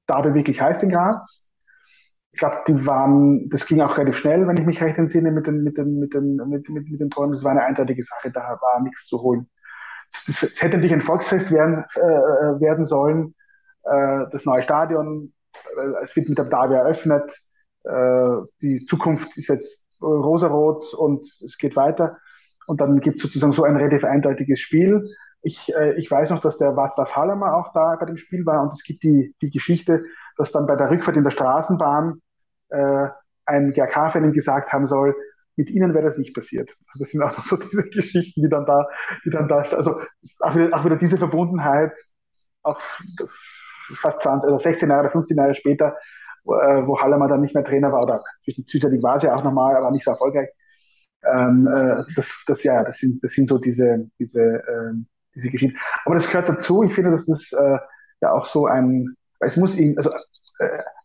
Derby 0.07 0.33
wirklich 0.33 0.61
heißt 0.61 0.83
in 0.83 0.89
Graz. 0.89 1.44
Ich 2.35 2.39
glaube, 2.39 2.57
die 2.67 2.85
waren, 2.85 3.49
das 3.49 3.65
ging 3.65 3.79
auch 3.79 3.97
relativ 3.97 4.17
schnell, 4.17 4.45
wenn 4.45 4.57
ich 4.57 4.65
mich 4.65 4.83
recht 4.83 4.97
entsinne, 4.97 5.31
mit 5.31 5.47
den, 5.47 5.63
mit 5.63 5.77
den, 5.77 5.99
mit 5.99 6.13
den, 6.13 6.35
mit, 6.35 6.67
mit, 6.67 6.89
mit 6.89 6.99
den 6.99 7.09
Toren. 7.09 7.31
Das 7.31 7.45
war 7.45 7.51
eine 7.51 7.63
eindeutige 7.63 8.03
Sache, 8.03 8.29
da 8.29 8.41
war 8.41 8.81
nichts 8.83 9.05
zu 9.05 9.21
holen. 9.21 9.49
Es 10.27 10.41
hätte 10.61 10.75
natürlich 10.75 10.91
ein 10.91 10.99
Volksfest 10.99 11.53
werden, 11.53 11.85
äh, 11.95 12.59
werden 12.59 12.85
sollen. 12.85 13.35
Äh, 13.83 14.25
das 14.33 14.43
neue 14.43 14.63
Stadion, 14.63 15.31
äh, 15.77 16.03
es 16.03 16.13
wird 16.17 16.27
mit 16.27 16.37
dem 16.37 16.49
Derby 16.49 16.73
eröffnet. 16.73 17.41
Äh, 17.85 18.41
die 18.61 18.83
Zukunft 18.85 19.37
ist 19.37 19.47
jetzt 19.47 19.81
rosarot 20.01 20.93
und 20.93 21.25
es 21.45 21.57
geht 21.57 21.77
weiter. 21.77 22.17
Und 22.67 22.81
dann 22.81 22.99
gibt 22.99 23.15
es 23.15 23.21
sozusagen 23.23 23.53
so 23.53 23.63
ein 23.63 23.77
relativ 23.77 24.03
eindeutiges 24.03 24.59
Spiel. 24.59 25.07
Ich, 25.41 25.73
äh, 25.73 25.93
ich 25.93 26.11
weiß 26.11 26.31
noch, 26.31 26.41
dass 26.41 26.57
der 26.57 26.75
Václav 26.75 27.15
Hallermer 27.15 27.55
auch 27.55 27.71
da 27.71 27.95
bei 27.95 28.05
dem 28.05 28.17
Spiel 28.17 28.45
war 28.45 28.61
und 28.61 28.73
es 28.73 28.83
gibt 28.83 29.03
die, 29.03 29.33
die 29.41 29.51
Geschichte, 29.51 30.03
dass 30.35 30.51
dann 30.51 30.65
bei 30.65 30.75
der 30.75 30.91
Rückfahrt 30.91 31.15
in 31.15 31.23
der 31.23 31.31
Straßenbahn 31.31 32.19
äh, 32.75 33.09
ein 33.45 33.73
GRK-Fan 33.73 34.31
gesagt 34.33 34.73
haben 34.73 34.85
soll, 34.85 35.15
mit 35.55 35.69
ihnen 35.69 35.93
wäre 35.93 36.05
das 36.05 36.17
nicht 36.17 36.33
passiert. 36.33 36.75
Also 36.87 36.99
das 36.99 37.11
sind 37.11 37.21
auch 37.21 37.31
so 37.43 37.57
diese 37.57 37.83
Geschichten, 37.89 38.41
die 38.41 38.49
dann 38.49 38.65
da, 38.65 38.87
die 39.23 39.29
dann 39.29 39.47
da, 39.47 39.59
also 39.59 40.01
auch 40.41 40.55
wieder, 40.55 40.75
auch 40.75 40.85
wieder 40.85 40.97
diese 40.97 41.17
Verbundenheit, 41.17 41.93
auch 42.63 42.79
fast 43.95 44.21
20 44.21 44.47
oder 44.49 44.59
16 44.59 44.89
Jahre, 44.89 45.09
15 45.09 45.37
Jahre 45.37 45.55
später, 45.55 45.95
wo, 46.43 46.55
äh, 46.55 46.85
wo 46.87 46.99
Hallermann 46.99 47.29
dann 47.29 47.41
nicht 47.41 47.55
mehr 47.55 47.63
Trainer 47.63 47.91
war 47.91 48.03
oder 48.03 48.23
zwischenzeitlich 48.43 49.01
war 49.03 49.19
sie 49.19 49.29
auch 49.29 49.43
nochmal, 49.43 49.75
aber 49.75 49.91
nicht 49.91 50.03
so 50.03 50.11
erfolgreich. 50.11 50.49
Ähm, 51.23 51.67
äh, 51.67 52.03
das, 52.15 52.43
das, 52.45 52.63
ja, 52.63 52.83
das 52.83 52.97
sind, 52.97 53.23
das 53.23 53.31
sind 53.33 53.49
so 53.49 53.57
diese, 53.57 54.09
diese, 54.19 54.43
äh, 54.43 54.93
diese 55.33 55.49
Geschichten. 55.49 55.79
Aber 56.05 56.15
das 56.15 56.27
gehört 56.27 56.49
dazu. 56.49 56.83
Ich 56.83 56.93
finde, 56.93 57.11
dass 57.11 57.25
das 57.25 57.51
äh, 57.53 57.77
ja 58.21 58.31
auch 58.31 58.45
so 58.45 58.67
ein, 58.67 59.15
es 59.39 59.57
muss 59.57 59.77
also 59.97 60.11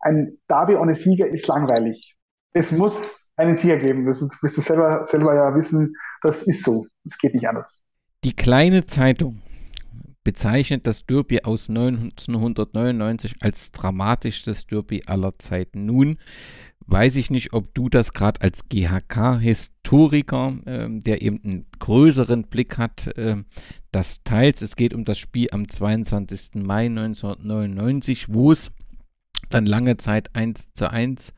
ein 0.00 0.38
Derby 0.48 0.76
ohne 0.76 0.94
Sieger 0.94 1.28
ist 1.28 1.46
langweilig. 1.46 2.16
Es 2.52 2.72
muss 2.72 3.28
einen 3.36 3.56
Sieger 3.56 3.78
geben. 3.78 4.06
Das 4.06 4.20
wirst 4.42 4.56
du 4.56 4.60
selber, 4.60 5.06
selber 5.06 5.34
ja 5.34 5.54
wissen, 5.54 5.94
das 6.22 6.42
ist 6.42 6.64
so. 6.64 6.86
Es 7.04 7.18
geht 7.18 7.34
nicht 7.34 7.48
anders. 7.48 7.82
Die 8.24 8.36
kleine 8.36 8.86
Zeitung 8.86 9.42
bezeichnet 10.22 10.86
das 10.86 11.06
Derby 11.06 11.40
aus 11.42 11.68
1999 11.70 13.36
als 13.40 13.72
dramatischstes 13.72 14.66
Derby 14.66 15.02
aller 15.06 15.38
Zeiten. 15.38 15.86
Nun 15.86 16.18
weiß 16.86 17.16
ich 17.16 17.30
nicht, 17.30 17.52
ob 17.52 17.72
du 17.74 17.88
das 17.88 18.12
gerade 18.12 18.42
als 18.42 18.68
GHK-Historiker, 18.68 20.54
äh, 20.66 20.88
der 20.90 21.22
eben 21.22 21.40
einen 21.42 21.66
größeren 21.78 22.44
Blick 22.48 22.76
hat, 22.78 23.06
äh, 23.16 23.36
das 23.92 24.22
teilst. 24.22 24.62
Es 24.62 24.76
geht 24.76 24.92
um 24.92 25.04
das 25.04 25.18
Spiel 25.18 25.48
am 25.52 25.68
22. 25.68 26.62
Mai 26.62 26.86
1999, 26.86 28.26
wo 28.28 28.52
es 28.52 28.70
dann 29.48 29.66
lange 29.66 29.96
Zeit 29.96 30.34
1 30.34 30.72
zu 30.72 30.90
1 30.90 31.32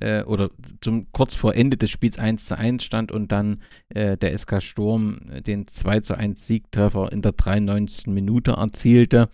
äh, 0.00 0.22
oder 0.24 0.50
zum 0.80 1.10
kurz 1.12 1.34
vor 1.34 1.54
Ende 1.54 1.76
des 1.76 1.90
Spiels 1.90 2.18
1 2.18 2.46
zu 2.46 2.58
1 2.58 2.82
stand 2.82 3.12
und 3.12 3.30
dann 3.32 3.62
äh, 3.88 4.16
der 4.16 4.36
SK 4.36 4.62
Sturm 4.62 5.20
den 5.46 5.66
2 5.66 6.00
zu 6.00 6.16
1 6.16 6.46
Siegtreffer 6.46 7.12
in 7.12 7.22
der 7.22 7.32
93. 7.32 8.08
Minute 8.08 8.52
erzielte 8.52 9.28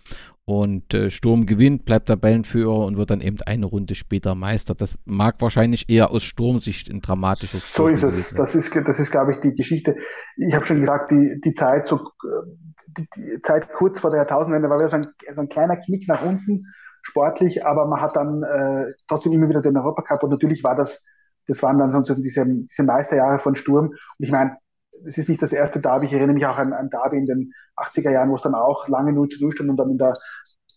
und 0.45 0.93
äh, 0.93 1.09
Sturm 1.09 1.45
gewinnt, 1.45 1.85
bleibt 1.85 2.07
Tabellenführer 2.07 2.85
und 2.85 2.97
wird 2.97 3.09
dann 3.09 3.21
eben 3.21 3.37
eine 3.45 3.65
Runde 3.65 3.95
später 3.95 4.35
Meister. 4.35 4.75
Das 4.75 4.97
mag 5.05 5.35
wahrscheinlich 5.39 5.89
eher 5.89 6.11
aus 6.11 6.23
Sturmsicht 6.23 6.89
ein 6.89 7.01
dramatisches 7.01 7.73
So 7.73 7.87
ist 7.87 8.03
es. 8.03 8.33
Das 8.33 8.55
ist, 8.55 8.75
das 8.75 8.99
ist, 8.99 9.11
glaube 9.11 9.33
ich, 9.33 9.39
die 9.39 9.53
Geschichte. 9.53 9.95
Ich 10.37 10.53
habe 10.53 10.65
schon 10.65 10.79
gesagt, 10.79 11.11
die, 11.11 11.39
die 11.43 11.53
Zeit 11.53 11.85
so 11.85 11.99
die, 12.97 13.07
die 13.15 13.41
Zeit 13.41 13.71
kurz 13.71 13.99
vor 13.99 14.09
der 14.09 14.19
Jahrtausendwende 14.19 14.69
war 14.69 14.79
wieder 14.79 14.89
so 14.89 14.97
ein, 14.97 15.07
so 15.33 15.41
ein 15.41 15.49
kleiner 15.49 15.77
Knick 15.77 16.07
nach 16.07 16.23
unten 16.23 16.65
sportlich, 17.01 17.65
aber 17.65 17.85
man 17.85 18.01
hat 18.01 18.15
dann 18.15 18.43
äh, 18.43 18.93
trotzdem 19.07 19.33
immer 19.33 19.49
wieder 19.49 19.61
den 19.61 19.77
Europacup 19.77 20.23
und 20.23 20.29
natürlich 20.29 20.63
war 20.63 20.75
das, 20.75 21.05
das 21.47 21.61
waren 21.63 21.77
dann 21.77 21.91
sozusagen 21.91 22.23
diese, 22.23 22.45
diese 22.45 22.83
Meisterjahre 22.83 23.39
von 23.39 23.55
Sturm. 23.55 23.87
Und 23.87 23.97
ich 24.19 24.31
meine, 24.31 24.57
es 25.05 25.17
ist 25.17 25.29
nicht 25.29 25.41
das 25.41 25.53
erste 25.53 25.79
Derby, 25.79 26.05
ich 26.05 26.13
erinnere 26.13 26.35
mich 26.35 26.45
auch 26.45 26.57
an, 26.57 26.73
an 26.73 26.89
Derby 26.89 27.17
in 27.17 27.25
den 27.25 27.53
80er 27.77 28.11
Jahren, 28.11 28.29
wo 28.29 28.35
es 28.35 28.43
dann 28.43 28.55
auch 28.55 28.87
lange 28.87 29.13
0 29.13 29.29
zu 29.29 29.43
0 29.43 29.51
stand 29.53 29.69
und 29.69 29.77
dann 29.77 29.89
in 29.89 29.97
der 29.97 30.13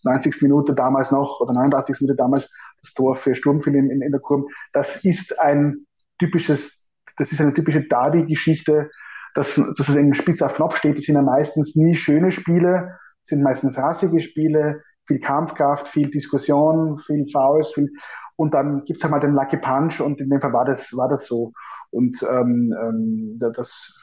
90. 0.03 0.41
Minute 0.41 0.73
damals 0.73 1.11
noch 1.11 1.39
oder 1.41 1.53
89. 1.53 2.01
Minute 2.01 2.17
damals 2.17 2.51
das 2.81 2.93
Tor 2.93 3.15
für 3.15 3.35
Sturm 3.35 3.61
fiel 3.61 3.75
in, 3.75 3.89
in, 3.89 4.01
in 4.01 4.11
der 4.11 4.21
Kurve. 4.21 4.47
Das 4.73 5.03
ist 5.03 5.39
ein 5.39 5.85
typisches, 6.19 6.83
das 7.17 7.31
ist 7.31 7.41
eine 7.41 7.53
typische 7.53 7.81
Derby-Geschichte, 7.81 8.89
dass, 9.33 9.55
dass 9.55 9.89
es 9.89 9.95
in 9.95 10.13
Spitz 10.13 10.41
auf 10.41 10.53
Knopf 10.55 10.77
steht. 10.77 10.97
Das 10.97 11.05
sind 11.05 11.15
ja 11.15 11.21
meistens 11.21 11.75
nie 11.75 11.95
schöne 11.95 12.31
Spiele, 12.31 12.97
sind 13.23 13.43
meistens 13.43 13.77
rassige 13.77 14.19
Spiele, 14.19 14.81
viel 15.07 15.19
Kampfkraft, 15.19 15.87
viel 15.87 16.09
Diskussion, 16.09 16.99
viel 16.99 17.25
Fouls, 17.31 17.73
viel 17.73 17.91
und 18.37 18.53
dann 18.53 18.83
gibt's 18.85 19.03
halt 19.03 19.11
mal 19.11 19.19
den 19.19 19.33
Lucky 19.33 19.57
Punch 19.57 20.01
und 20.01 20.19
in 20.19 20.29
dem 20.29 20.41
Fall 20.41 20.53
war 20.53 20.65
das, 20.65 20.95
war 20.95 21.07
das 21.07 21.25
so. 21.25 21.53
Und 21.91 22.21
ähm, 22.29 22.75
ähm, 22.81 23.39
das 23.39 23.95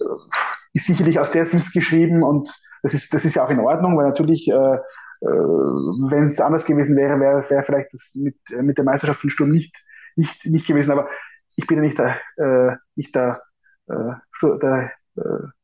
äh, 0.00 0.04
ist 0.72 0.86
sicherlich 0.86 1.20
aus 1.20 1.30
der 1.30 1.44
Sicht 1.44 1.72
geschrieben 1.72 2.22
und 2.22 2.52
das 2.82 2.94
ist, 2.94 3.14
das 3.14 3.24
ist 3.24 3.36
ja 3.36 3.44
auch 3.44 3.50
in 3.50 3.60
Ordnung, 3.60 3.96
weil 3.96 4.06
natürlich, 4.06 4.48
äh, 4.48 4.54
äh, 4.54 5.26
wenn 6.10 6.24
es 6.24 6.40
anders 6.40 6.64
gewesen 6.64 6.96
wäre, 6.96 7.20
wäre 7.20 7.48
wär 7.48 7.62
vielleicht 7.62 7.92
das 7.92 8.10
mit, 8.14 8.36
mit 8.50 8.78
der 8.78 8.84
Meisterschaft 8.84 9.20
von 9.20 9.30
Sturm 9.30 9.50
nicht, 9.50 9.84
nicht, 10.16 10.46
nicht 10.46 10.66
gewesen. 10.66 10.90
Aber 10.90 11.08
ich 11.56 11.66
bin 11.66 11.76
ja 11.76 11.82
nicht 11.82 11.98
der, 11.98 12.18
äh, 12.36 12.76
nicht 12.96 13.14
der, 13.14 13.42
äh, 13.86 14.14
der 14.62 14.92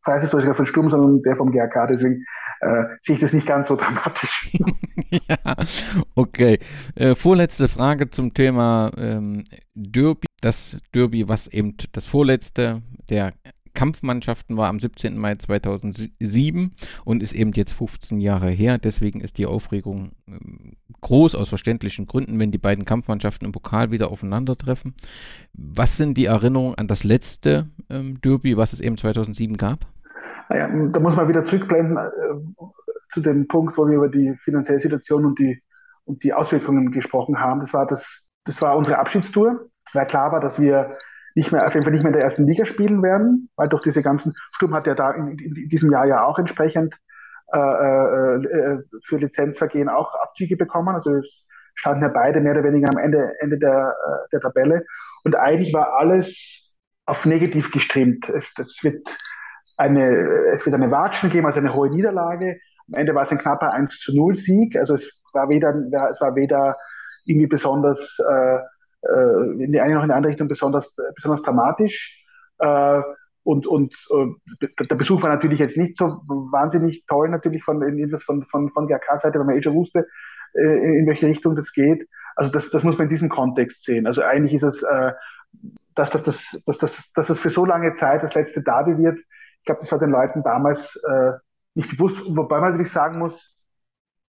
Freiheitshistoriker 0.03 0.55
von 0.55 0.67
Sturm, 0.67 0.89
sondern 0.89 1.23
der 1.23 1.37
vom 1.37 1.51
GRK. 1.51 1.87
Deswegen 1.89 2.25
äh, 2.61 2.85
sehe 3.01 3.17
ich 3.17 3.21
das 3.21 3.33
nicht 3.33 3.47
ganz 3.47 3.69
so 3.69 3.77
dramatisch. 3.77 4.49
ja, 5.11 5.37
okay. 6.15 6.59
Äh, 6.95 7.15
vorletzte 7.15 7.69
Frage 7.69 8.11
zum 8.11 8.35
Thema 8.35 8.91
ähm, 8.97 9.45
Derby. 9.75 10.27
Das 10.43 10.79
Derby, 10.95 11.29
was 11.29 11.49
eben 11.49 11.77
das 11.93 12.07
vorletzte 12.07 12.83
der 13.09 13.33
Kampfmannschaften 13.77 14.57
war 14.57 14.69
am 14.69 14.81
17. 14.81 15.17
Mai 15.17 15.37
2007 15.37 16.73
und 17.05 17.23
ist 17.23 17.35
eben 17.35 17.53
jetzt 17.53 17.75
15 17.75 18.19
Jahre 18.19 18.49
her. 18.49 18.79
Deswegen 18.79 19.21
ist 19.21 19.39
die 19.39 19.47
Aufregung 19.47 20.13
ähm, 20.27 20.73
groß 21.03 21.37
aus 21.37 21.49
verständlichen 21.49 22.07
Gründen, 22.07 22.41
wenn 22.41 22.51
die 22.51 22.59
beiden 22.59 22.85
Kampfmannschaften 22.85 23.47
im 23.47 23.53
Pokal 23.53 23.93
wieder 23.93 24.11
aufeinandertreffen. 24.11 24.95
Was 25.53 25.97
sind 25.97 26.17
die 26.17 26.25
Erinnerungen 26.25 26.75
an 26.75 26.89
das 26.89 27.05
letzte 27.05 27.69
ähm, 27.91 28.21
Derby, 28.23 28.57
was 28.57 28.73
es 28.73 28.81
eben 28.81 28.97
2007 28.97 29.57
gab? 29.57 29.87
Naja, 30.49 30.69
da 30.91 30.99
muss 30.99 31.15
man 31.15 31.29
wieder 31.29 31.45
zurückblenden 31.45 31.99
äh, 31.99 32.65
zu 33.13 33.21
dem 33.21 33.47
Punkt, 33.47 33.77
wo 33.77 33.87
wir 33.87 33.97
über 33.97 34.09
die 34.09 34.35
finanzielle 34.41 34.81
Situation 34.81 35.27
und 35.27 35.39
die, 35.39 35.63
und 36.05 36.25
die 36.25 36.33
Auswirkungen 36.33 36.91
gesprochen 36.91 37.39
haben. 37.39 37.61
Das 37.61 37.75
war, 37.75 37.87
das, 37.87 38.27
das 38.45 38.63
war 38.63 38.77
unsere 38.77 38.99
Abschiedstour, 38.99 39.69
weil 39.93 40.07
klar 40.07 40.33
war, 40.33 40.41
dass 40.41 40.61
wir 40.61 40.97
nicht 41.37 41.53
mehr, 41.53 41.67
auf 41.67 41.75
jeden 41.75 41.85
Fall 41.85 41.93
nicht 41.93 42.03
mehr 42.03 42.13
in 42.13 42.19
der 42.19 42.25
ersten 42.25 42.47
Liga 42.47 42.65
spielen 42.65 43.03
werden, 43.03 43.51
weil 43.57 43.69
durch 43.69 43.83
diese 43.83 44.03
ganzen, 44.03 44.35
Sturm 44.53 44.75
hat 44.75 44.87
ja 44.87 44.95
da 44.95 45.11
in, 45.13 45.39
in 45.39 45.69
diesem 45.69 45.93
Jahr 45.93 46.07
ja 46.07 46.25
auch 46.25 46.39
entsprechend 46.39 46.95
äh, 47.53 47.59
äh, 47.59 48.37
äh, 48.37 48.83
für 49.05 49.19
Lizenzvergehen 49.19 49.91
auch 49.91 50.15
Abzüge 50.23 50.57
bekommen. 50.57 50.95
Also 50.95 51.21
standen 51.75 52.03
ja 52.03 52.09
beide 52.09 52.41
mehr 52.41 52.53
oder 52.53 52.65
weniger 52.65 52.89
am 52.89 52.97
Ende, 52.97 53.35
Ende 53.41 53.59
der, 53.59 53.95
äh, 53.95 54.29
der 54.33 54.41
Tabelle. 54.41 54.85
Und 55.25 55.37
eigentlich 55.37 55.75
war 55.75 55.99
alles 55.99 56.75
auf 57.05 57.27
negativ 57.27 57.71
gestreamt. 57.71 58.31
Es, 58.31 58.49
es, 58.59 58.83
wird 58.83 59.07
eine, 59.77 60.09
es 60.53 60.65
wird 60.65 60.75
eine 60.75 60.91
Watschen 60.91 61.29
geben, 61.29 61.47
also 61.47 61.61
eine 61.61 61.75
hohe 61.75 61.91
Niederlage. 61.91 62.59
Am 62.89 62.99
Ende 62.99 63.15
war 63.15 63.25
es 63.25 63.31
ein 63.31 63.39
knapper 63.39 63.75
1 63.75 64.01
zu 64.01 64.17
0 64.17 64.35
Sieg. 64.35 64.77
Also 64.77 64.95
es 64.95 65.21
war 65.35 65.51
weder, 65.51 65.75
es 66.11 66.21
war 66.23 66.35
weder 66.35 66.79
irgendwie 67.27 67.47
besonders 67.47 68.19
äh, 68.27 68.59
äh, 69.09 69.65
in 69.65 69.73
die 69.73 69.81
eine 69.81 69.95
noch 69.95 70.03
in 70.03 70.09
die 70.09 70.15
andere 70.15 70.31
Richtung 70.31 70.49
besonders, 70.49 70.95
besonders 71.15 71.43
dramatisch. 71.43 72.25
Äh, 72.59 73.03
und, 73.43 73.67
und 73.67 73.95
äh, 74.11 74.67
der 74.89 74.97
Besuch 74.97 75.23
war 75.23 75.31
natürlich 75.31 75.61
jetzt 75.61 75.77
nicht 75.77 75.99
so 75.99 76.21
wahnsinnig 76.27 77.07
toll, 77.07 77.29
natürlich 77.29 77.63
von, 77.63 77.81
von, 78.19 78.45
von, 78.45 78.71
von 78.71 78.87
GRK-Seite, 78.89 79.39
weil 79.39 79.47
man 79.47 79.57
eh 79.57 79.63
schon 79.63 79.75
wusste, 79.75 80.07
in 80.55 81.07
welche 81.07 81.27
Richtung 81.27 81.55
das 81.55 81.73
geht. 81.73 82.09
Also 82.35 82.51
das, 82.51 82.71
das 82.71 82.83
muss 82.83 82.97
man 82.97 83.05
in 83.05 83.11
diesem 83.11 83.29
Kontext 83.29 83.85
sehen. 83.85 84.07
Also 84.07 84.23
eigentlich 84.23 84.55
ist 84.55 84.63
es, 84.63 84.85
dass, 85.95 86.11
dass, 86.11 86.23
dass, 86.23 86.63
dass, 86.65 86.79
dass, 86.79 87.13
dass 87.13 87.31
es 87.31 87.39
für 87.39 87.51
so 87.51 87.67
lange 87.67 87.93
Zeit 87.93 88.23
das 88.23 88.35
letzte 88.35 88.63
Derby 88.63 88.97
wird. 88.97 89.19
Ich 89.19 89.65
glaube, 89.65 89.81
das 89.81 89.93
war 89.93 89.99
den 89.99 90.11
Leuten 90.11 90.43
damals 90.43 90.99
nicht 91.75 91.91
bewusst. 91.91 92.21
Wobei 92.27 92.59
man 92.59 92.71
natürlich 92.71 92.91
sagen 92.91 93.19
muss, 93.19 93.55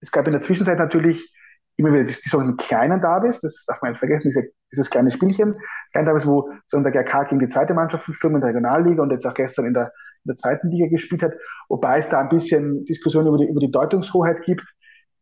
es 0.01 0.11
gab 0.11 0.27
in 0.27 0.33
der 0.33 0.41
Zwischenzeit 0.41 0.77
natürlich 0.77 1.33
immer 1.77 1.93
wieder 1.93 2.03
die, 2.03 2.13
die 2.13 2.29
sogenannten 2.29 2.57
kleinen 2.57 3.01
Derbys, 3.01 3.39
das 3.39 3.63
darf 3.65 3.81
man 3.81 3.91
nicht 3.91 3.99
vergessen, 3.99 4.27
diese, 4.29 4.49
dieses 4.71 4.89
kleine 4.89 5.11
Spielchen, 5.11 5.55
kleine 5.91 6.07
Derbys, 6.07 6.25
wo 6.25 6.49
so 6.67 6.79
der 6.79 6.91
GK 6.91 7.23
gegen 7.25 7.39
die 7.39 7.47
zweite 7.47 7.73
Mannschaft 7.73 8.05
vom 8.05 8.13
Sturm 8.13 8.35
in 8.35 8.41
der 8.41 8.49
Regionalliga 8.49 9.01
und 9.01 9.11
jetzt 9.11 9.25
auch 9.25 9.33
gestern 9.33 9.65
in 9.65 9.73
der, 9.73 9.93
in 10.23 10.29
der 10.29 10.35
zweiten 10.35 10.69
Liga 10.69 10.87
gespielt 10.87 11.23
hat, 11.23 11.33
wobei 11.69 11.99
es 11.99 12.09
da 12.09 12.19
ein 12.19 12.29
bisschen 12.29 12.85
Diskussion 12.85 13.27
über 13.27 13.37
die, 13.37 13.47
über 13.47 13.59
die 13.59 13.71
Deutungshoheit 13.71 14.41
gibt, 14.43 14.65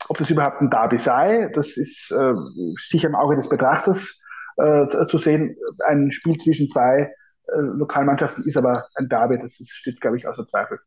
ob 0.09 0.17
das 0.17 0.29
überhaupt 0.29 0.61
ein 0.61 0.69
Derby 0.69 0.97
sei. 0.97 1.49
Das 1.53 1.77
ist 1.77 2.11
äh, 2.11 2.33
sicher 2.79 3.07
im 3.07 3.15
Auge 3.15 3.35
des 3.35 3.49
Betrachters 3.49 4.21
äh, 4.57 5.05
zu 5.07 5.17
sehen, 5.17 5.55
ein 5.85 6.11
Spiel 6.11 6.37
zwischen 6.37 6.69
zwei 6.69 7.11
äh, 7.47 7.59
Lokalmannschaften 7.59 8.43
ist 8.45 8.57
aber 8.57 8.85
ein 8.95 9.07
Derby, 9.07 9.37
das 9.39 9.59
ist, 9.59 9.71
steht, 9.71 10.01
glaube 10.01 10.17
ich, 10.17 10.27
außer 10.27 10.45
Zweifel. 10.45 10.79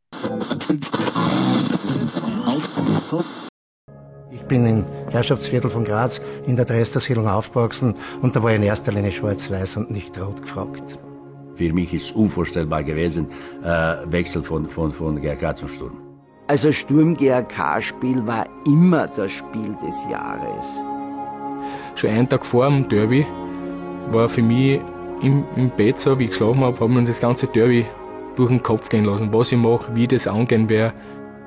Ich 4.30 4.42
bin 4.42 4.66
im 4.66 4.84
Herrschaftsviertel 5.10 5.70
von 5.70 5.84
Graz 5.84 6.20
in 6.46 6.56
der 6.56 6.66
Dreistersiedlung 6.66 7.28
aufgewachsen 7.28 7.94
und 8.20 8.36
da 8.36 8.42
war 8.42 8.50
ich 8.50 8.56
in 8.56 8.62
erster 8.62 8.92
Linie 8.92 9.10
schwarz-weiß 9.10 9.78
und 9.78 9.90
nicht 9.90 10.20
rot 10.20 10.42
gefragt. 10.42 10.98
Für 11.54 11.72
mich 11.72 11.94
ist 11.94 12.14
unvorstellbar 12.14 12.84
gewesen, 12.84 13.26
äh, 13.64 13.96
Wechsel 14.06 14.42
von, 14.42 14.68
von, 14.68 14.92
von 14.92 15.20
GRK 15.20 15.56
zum 15.56 15.68
Sturm. 15.68 15.96
Also 16.46 16.72
Sturm-GRK-Spiel 16.72 18.26
war 18.26 18.46
immer 18.66 19.08
das 19.08 19.32
Spiel 19.32 19.74
des 19.86 19.96
Jahres. 20.10 20.78
Schon 21.94 22.10
einen 22.10 22.28
Tag 22.28 22.44
vor 22.44 22.66
dem 22.66 22.86
Derby 22.88 23.26
war 24.10 24.28
für 24.28 24.42
mich 24.42 24.80
im, 25.22 25.44
im 25.56 25.70
Bett 25.70 26.00
so, 26.00 26.18
wie 26.18 26.24
ich 26.24 26.30
geschlafen 26.30 26.60
habe, 26.60 26.78
habe 26.78 26.92
mir 26.92 27.04
das 27.04 27.20
ganze 27.20 27.46
Derby 27.46 27.86
durch 28.36 28.50
den 28.50 28.62
Kopf 28.62 28.88
gehen 28.88 29.04
lassen, 29.04 29.32
was 29.32 29.52
ich 29.52 29.58
mache, 29.58 29.94
wie 29.94 30.06
das 30.06 30.26
angehen 30.26 30.68
werde. 30.68 30.94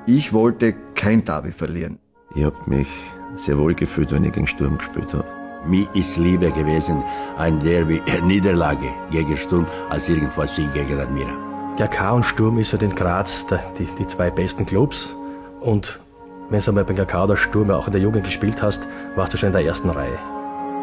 Ich 0.06 0.32
wollte 0.32 0.74
kein 0.94 1.24
Derby 1.24 1.52
verlieren. 1.52 2.01
Ich 2.34 2.44
habe 2.44 2.56
mich 2.66 2.88
sehr 3.34 3.58
wohl 3.58 3.74
gefühlt, 3.74 4.10
wenn 4.10 4.24
ich 4.24 4.32
gegen 4.32 4.46
Sturm 4.46 4.78
gespielt 4.78 5.12
habe. 5.12 5.24
Mir 5.66 5.86
ist 5.94 6.16
lieber 6.16 6.50
gewesen 6.50 7.02
ein 7.36 7.60
Derby, 7.60 8.00
eine 8.06 8.26
Niederlage 8.26 8.88
gegen 9.10 9.36
Sturm, 9.36 9.66
als 9.90 10.08
irgendwas 10.08 10.56
Sieg 10.56 10.72
gegen 10.72 10.98
Admira. 10.98 11.32
GK 11.76 12.14
und 12.14 12.24
Sturm 12.24 12.58
ist 12.58 12.72
ja 12.72 12.78
in 12.80 12.94
Graz 12.94 13.46
der, 13.46 13.60
die, 13.78 13.84
die 13.84 14.06
zwei 14.06 14.30
besten 14.30 14.64
Clubs. 14.64 15.14
Und 15.60 16.00
wenn 16.48 16.60
du 16.60 16.70
einmal 16.70 16.84
beim 16.84 16.96
GK 16.96 17.24
oder 17.24 17.36
Sturm 17.36 17.70
auch 17.70 17.86
in 17.86 17.92
der 17.92 18.00
Jugend 18.00 18.24
gespielt 18.24 18.62
hast, 18.62 18.86
warst 19.14 19.34
du 19.34 19.38
schon 19.38 19.48
in 19.48 19.52
der 19.52 19.64
ersten 19.64 19.90
Reihe. 19.90 20.18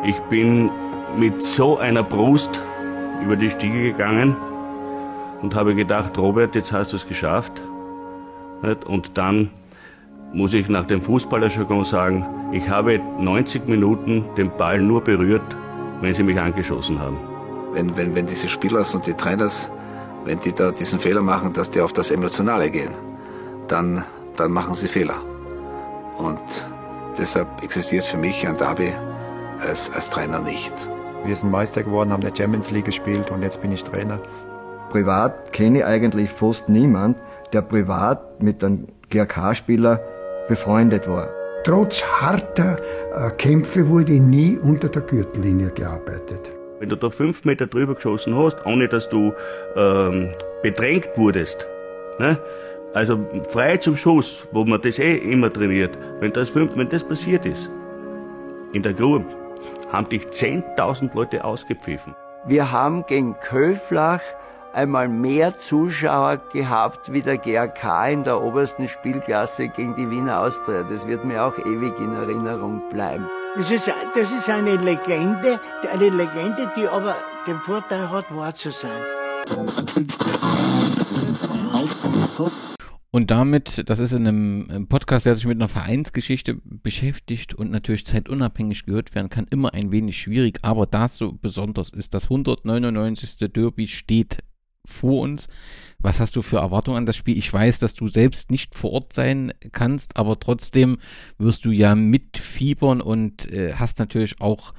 Ich 0.04 0.18
bin 0.30 0.70
mit 1.18 1.44
so 1.44 1.78
einer 1.78 2.04
Brust 2.04 2.62
über 3.24 3.36
die 3.36 3.50
Stiege 3.50 3.92
gegangen 3.92 4.36
und 5.42 5.56
habe 5.56 5.74
gedacht, 5.74 6.18
Robert, 6.18 6.54
jetzt 6.54 6.72
hast 6.72 6.94
du 6.94 6.98
es 6.98 7.08
geschafft. 7.08 7.54
Und 8.88 9.18
dann 9.18 9.50
muss 10.34 10.54
ich 10.54 10.70
nach 10.70 10.86
dem 10.86 11.02
Fußballerjargon 11.02 11.84
sagen, 11.84 12.26
ich 12.52 12.70
habe 12.70 13.00
90 13.20 13.68
Minuten 13.68 14.24
den 14.38 14.50
Ball 14.58 14.80
nur 14.80 15.04
berührt, 15.04 15.56
wenn 16.02 16.14
sie 16.14 16.24
mich 16.24 16.40
angeschossen 16.40 17.00
haben. 17.00 17.18
Wenn, 17.74 17.96
wenn, 17.98 18.16
wenn 18.16 18.26
diese 18.26 18.50
Spieler 18.50 18.84
und 18.94 19.06
die 19.06 19.14
Trainers, 19.14 19.72
wenn 20.26 20.40
die 20.40 20.54
da 20.54 20.72
diesen 20.72 21.00
Fehler 21.00 21.22
machen, 21.22 21.54
dass 21.54 21.70
die 21.70 21.82
auf 21.82 21.94
das 21.94 22.12
Emotionale 22.12 22.70
gehen, 22.70 22.92
dann, 23.68 24.04
dann 24.36 24.52
machen 24.52 24.74
sie 24.74 24.88
Fehler. 24.88 25.16
Und 26.18 26.40
deshalb 27.18 27.64
existiert 27.64 28.06
für 28.06 28.18
mich 28.18 28.48
ein 28.48 28.58
Derby 28.58 28.92
als, 29.68 29.92
als 29.92 30.10
Trainer 30.10 30.40
nicht. 30.40 30.74
Wir 31.26 31.36
sind 31.36 31.52
Meister 31.52 31.84
geworden, 31.84 32.12
haben 32.12 32.22
der 32.22 32.34
Champions 32.36 32.72
League 32.72 32.86
gespielt 32.86 33.30
und 33.30 33.44
jetzt 33.44 33.62
bin 33.62 33.72
ich 33.72 33.84
Trainer. 33.84 34.20
Privat 34.90 35.54
kenne 35.54 35.80
ich 35.80 35.86
eigentlich 35.86 36.30
fast 36.32 36.70
niemand, 36.70 37.18
der 37.54 37.62
privat 37.62 38.42
mit 38.42 38.64
einem 38.64 38.88
GRK-Spieler 39.10 40.00
befreundet 40.50 41.08
war. 41.08 41.30
Trotz 41.64 42.04
harter 42.04 42.78
äh, 43.16 43.30
Kämpfe 43.32 43.88
wurde 43.88 44.14
nie 44.14 44.58
unter 44.58 44.90
der 44.90 45.04
Gürtellinie 45.04 45.72
gearbeitet. 45.72 46.52
Wenn 46.80 46.90
du 46.90 46.96
da 46.96 47.10
fünf 47.10 47.46
Meter 47.46 47.68
drüber 47.68 47.96
geschossen 47.96 48.36
hast, 48.36 48.66
ohne 48.66 48.88
dass 48.88 49.08
du 49.10 49.34
ähm, 49.76 50.32
bedrängt 50.64 51.10
wurdest, 51.16 51.68
ne? 52.20 52.38
also 52.94 53.20
frei 53.50 53.78
zum 53.78 53.96
Schuss, 53.96 54.48
wo 54.52 54.64
man 54.64 54.82
das 54.82 55.00
eh 55.00 55.18
immer 55.18 55.52
trainiert, 55.52 55.98
wenn 56.22 56.32
das, 56.34 56.50
fünf, 56.50 56.76
wenn 56.76 56.90
das 56.90 57.04
passiert 57.04 57.46
ist, 57.46 57.70
in 58.74 58.82
der 58.82 58.94
Grube, 58.94 59.26
haben 59.92 60.08
dich 60.10 60.24
10.000 60.24 61.14
Leute 61.16 61.44
ausgepfiffen. 61.44 62.16
Wir 62.46 62.72
haben 62.72 63.06
gegen 63.08 63.36
Köflach 63.40 64.22
einmal 64.74 65.08
mehr 65.08 65.60
Zuschauer 65.60 66.38
gehabt 66.52 67.12
wie 67.12 67.22
der 67.22 67.38
GRK 67.38 68.08
in 68.10 68.24
der 68.24 68.42
obersten 68.42 68.88
Spielklasse 68.88 69.70
gegen 69.70 69.96
die 69.96 70.10
Wiener 70.10 70.40
Austria. 70.40 70.84
Das 70.84 71.08
wird 71.08 71.26
mir 71.26 71.44
auch 71.44 71.58
ewig 71.58 71.98
in 72.00 72.14
Erinnerung 72.14 72.82
bleiben. 72.90 73.28
Das 73.56 73.72
ist, 73.72 73.92
das 74.16 74.32
ist 74.32 74.50
eine 74.50 74.78
Legende, 74.78 75.60
eine 75.92 76.10
Legende, 76.10 76.72
die 76.76 76.88
aber 76.88 77.16
den 77.48 77.58
Vorteil 77.60 78.10
hat, 78.10 78.34
wahr 78.36 78.54
zu 78.54 78.72
sein. 78.72 79.02
Und 83.12 83.32
damit, 83.32 83.90
das 83.90 84.00
ist 84.00 84.12
in 84.12 84.28
einem 84.28 84.88
Podcast, 84.88 85.26
der 85.26 85.34
sich 85.34 85.48
mit 85.48 85.58
einer 85.58 85.68
Vereinsgeschichte 85.68 86.60
beschäftigt 86.64 87.56
und 87.56 87.72
natürlich 87.72 88.06
zeitunabhängig 88.06 88.86
gehört 88.86 89.16
werden 89.16 89.30
kann, 89.30 89.48
immer 89.50 89.74
ein 89.74 89.92
wenig 89.92 90.22
schwierig, 90.22 90.60
aber 90.62 90.86
das 90.86 91.18
so 91.18 91.32
besonders 91.34 91.90
ist. 91.90 92.14
Das 92.14 92.26
199. 92.26 93.52
Derby 93.52 93.88
steht 93.88 94.44
vor 94.90 95.22
uns. 95.22 95.48
Was 96.02 96.20
hast 96.20 96.36
du 96.36 96.42
für 96.42 96.58
Erwartungen 96.58 96.98
an 96.98 97.06
das 97.06 97.18
Spiel? 97.18 97.38
Ich 97.38 97.52
weiß, 97.52 97.80
dass 97.80 97.94
du 97.94 98.08
selbst 98.08 98.52
nicht 98.52 98.76
vor 98.76 98.94
Ort 98.94 99.14
sein 99.14 99.52
kannst, 99.74 100.18
aber 100.18 100.40
trotzdem 100.40 100.98
wirst 101.38 101.66
du 101.66 101.72
ja 101.72 101.94
mitfiebern 101.94 103.02
und 103.02 103.52
äh, 103.52 103.74
hast 103.74 104.00
natürlich 104.00 104.40
auch 104.40 104.74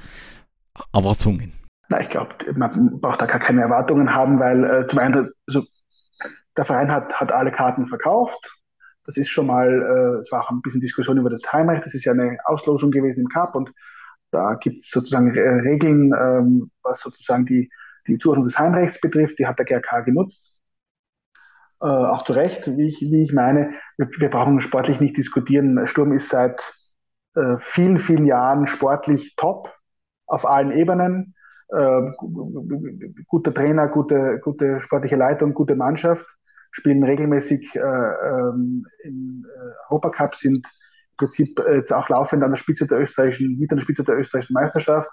Erwartungen. 0.95 1.53
Na, 1.91 2.01
ich 2.01 2.09
glaube, 2.09 2.35
man 2.55 3.01
braucht 3.01 3.21
da 3.21 3.27
gar 3.27 3.41
keine 3.41 3.61
Erwartungen 3.61 4.15
haben, 4.15 4.39
weil 4.39 4.65
äh, 4.65 4.87
zum 4.87 4.99
einen, 4.99 5.31
also, 5.47 5.65
der 6.57 6.65
Verein 6.65 6.91
hat, 6.91 7.13
hat 7.21 7.33
alle 7.33 7.53
Karten 7.53 7.87
verkauft. 7.87 8.57
Das 9.05 9.17
ist 9.17 9.29
schon 9.29 9.47
mal, 9.47 9.69
äh, 9.69 10.19
es 10.21 10.31
war 10.33 10.45
auch 10.45 10.51
ein 10.51 10.63
bisschen 10.63 10.81
Diskussion 10.81 11.19
über 11.19 11.31
das 11.31 11.53
Heimrecht. 11.53 11.85
Das 11.85 11.95
ist 11.95 12.05
ja 12.05 12.13
eine 12.13 12.39
Auslosung 12.45 12.91
gewesen 12.91 13.21
im 13.21 13.29
Cup 13.29 13.55
und 13.55 13.73
da 14.31 14.55
gibt 14.55 14.83
es 14.83 14.91
sozusagen 14.91 15.31
Regeln, 15.31 16.15
ähm, 16.17 16.71
was 16.83 17.01
sozusagen 17.01 17.45
die 17.47 17.71
die 18.11 18.19
Zuordnung 18.19 18.47
des 18.47 18.59
Heimrechts 18.59 19.01
betrifft, 19.01 19.39
die 19.39 19.47
hat 19.47 19.59
der 19.59 19.67
GRK 19.67 20.01
genutzt. 20.01 20.51
Äh, 21.81 21.87
auch 21.87 22.25
zu 22.25 22.35
Recht, 22.35 22.67
wie 22.77 22.87
ich, 22.87 23.01
wie 23.01 23.23
ich 23.23 23.33
meine. 23.33 23.71
Wir, 23.97 24.09
wir 24.19 24.29
brauchen 24.29 24.61
sportlich 24.61 25.01
nicht 25.01 25.17
diskutieren. 25.17 25.87
Sturm 25.87 26.13
ist 26.13 26.29
seit 26.29 26.61
äh, 27.35 27.57
vielen, 27.59 27.97
vielen 27.97 28.27
Jahren 28.27 28.67
sportlich 28.67 29.35
top 29.37 29.73
auf 30.27 30.47
allen 30.47 30.73
Ebenen. 30.73 31.35
Äh, 31.69 32.11
guter 33.29 33.55
Trainer, 33.55 33.89
gute, 33.89 34.41
gute 34.43 34.81
sportliche 34.81 35.17
Leitung, 35.17 35.55
gute 35.55 35.77
Mannschaft, 35.77 36.27
spielen 36.71 37.03
regelmäßig 37.05 37.75
äh, 37.77 37.79
ähm, 37.79 38.85
im 39.05 39.47
äh, 39.47 39.73
Europacup, 39.89 40.35
sind 40.35 40.67
im 40.67 41.17
Prinzip 41.17 41.63
jetzt 41.73 41.93
auch 41.93 42.09
laufend 42.09 42.43
an 42.43 42.51
der 42.51 42.57
Spitze 42.57 42.87
der 42.87 43.01
österreichischen, 43.01 43.59
mit 43.59 43.71
an 43.71 43.79
der 43.79 43.85
Spitze 43.85 44.05
der 44.05 44.19
österreichischen 44.19 44.55
Meisterschaft. 44.55 45.09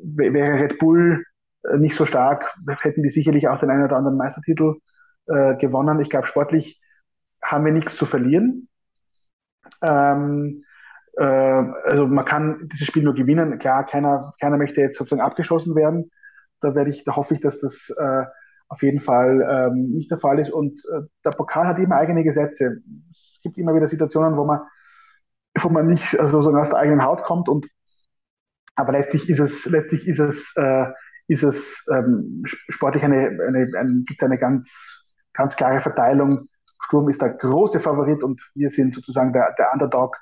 Wäre 0.00 0.60
Red 0.60 0.78
Bull 0.78 1.22
äh, 1.22 1.37
nicht 1.76 1.94
so 1.94 2.06
stark, 2.06 2.54
hätten 2.80 3.02
die 3.02 3.08
sicherlich 3.08 3.48
auch 3.48 3.58
den 3.58 3.70
einen 3.70 3.84
oder 3.84 3.96
anderen 3.96 4.16
Meistertitel 4.16 4.76
äh, 5.26 5.56
gewonnen. 5.56 6.00
Ich 6.00 6.10
glaube, 6.10 6.26
sportlich 6.26 6.80
haben 7.42 7.64
wir 7.64 7.72
nichts 7.72 7.96
zu 7.96 8.06
verlieren. 8.06 8.68
Ähm, 9.82 10.64
äh, 11.16 11.24
also 11.24 12.06
man 12.06 12.24
kann 12.24 12.68
dieses 12.72 12.86
Spiel 12.86 13.02
nur 13.02 13.14
gewinnen. 13.14 13.58
Klar, 13.58 13.84
keiner, 13.84 14.32
keiner 14.40 14.56
möchte 14.56 14.80
jetzt 14.80 14.96
sozusagen 14.96 15.22
abgeschossen 15.22 15.74
werden. 15.74 16.10
Da 16.60 16.74
werde 16.74 16.90
ich, 16.90 17.04
da 17.04 17.16
hoffe 17.16 17.34
ich, 17.34 17.40
dass 17.40 17.60
das 17.60 17.90
äh, 17.98 18.24
auf 18.68 18.82
jeden 18.82 19.00
Fall 19.00 19.40
ähm, 19.48 19.90
nicht 19.94 20.10
der 20.10 20.18
Fall 20.18 20.38
ist. 20.38 20.50
Und 20.50 20.80
äh, 20.92 21.02
der 21.24 21.30
Pokal 21.30 21.66
hat 21.66 21.78
immer 21.78 21.96
eigene 21.96 22.24
Gesetze. 22.24 22.78
Es 23.10 23.40
gibt 23.42 23.58
immer 23.58 23.74
wieder 23.74 23.88
Situationen, 23.88 24.36
wo 24.36 24.44
man, 24.44 24.60
wo 25.60 25.68
man 25.68 25.86
nicht 25.86 26.18
also 26.18 26.40
sozusagen 26.40 26.60
aus 26.60 26.70
der 26.70 26.78
eigenen 26.78 27.04
Haut 27.04 27.22
kommt 27.22 27.48
und 27.48 27.66
aber 28.76 28.92
letztlich 28.92 29.28
ist 29.28 29.40
es, 29.40 29.66
letztlich 29.66 30.06
ist 30.06 30.20
es 30.20 30.54
äh, 30.56 30.86
ist 31.28 31.42
es 31.42 31.86
ähm, 31.94 32.42
sportlich 32.44 33.04
eine, 33.04 33.38
eine, 33.46 33.70
eine 33.78 34.02
gibt 34.04 34.20
es 34.20 34.26
eine 34.26 34.38
ganz, 34.38 35.06
ganz 35.34 35.56
klare 35.56 35.80
Verteilung. 35.80 36.48
Sturm 36.80 37.08
ist 37.08 37.20
der 37.20 37.34
große 37.34 37.80
Favorit 37.80 38.22
und 38.22 38.40
wir 38.54 38.70
sind 38.70 38.94
sozusagen 38.94 39.32
der, 39.32 39.54
der 39.58 39.72
Underdog, 39.72 40.16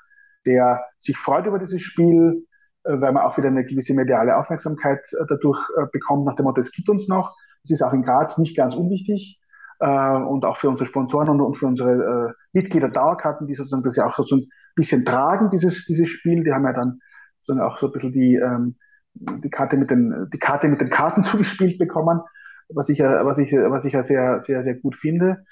der 0.45 0.83
sich 0.99 1.17
freut 1.17 1.47
über 1.47 1.59
dieses 1.59 1.81
Spiel, 1.81 2.45
äh, 2.83 2.99
weil 2.99 3.13
man 3.13 3.23
auch 3.23 3.37
wieder 3.37 3.47
eine 3.47 3.65
gewisse 3.65 3.93
mediale 3.93 4.35
Aufmerksamkeit 4.35 4.99
äh, 5.13 5.25
dadurch 5.27 5.59
äh, 5.77 5.85
bekommt, 5.91 6.25
nach 6.25 6.35
dem 6.35 6.43
Motto, 6.43 6.59
es 6.59 6.71
gibt 6.71 6.89
uns 6.89 7.07
noch. 7.07 7.35
Das 7.63 7.71
ist 7.71 7.81
auch 7.81 7.93
in 7.93 8.03
Graz 8.03 8.37
nicht 8.37 8.57
ganz 8.57 8.75
unwichtig. 8.75 9.39
Äh, 9.79 9.87
und 9.87 10.43
auch 10.43 10.57
für 10.57 10.69
unsere 10.69 10.87
Sponsoren 10.87 11.29
und, 11.29 11.41
und 11.41 11.55
für 11.55 11.67
unsere 11.67 12.33
äh, 12.33 12.33
Mitglieder 12.51 12.89
Dauerkarten, 12.89 13.47
die 13.47 13.55
sozusagen 13.55 13.83
das 13.83 13.95
ja 13.95 14.05
auch 14.05 14.17
so 14.17 14.35
ein 14.35 14.49
bisschen 14.75 15.05
tragen, 15.05 15.49
dieses, 15.51 15.85
dieses 15.85 16.09
Spiel. 16.09 16.43
Die 16.43 16.51
haben 16.51 16.65
ja 16.65 16.73
dann 16.73 16.99
sozusagen 17.39 17.65
auch 17.65 17.77
so 17.77 17.87
ein 17.87 17.93
bisschen 17.93 18.11
die, 18.11 18.35
ähm, 18.35 18.75
die 19.19 19.49
Karte 19.49 19.77
mit 19.77 19.91
den, 19.91 20.29
die 20.33 20.39
Karte 20.39 20.67
mit 20.67 20.81
den 20.81 20.89
Karten 20.89 21.23
zugespielt 21.23 21.77
bekommen, 21.77 22.21
was 22.69 22.89
ich 22.89 22.99
ja, 22.99 23.25
was 23.25 23.37
ich, 23.37 23.53
was 23.53 23.85
ich 23.85 23.93
ja 23.93 24.03
sehr, 24.03 24.39
sehr, 24.39 24.63
sehr 24.63 24.75
gut 24.75 24.95
finde. 24.95 25.43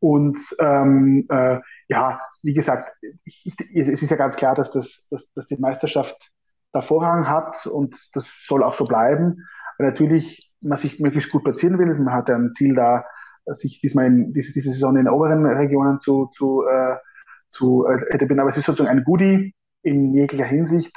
Und 0.00 0.36
ähm, 0.58 1.26
äh, 1.30 1.60
ja, 1.88 2.20
wie 2.42 2.52
gesagt, 2.52 2.92
ich, 3.24 3.44
ich, 3.46 3.88
es 3.88 4.02
ist 4.02 4.10
ja 4.10 4.16
ganz 4.16 4.36
klar, 4.36 4.54
dass, 4.54 4.70
das, 4.70 5.06
dass, 5.10 5.24
dass 5.34 5.46
die 5.46 5.56
Meisterschaft 5.56 6.30
da 6.72 6.82
Vorrang 6.82 7.28
hat 7.28 7.66
und 7.66 7.96
das 8.14 8.30
soll 8.46 8.62
auch 8.62 8.74
so 8.74 8.84
bleiben. 8.84 9.46
Aber 9.78 9.88
natürlich, 9.88 10.52
man 10.60 10.76
sich 10.76 11.00
möglichst 11.00 11.30
gut 11.30 11.44
platzieren 11.44 11.78
will, 11.78 11.86
man 12.00 12.12
hat 12.12 12.28
ja 12.28 12.34
ein 12.34 12.52
Ziel 12.52 12.74
da, 12.74 13.04
sich 13.46 13.80
diesmal 13.80 14.06
in, 14.06 14.32
diese, 14.32 14.52
diese 14.52 14.70
Saison 14.70 14.96
in 14.96 15.08
oberen 15.08 15.46
Regionen 15.46 16.00
zu, 16.00 16.26
zu, 16.26 16.64
äh, 16.66 16.96
zu 17.48 17.86
äh, 17.86 17.94
etablieren. 18.14 18.40
Aber 18.40 18.50
es 18.50 18.56
ist 18.56 18.64
sozusagen 18.64 18.90
ein 18.90 19.04
Goodie 19.04 19.54
in 19.82 20.14
jeglicher 20.14 20.46
Hinsicht. 20.46 20.96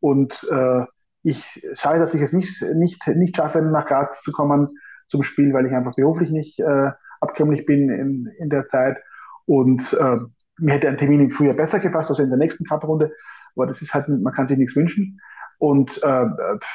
Und 0.00 0.46
äh, 0.50 0.84
ich 1.28 1.62
schade, 1.74 1.98
dass 1.98 2.14
ich 2.14 2.22
es 2.22 2.32
nicht, 2.32 2.62
nicht, 2.74 3.06
nicht 3.08 3.36
schaffe, 3.36 3.60
nach 3.60 3.86
Graz 3.86 4.22
zu 4.22 4.32
kommen. 4.32 4.68
zum 5.08 5.22
Spiel, 5.22 5.54
weil 5.54 5.66
ich 5.66 5.72
einfach 5.72 5.94
beruflich 5.94 6.30
nicht 6.30 6.60
äh, 6.60 6.90
abkömmlich 7.20 7.64
bin 7.66 7.90
in, 7.90 8.26
in 8.38 8.50
der 8.50 8.66
Zeit. 8.66 8.98
Und 9.46 9.94
äh, 9.94 10.18
mir 10.58 10.74
hätte 10.74 10.88
ein 10.88 10.98
Termin 10.98 11.20
im 11.20 11.30
Frühjahr 11.30 11.54
besser 11.54 11.80
gefasst, 11.80 12.10
also 12.10 12.22
in 12.22 12.28
der 12.28 12.38
nächsten 12.38 12.64
Cup-Runde. 12.64 13.12
Aber 13.56 13.66
das 13.66 13.80
ist 13.80 13.94
halt, 13.94 14.08
man 14.08 14.32
kann 14.32 14.46
sich 14.46 14.58
nichts 14.58 14.76
wünschen. 14.76 15.20
Und 15.58 16.02
äh, 16.02 16.26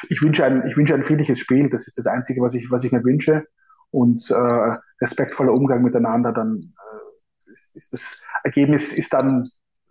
ich 0.09 0.21
wünsche 0.21 0.43
ein, 0.45 0.67
ich 0.67 0.75
wünsche 0.75 0.93
ein 0.93 1.03
friedliches 1.03 1.39
Spiel. 1.39 1.69
Das 1.69 1.87
ist 1.87 1.97
das 1.97 2.07
Einzige, 2.07 2.41
was 2.41 2.53
ich, 2.53 2.69
was 2.71 2.83
ich 2.83 2.91
mir 2.91 3.03
wünsche. 3.03 3.45
Und 3.91 4.29
äh, 4.31 4.77
respektvoller 5.01 5.53
Umgang 5.53 5.83
miteinander, 5.83 6.31
dann 6.31 6.73
äh, 6.75 7.51
ist, 7.53 7.69
ist 7.75 7.93
das 7.93 8.21
Ergebnis 8.43 8.91
ist 8.91 9.13
dann, 9.13 9.43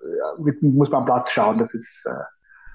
äh, 0.03 0.53
muss 0.63 0.91
man 0.91 1.01
am 1.01 1.07
Platz 1.07 1.31
schauen. 1.31 1.59
Das 1.59 1.75
ist 1.75 2.07
äh, 2.07 2.25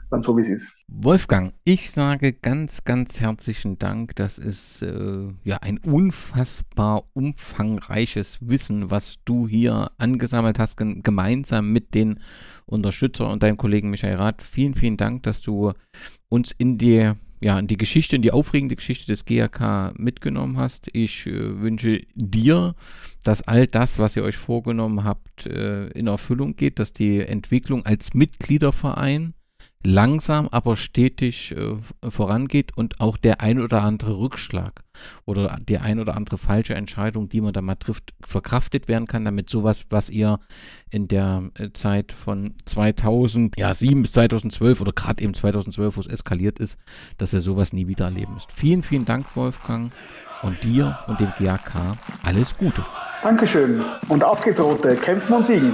dann 0.09 0.23
so, 0.23 0.37
wie 0.37 0.41
es 0.41 0.49
ist. 0.49 0.71
Wolfgang, 0.87 1.53
ich 1.63 1.91
sage 1.91 2.33
ganz, 2.33 2.83
ganz 2.83 3.19
herzlichen 3.19 3.77
Dank. 3.77 4.15
Das 4.15 4.39
ist 4.39 4.81
äh, 4.81 5.27
ja 5.43 5.57
ein 5.61 5.79
unfassbar 5.79 7.03
umfangreiches 7.13 8.39
Wissen, 8.41 8.89
was 8.89 9.17
du 9.25 9.47
hier 9.47 9.91
angesammelt 9.97 10.59
hast, 10.59 10.77
gemeinsam 10.77 11.71
mit 11.71 11.93
den 11.93 12.19
Unterstützer 12.65 13.29
und 13.29 13.43
deinem 13.43 13.57
Kollegen 13.57 13.89
Michael 13.89 14.15
Rath. 14.15 14.41
Vielen, 14.41 14.75
vielen 14.75 14.97
Dank, 14.97 15.23
dass 15.23 15.41
du 15.41 15.73
uns 16.29 16.51
in 16.51 16.77
die 16.77 17.13
ja, 17.39 17.59
in 17.59 17.67
die 17.67 17.77
Geschichte, 17.77 18.15
in 18.15 18.23
die 18.23 18.31
aufregende 18.31 18.75
Geschichte 18.75 19.05
des 19.05 19.25
GRK 19.25 19.93
mitgenommen 19.97 20.57
hast. 20.57 20.89
Ich 20.93 21.27
äh, 21.27 21.61
wünsche 21.61 22.01
dir, 22.15 22.73
dass 23.23 23.43
all 23.43 23.67
das, 23.67 23.99
was 23.99 24.15
ihr 24.15 24.23
euch 24.23 24.37
vorgenommen 24.37 25.03
habt, 25.03 25.45
äh, 25.45 25.87
in 25.89 26.07
Erfüllung 26.07 26.55
geht, 26.55 26.79
dass 26.79 26.93
die 26.93 27.19
Entwicklung 27.19 27.85
als 27.85 28.13
Mitgliederverein 28.13 29.35
langsam, 29.83 30.47
aber 30.51 30.75
stetig 30.75 31.55
äh, 31.55 31.77
vorangeht 32.09 32.75
und 32.75 32.99
auch 32.99 33.17
der 33.17 33.41
ein 33.41 33.59
oder 33.59 33.83
andere 33.83 34.17
Rückschlag 34.17 34.83
oder 35.25 35.57
die 35.67 35.77
ein 35.77 35.99
oder 35.99 36.15
andere 36.15 36.37
falsche 36.37 36.75
Entscheidung, 36.75 37.29
die 37.29 37.41
man 37.41 37.53
da 37.53 37.61
mal 37.61 37.75
trifft, 37.75 38.13
verkraftet 38.21 38.87
werden 38.87 39.07
kann, 39.07 39.25
damit 39.25 39.49
sowas, 39.49 39.85
was 39.89 40.09
ihr 40.09 40.39
in 40.89 41.07
der 41.07 41.51
äh, 41.55 41.69
Zeit 41.73 42.11
von 42.11 42.55
2007 42.65 44.01
bis 44.01 44.11
2012 44.11 44.81
oder 44.81 44.91
gerade 44.93 45.23
eben 45.23 45.33
2012, 45.33 45.95
wo 45.95 46.01
es 46.01 46.07
eskaliert 46.07 46.59
ist, 46.59 46.77
dass 47.17 47.33
ihr 47.33 47.41
sowas 47.41 47.73
nie 47.73 47.87
wieder 47.87 48.05
erleben 48.05 48.33
müsst. 48.33 48.51
Vielen, 48.51 48.83
vielen 48.83 49.05
Dank, 49.05 49.35
Wolfgang. 49.35 49.91
Und 50.43 50.63
dir 50.63 50.99
und 51.07 51.19
dem 51.19 51.33
GAK 51.39 51.97
alles 52.23 52.55
Gute. 52.55 52.85
Dankeschön. 53.23 53.83
Und 54.07 54.23
auf 54.23 54.41
geht's, 54.41 54.59
Rote. 54.59 54.95
Kämpfen 54.95 55.33
und 55.33 55.47
siegen. 55.47 55.73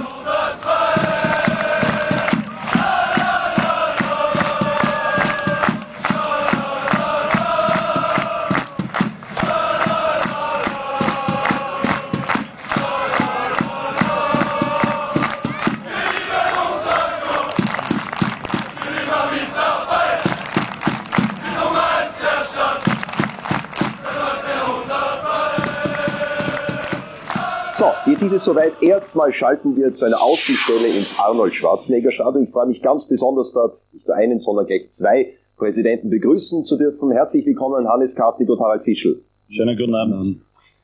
Jetzt 28.06 28.22
ist 28.22 28.32
es 28.32 28.44
soweit. 28.44 28.82
Erstmal 28.82 29.32
schalten 29.32 29.76
wir 29.76 29.90
zu 29.90 30.04
einer 30.04 30.22
Außenstelle 30.22 30.88
ins 30.88 31.18
Arnold 31.18 31.54
Schwarzenegger 31.54 32.10
Stadion. 32.10 32.44
Ich 32.44 32.50
freue 32.50 32.66
mich 32.66 32.82
ganz 32.82 33.08
besonders 33.08 33.52
dort, 33.52 33.80
nicht 33.92 34.06
nur 34.06 34.14
einen, 34.14 34.38
sondern 34.40 34.66
gleich 34.66 34.90
zwei 34.90 35.32
Präsidenten 35.56 36.10
begrüßen 36.10 36.64
zu 36.64 36.76
dürfen. 36.76 37.10
Herzlich 37.12 37.46
willkommen 37.46 37.88
Hannes 37.88 38.14
Kartnick 38.14 38.50
und 38.50 38.60
Harald 38.60 38.82
Fischl. 38.82 39.24
Schönen 39.48 39.74
guten 39.78 39.94
Abend. 39.94 40.42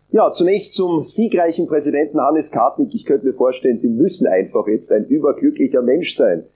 Ja, 0.08 0.32
zunächst 0.32 0.72
zum 0.72 1.02
siegreichen 1.02 1.66
Präsidenten 1.66 2.22
Hannes 2.22 2.50
Kartnick. 2.50 2.94
Ich 2.94 3.04
könnte 3.04 3.26
mir 3.26 3.34
vorstellen, 3.34 3.76
Sie 3.76 3.90
müssen 3.90 4.26
einfach 4.26 4.66
jetzt 4.66 4.90
ein 4.90 5.04
überglücklicher 5.04 5.82
Mensch 5.82 6.14
sein. 6.14 6.46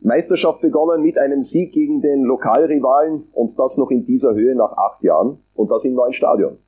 Meisterschaft 0.00 0.60
begonnen 0.60 1.02
mit 1.02 1.18
einem 1.18 1.42
Sieg 1.42 1.72
gegen 1.72 2.00
den 2.00 2.24
Lokalrivalen 2.24 3.28
und 3.32 3.56
das 3.56 3.78
noch 3.78 3.92
in 3.92 4.06
dieser 4.06 4.34
Höhe 4.34 4.56
nach 4.56 4.72
acht 4.72 5.04
Jahren 5.04 5.38
und 5.54 5.70
das 5.70 5.84
im 5.84 5.94
neuen 5.94 6.12
Stadion. 6.14 6.58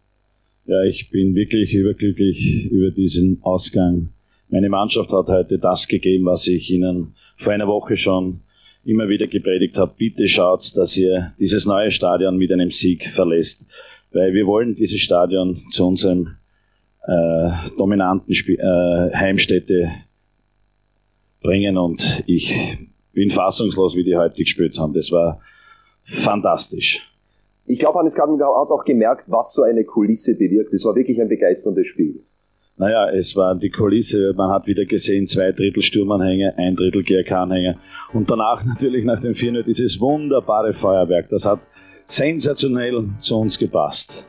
Ja, 0.64 0.84
ich 0.84 1.10
bin 1.10 1.34
wirklich 1.34 1.74
überglücklich 1.74 2.66
über 2.70 2.92
diesen 2.92 3.42
Ausgang. 3.42 4.10
Meine 4.48 4.68
Mannschaft 4.68 5.12
hat 5.12 5.26
heute 5.28 5.58
das 5.58 5.88
gegeben, 5.88 6.26
was 6.26 6.46
ich 6.46 6.70
Ihnen 6.70 7.14
vor 7.36 7.52
einer 7.52 7.66
Woche 7.66 7.96
schon 7.96 8.40
immer 8.84 9.08
wieder 9.08 9.26
gepredigt 9.26 9.76
habe. 9.78 9.94
Bitte 9.96 10.28
schaut, 10.28 10.76
dass 10.76 10.96
ihr 10.96 11.32
dieses 11.40 11.66
neue 11.66 11.90
Stadion 11.90 12.36
mit 12.36 12.52
einem 12.52 12.70
Sieg 12.70 13.06
verlässt, 13.06 13.66
weil 14.12 14.34
wir 14.34 14.46
wollen 14.46 14.76
dieses 14.76 15.00
Stadion 15.00 15.56
zu 15.56 15.86
unserem 15.86 16.36
äh, 17.06 17.50
dominanten 17.76 18.30
Sp 18.30 18.54
äh, 18.54 19.14
Heimstätte 19.14 19.90
bringen 21.40 21.76
und 21.76 22.22
ich 22.26 22.78
bin 23.12 23.30
fassungslos, 23.30 23.96
wie 23.96 24.04
die 24.04 24.16
heute 24.16 24.36
gespielt 24.36 24.78
haben. 24.78 24.94
Das 24.94 25.10
war 25.10 25.40
fantastisch. 26.04 27.11
Ich 27.64 27.78
glaube, 27.78 27.98
Hannes 27.98 28.14
Karten 28.14 28.34
hat 28.34 28.42
auch 28.42 28.84
gemerkt, 28.84 29.24
was 29.28 29.52
so 29.52 29.62
eine 29.62 29.84
Kulisse 29.84 30.36
bewirkt. 30.36 30.72
Es 30.74 30.84
war 30.84 30.94
wirklich 30.94 31.20
ein 31.20 31.28
begeisterndes 31.28 31.86
Spiel. 31.86 32.20
Naja, 32.76 33.10
es 33.10 33.36
war 33.36 33.54
die 33.54 33.70
Kulisse, 33.70 34.32
man 34.36 34.50
hat 34.50 34.66
wieder 34.66 34.84
gesehen, 34.84 35.26
zwei 35.26 35.52
Drittel 35.52 35.82
Sturmanhänger, 35.82 36.54
ein 36.56 36.74
Drittel 36.74 37.04
GRK-Anhänger 37.04 37.76
und 38.12 38.30
danach 38.30 38.64
natürlich 38.66 39.04
nach 39.04 39.20
dem 39.20 39.34
4 39.34 39.62
dieses 39.62 40.00
wunderbare 40.00 40.72
Feuerwerk. 40.72 41.28
Das 41.28 41.44
hat 41.44 41.60
sensationell 42.06 43.04
zu 43.18 43.38
uns 43.38 43.58
gepasst. 43.58 44.26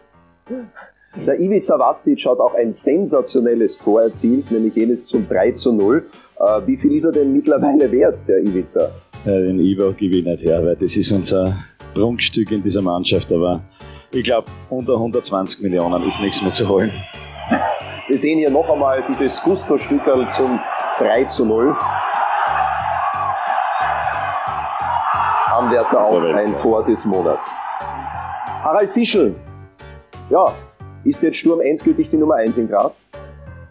Der 1.26 1.40
Ivica 1.40 1.80
Vastic 1.80 2.26
hat 2.26 2.40
auch 2.40 2.54
ein 2.56 2.72
sensationelles 2.72 3.78
Tor 3.78 4.04
erzielt, 4.04 4.52
nämlich 4.52 4.76
jenes 4.76 5.06
zum 5.06 5.28
3 5.28 5.52
zu 5.52 5.74
0. 5.74 6.06
Äh, 6.40 6.68
wie 6.68 6.76
viel 6.76 6.94
ist 6.94 7.06
er 7.06 7.12
denn 7.12 7.32
mittlerweile 7.32 7.92
wert, 7.92 8.20
der 8.28 8.40
Ivica? 8.40 8.92
Ja, 9.26 9.40
den 9.40 9.60
Ivo 9.60 9.94
gebe 9.94 10.18
ich 10.18 10.26
nicht 10.26 10.44
her, 10.44 10.64
weil 10.66 10.76
das 10.76 10.98
ist 10.98 11.12
unser 11.12 11.56
Prunkstück 11.94 12.52
in 12.52 12.64
dieser 12.64 12.82
Mannschaft, 12.82 13.32
aber 13.32 13.62
ich 14.12 14.24
glaube, 14.24 14.48
unter 14.70 14.94
120 14.94 15.62
Millionen 15.62 16.04
ist 16.04 16.22
nichts 16.22 16.42
mehr 16.42 16.52
zu 16.52 16.68
holen. 16.68 16.92
Wir 18.08 18.18
sehen 18.18 18.38
hier 18.38 18.50
noch 18.50 18.70
einmal 18.70 19.04
dieses 19.10 19.42
Gusto-Stückerl 19.42 20.30
zum 20.30 20.60
3 21.00 21.24
zu 21.26 21.46
0. 21.46 21.76
Anwärter 25.52 26.04
auf 26.04 26.24
ein 26.24 26.58
Tor 26.58 26.84
des 26.86 27.06
Monats. 27.06 27.56
Harald 28.64 28.92
Fischl, 28.92 29.36
ja, 30.30 30.54
ist 31.04 31.22
jetzt 31.22 31.38
Sturm 31.38 31.62
endgültig 31.62 32.10
die 32.10 32.18
Nummer 32.18 32.36
1 32.36 32.58
in 32.58 32.68
Graz? 32.68 33.10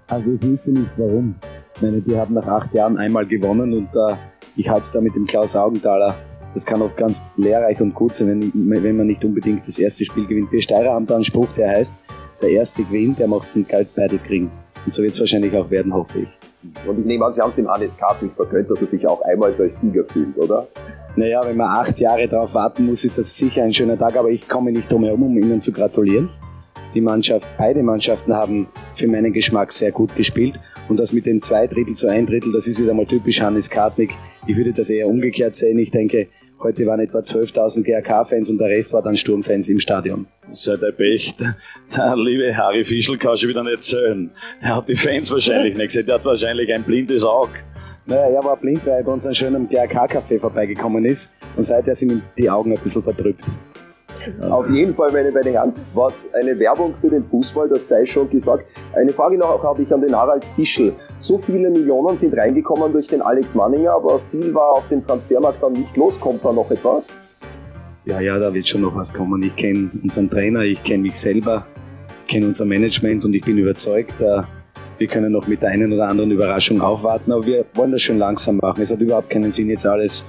Also 0.09 0.33
ich 0.35 0.43
wüsste 0.43 0.73
nicht 0.73 0.99
warum. 0.99 1.35
Ich 1.75 1.83
meine, 1.83 2.01
die 2.01 2.17
haben 2.17 2.35
nach 2.35 2.47
acht 2.47 2.75
Jahren 2.75 2.99
einmal 2.99 3.27
gewonnen 3.27 3.73
und 3.73 3.89
äh, 3.95 4.17
ich 4.57 4.69
halte 4.69 4.83
es 4.83 4.93
da 4.93 5.01
mit 5.01 5.15
dem 5.15 5.27
Klaus 5.27 5.57
Augenthaler 5.57 6.15
das 6.55 6.67
kann 6.67 6.83
auch 6.83 6.95
ganz 6.97 7.23
lehrreich 7.37 7.81
und 7.81 7.95
gut 7.95 8.15
sein, 8.15 8.53
wenn, 8.53 8.83
wenn 8.83 8.97
man 8.97 9.07
nicht 9.07 9.25
unbedingt 9.25 9.67
das 9.67 9.79
erste 9.79 10.05
Spiel 10.05 10.27
gewinnt. 10.27 10.53
Wir 10.53 10.61
Steirer 10.61 10.93
haben 10.93 11.07
da 11.07 11.15
einen 11.15 11.25
Spruch, 11.25 11.49
der 11.57 11.71
heißt, 11.71 11.95
der 12.41 12.51
erste 12.51 12.83
gewinnt, 12.85 13.19
der 13.19 13.29
macht 13.29 13.49
einen 13.55 13.67
Geldbeutel 13.67 14.19
kriegen. 14.19 14.51
Und 14.85 14.93
so 14.93 15.03
wird 15.03 15.15
es 15.15 15.21
wahrscheinlich 15.21 15.55
auch 15.55 15.71
werden, 15.71 15.95
hoffe 15.95 16.21
ich. 16.21 16.29
Und 16.87 17.01
ich 17.01 17.07
nehme 17.07 17.25
an, 17.25 17.33
Sie 17.33 17.41
haben 17.41 17.51
es 17.51 17.57
dem 17.57 17.69
Hannes 17.69 17.97
Karpik 17.97 18.35
vergönnt, 18.35 18.71
dass 18.71 18.81
er 18.83 18.89
sich 18.89 19.07
auch 19.07 19.21
einmal 19.23 19.49
als 19.49 19.81
Sieger 19.81 20.05
fühlt, 20.05 20.37
oder? 20.37 20.69
Naja, 21.17 21.43
wenn 21.45 21.57
man 21.57 21.69
acht 21.69 21.99
Jahre 21.99 22.27
darauf 22.29 22.55
warten 22.55 22.87
muss, 22.87 23.05
ist 23.05 23.19
das 23.19 23.37
sicher 23.37 23.63
ein 23.63 23.73
schöner 23.73 23.99
Tag, 23.99 24.17
aber 24.17 24.31
ich 24.31 24.49
komme 24.49 24.73
nicht 24.73 24.91
drum 24.91 25.05
herum, 25.05 25.23
um 25.23 25.37
Ihnen 25.37 25.61
zu 25.61 25.73
gratulieren. 25.73 26.31
Die 26.95 27.01
Mannschaft, 27.01 27.47
beide 27.59 27.83
Mannschaften 27.83 28.35
haben 28.35 28.69
für 28.95 29.09
meinen 29.09 29.33
Geschmack 29.33 29.73
sehr 29.73 29.93
gut 29.93 30.15
gespielt. 30.15 30.59
Und 30.89 30.99
das 30.99 31.13
mit 31.13 31.27
den 31.27 31.41
zwei 31.41 31.67
Drittel 31.67 31.95
zu 31.95 32.09
ein 32.09 32.27
Drittel, 32.27 32.53
das 32.53 32.67
ist 32.67 32.81
wieder 32.81 32.93
mal 32.93 33.07
typisch 33.07 33.41
Hannes 33.41 33.71
Kartnick. 33.71 34.11
Ich 34.47 34.57
würde 34.57 34.73
das 34.73 34.91
eher 34.91 35.09
umgekehrt 35.09 35.55
sehen. 35.55 35.79
Ich 35.79 35.91
denke, 35.91 36.29
Heute 36.63 36.87
waren 36.87 37.01
etwa 37.01 37.19
12.000 37.19 37.83
GRK-Fans 37.83 38.49
und 38.51 38.59
der 38.59 38.69
Rest 38.69 38.93
war 38.93 39.03
dann 39.03 39.17
Sturmfans 39.17 39.69
im 39.69 39.81
Stadion. 39.81 40.27
Sei 40.53 40.77
der 40.77 40.93
Pech, 40.93 41.35
der 41.37 41.57
liebe 42.15 42.57
Harry 42.57 42.85
Fischl 42.85 43.19
kann 43.19 43.37
schon 43.37 43.49
wieder 43.49 43.65
nicht 43.65 43.83
zählen. 43.83 44.31
Der 44.63 44.77
hat 44.77 44.89
die 44.89 44.95
Fans 44.95 45.33
wahrscheinlich 45.33 45.77
nicht 45.77 45.89
gesehen, 45.89 46.07
der 46.07 46.17
hat 46.17 46.25
wahrscheinlich 46.25 46.73
ein 46.73 46.85
blindes 46.85 47.25
Auge. 47.25 47.55
Naja, 48.07 48.29
er 48.29 48.45
war 48.45 48.57
blind, 48.57 48.87
weil 48.87 48.99
er 48.99 49.03
bei 49.03 49.11
uns 49.11 49.27
an 49.27 49.35
schönem 49.35 49.69
GRK-Café 49.69 50.39
vorbeigekommen 50.39 51.05
ist 51.05 51.33
und 51.57 51.65
seither 51.65 51.97
sind 51.97 52.13
ihm 52.13 52.23
die 52.39 52.49
Augen 52.49 52.73
ein 52.73 52.81
bisschen 52.81 53.03
verdrückt. 53.03 53.43
Auf 54.41 54.69
jeden 54.71 54.95
Fall, 54.95 55.13
meine 55.13 55.33
beiden 55.33 55.53
Herren, 55.53 55.73
was 55.95 56.33
eine 56.35 56.59
Werbung 56.59 56.95
für 56.95 57.11
den 57.11 57.23
Fußball, 57.23 57.69
das 57.69 57.89
sei 57.89 58.05
schon 58.05 58.29
gesagt. 58.31 58.65
Eine 58.95 59.13
Frage 59.13 59.39
noch 59.39 59.63
habe 59.63 59.83
ich 59.83 59.93
an 59.93 60.01
den 60.01 60.15
Harald 60.15 60.45
Fischl. 60.45 60.93
So 61.19 61.39
viele 61.39 61.71
Millionen 61.71 62.15
sind 62.17 62.37
reingekommen 62.37 62.93
durch 62.93 63.09
den 63.09 63.23
Alex 63.23 63.55
Manninger, 63.55 63.93
aber 63.93 64.21
viel 64.31 64.53
war 64.55 64.73
auf 64.73 64.89
dem 64.89 65.05
Transfermarkt 65.05 65.63
dann 65.63 65.73
nicht 65.73 65.97
los. 65.97 66.19
Kommt 66.19 66.45
da 66.45 66.53
noch 66.53 66.71
etwas? 66.71 67.09
Ja, 68.05 68.21
ja, 68.21 68.39
da 68.39 68.53
wird 68.53 68.67
schon 68.67 68.81
noch 68.81 68.95
was 68.97 69.15
kommen. 69.15 69.43
Ich 69.43 69.55
kenne 69.57 69.91
unseren 70.03 70.29
Trainer, 70.29 70.63
ich 70.63 70.83
kenne 70.83 71.05
mich 71.05 71.19
selber, 71.19 71.67
ich 72.21 72.27
kenne 72.27 72.47
unser 72.47 72.65
Management 72.65 73.25
und 73.25 73.33
ich 73.35 73.45
bin 73.45 73.59
überzeugt, 73.59 74.21
äh, 74.21 74.43
wir 74.99 75.07
können 75.07 75.33
noch 75.33 75.47
mit 75.47 75.63
der 75.63 75.71
einen 75.71 75.93
oder 75.93 76.09
anderen 76.09 76.31
Überraschung 76.31 76.81
aufwarten, 76.81 77.33
aber 77.33 77.45
wir 77.45 77.65
wollen 77.75 77.93
das 77.93 78.03
schon 78.03 78.19
langsam 78.19 78.59
machen. 78.59 78.83
Es 78.83 78.93
hat 78.93 79.01
überhaupt 79.01 79.31
keinen 79.31 79.51
Sinn, 79.51 79.69
jetzt 79.69 79.87
alles 79.87 80.27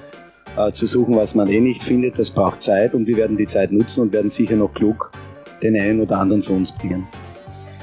äh, 0.58 0.72
zu 0.72 0.86
suchen, 0.86 1.16
was 1.16 1.36
man 1.36 1.48
eh 1.50 1.60
nicht 1.60 1.84
findet. 1.84 2.18
Das 2.18 2.32
braucht 2.32 2.62
Zeit 2.62 2.94
und 2.94 3.08
wir 3.08 3.18
werden 3.18 3.38
die 3.38 3.46
Zeit 3.46 3.72
nutzen 3.72 4.02
und 4.02 4.14
werden 4.14 4.30
sicher 4.30 4.56
noch 4.56 4.74
klug 4.74 5.12
den 5.62 5.80
einen 5.80 6.02
oder 6.02 6.20
anderen 6.20 6.42
zu 6.42 6.54
uns 6.54 6.72
bringen. 6.72 7.08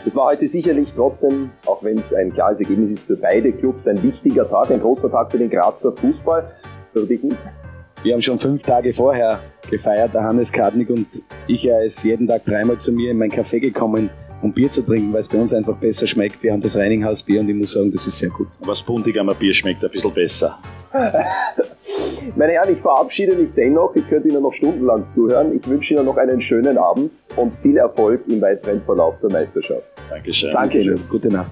Es 0.06 0.16
war 0.16 0.26
heute 0.26 0.48
sicherlich 0.48 0.92
trotzdem, 0.94 1.50
auch 1.66 1.82
wenn 1.82 1.98
es 1.98 2.14
ein 2.14 2.32
klares 2.32 2.60
Ergebnis 2.60 2.90
ist, 2.90 3.06
für 3.06 3.16
beide 3.16 3.52
Clubs 3.52 3.86
ein 3.86 4.02
wichtiger 4.02 4.48
Tag, 4.48 4.70
ein 4.70 4.80
großer 4.80 5.10
Tag 5.10 5.30
für 5.30 5.38
den 5.38 5.50
Grazer 5.50 5.92
Fußball. 5.92 6.50
Wir 8.02 8.14
haben 8.14 8.22
schon 8.22 8.38
fünf 8.38 8.62
Tage 8.62 8.94
vorher 8.94 9.40
gefeiert, 9.70 10.14
der 10.14 10.22
Hannes 10.22 10.50
Kadnik 10.50 10.88
und 10.88 11.06
ich. 11.46 11.66
Er 11.66 11.82
ist 11.82 12.02
jeden 12.02 12.26
Tag 12.26 12.46
dreimal 12.46 12.78
zu 12.78 12.92
mir 12.92 13.10
in 13.10 13.18
mein 13.18 13.30
Café 13.30 13.60
gekommen, 13.60 14.08
um 14.40 14.52
Bier 14.52 14.70
zu 14.70 14.82
trinken, 14.82 15.12
weil 15.12 15.20
es 15.20 15.28
bei 15.28 15.38
uns 15.38 15.52
einfach 15.52 15.76
besser 15.76 16.06
schmeckt. 16.06 16.42
Wir 16.42 16.52
haben 16.52 16.62
das 16.62 16.76
Reininghaus 16.76 17.22
Bier 17.22 17.40
und 17.40 17.50
ich 17.50 17.56
muss 17.56 17.72
sagen, 17.72 17.92
das 17.92 18.06
ist 18.06 18.18
sehr 18.18 18.30
gut. 18.30 18.48
Aber 18.60 18.72
das 18.72 18.82
Buntigamer 18.82 19.34
Bier 19.34 19.52
schmeckt 19.52 19.84
ein 19.84 19.90
bisschen 19.90 20.14
besser. 20.14 20.58
Meine 22.36 22.52
Herren, 22.52 22.72
ich 22.72 22.80
verabschiede 22.80 23.36
mich 23.36 23.52
dennoch. 23.54 23.94
Ich 23.94 24.08
könnte 24.08 24.28
Ihnen 24.28 24.42
noch 24.42 24.52
stundenlang 24.52 25.08
zuhören. 25.08 25.56
Ich 25.56 25.66
wünsche 25.68 25.94
Ihnen 25.94 26.04
noch 26.04 26.16
einen 26.16 26.40
schönen 26.40 26.78
Abend 26.78 27.12
und 27.36 27.54
viel 27.54 27.76
Erfolg 27.76 28.22
im 28.28 28.40
weiteren 28.40 28.80
Verlauf 28.80 29.18
der 29.20 29.30
Meisterschaft. 29.30 29.84
Dankeschön. 30.08 30.52
Danke 30.52 30.80
Ihnen. 30.80 31.08
Gute 31.08 31.28
Nacht. 31.28 31.50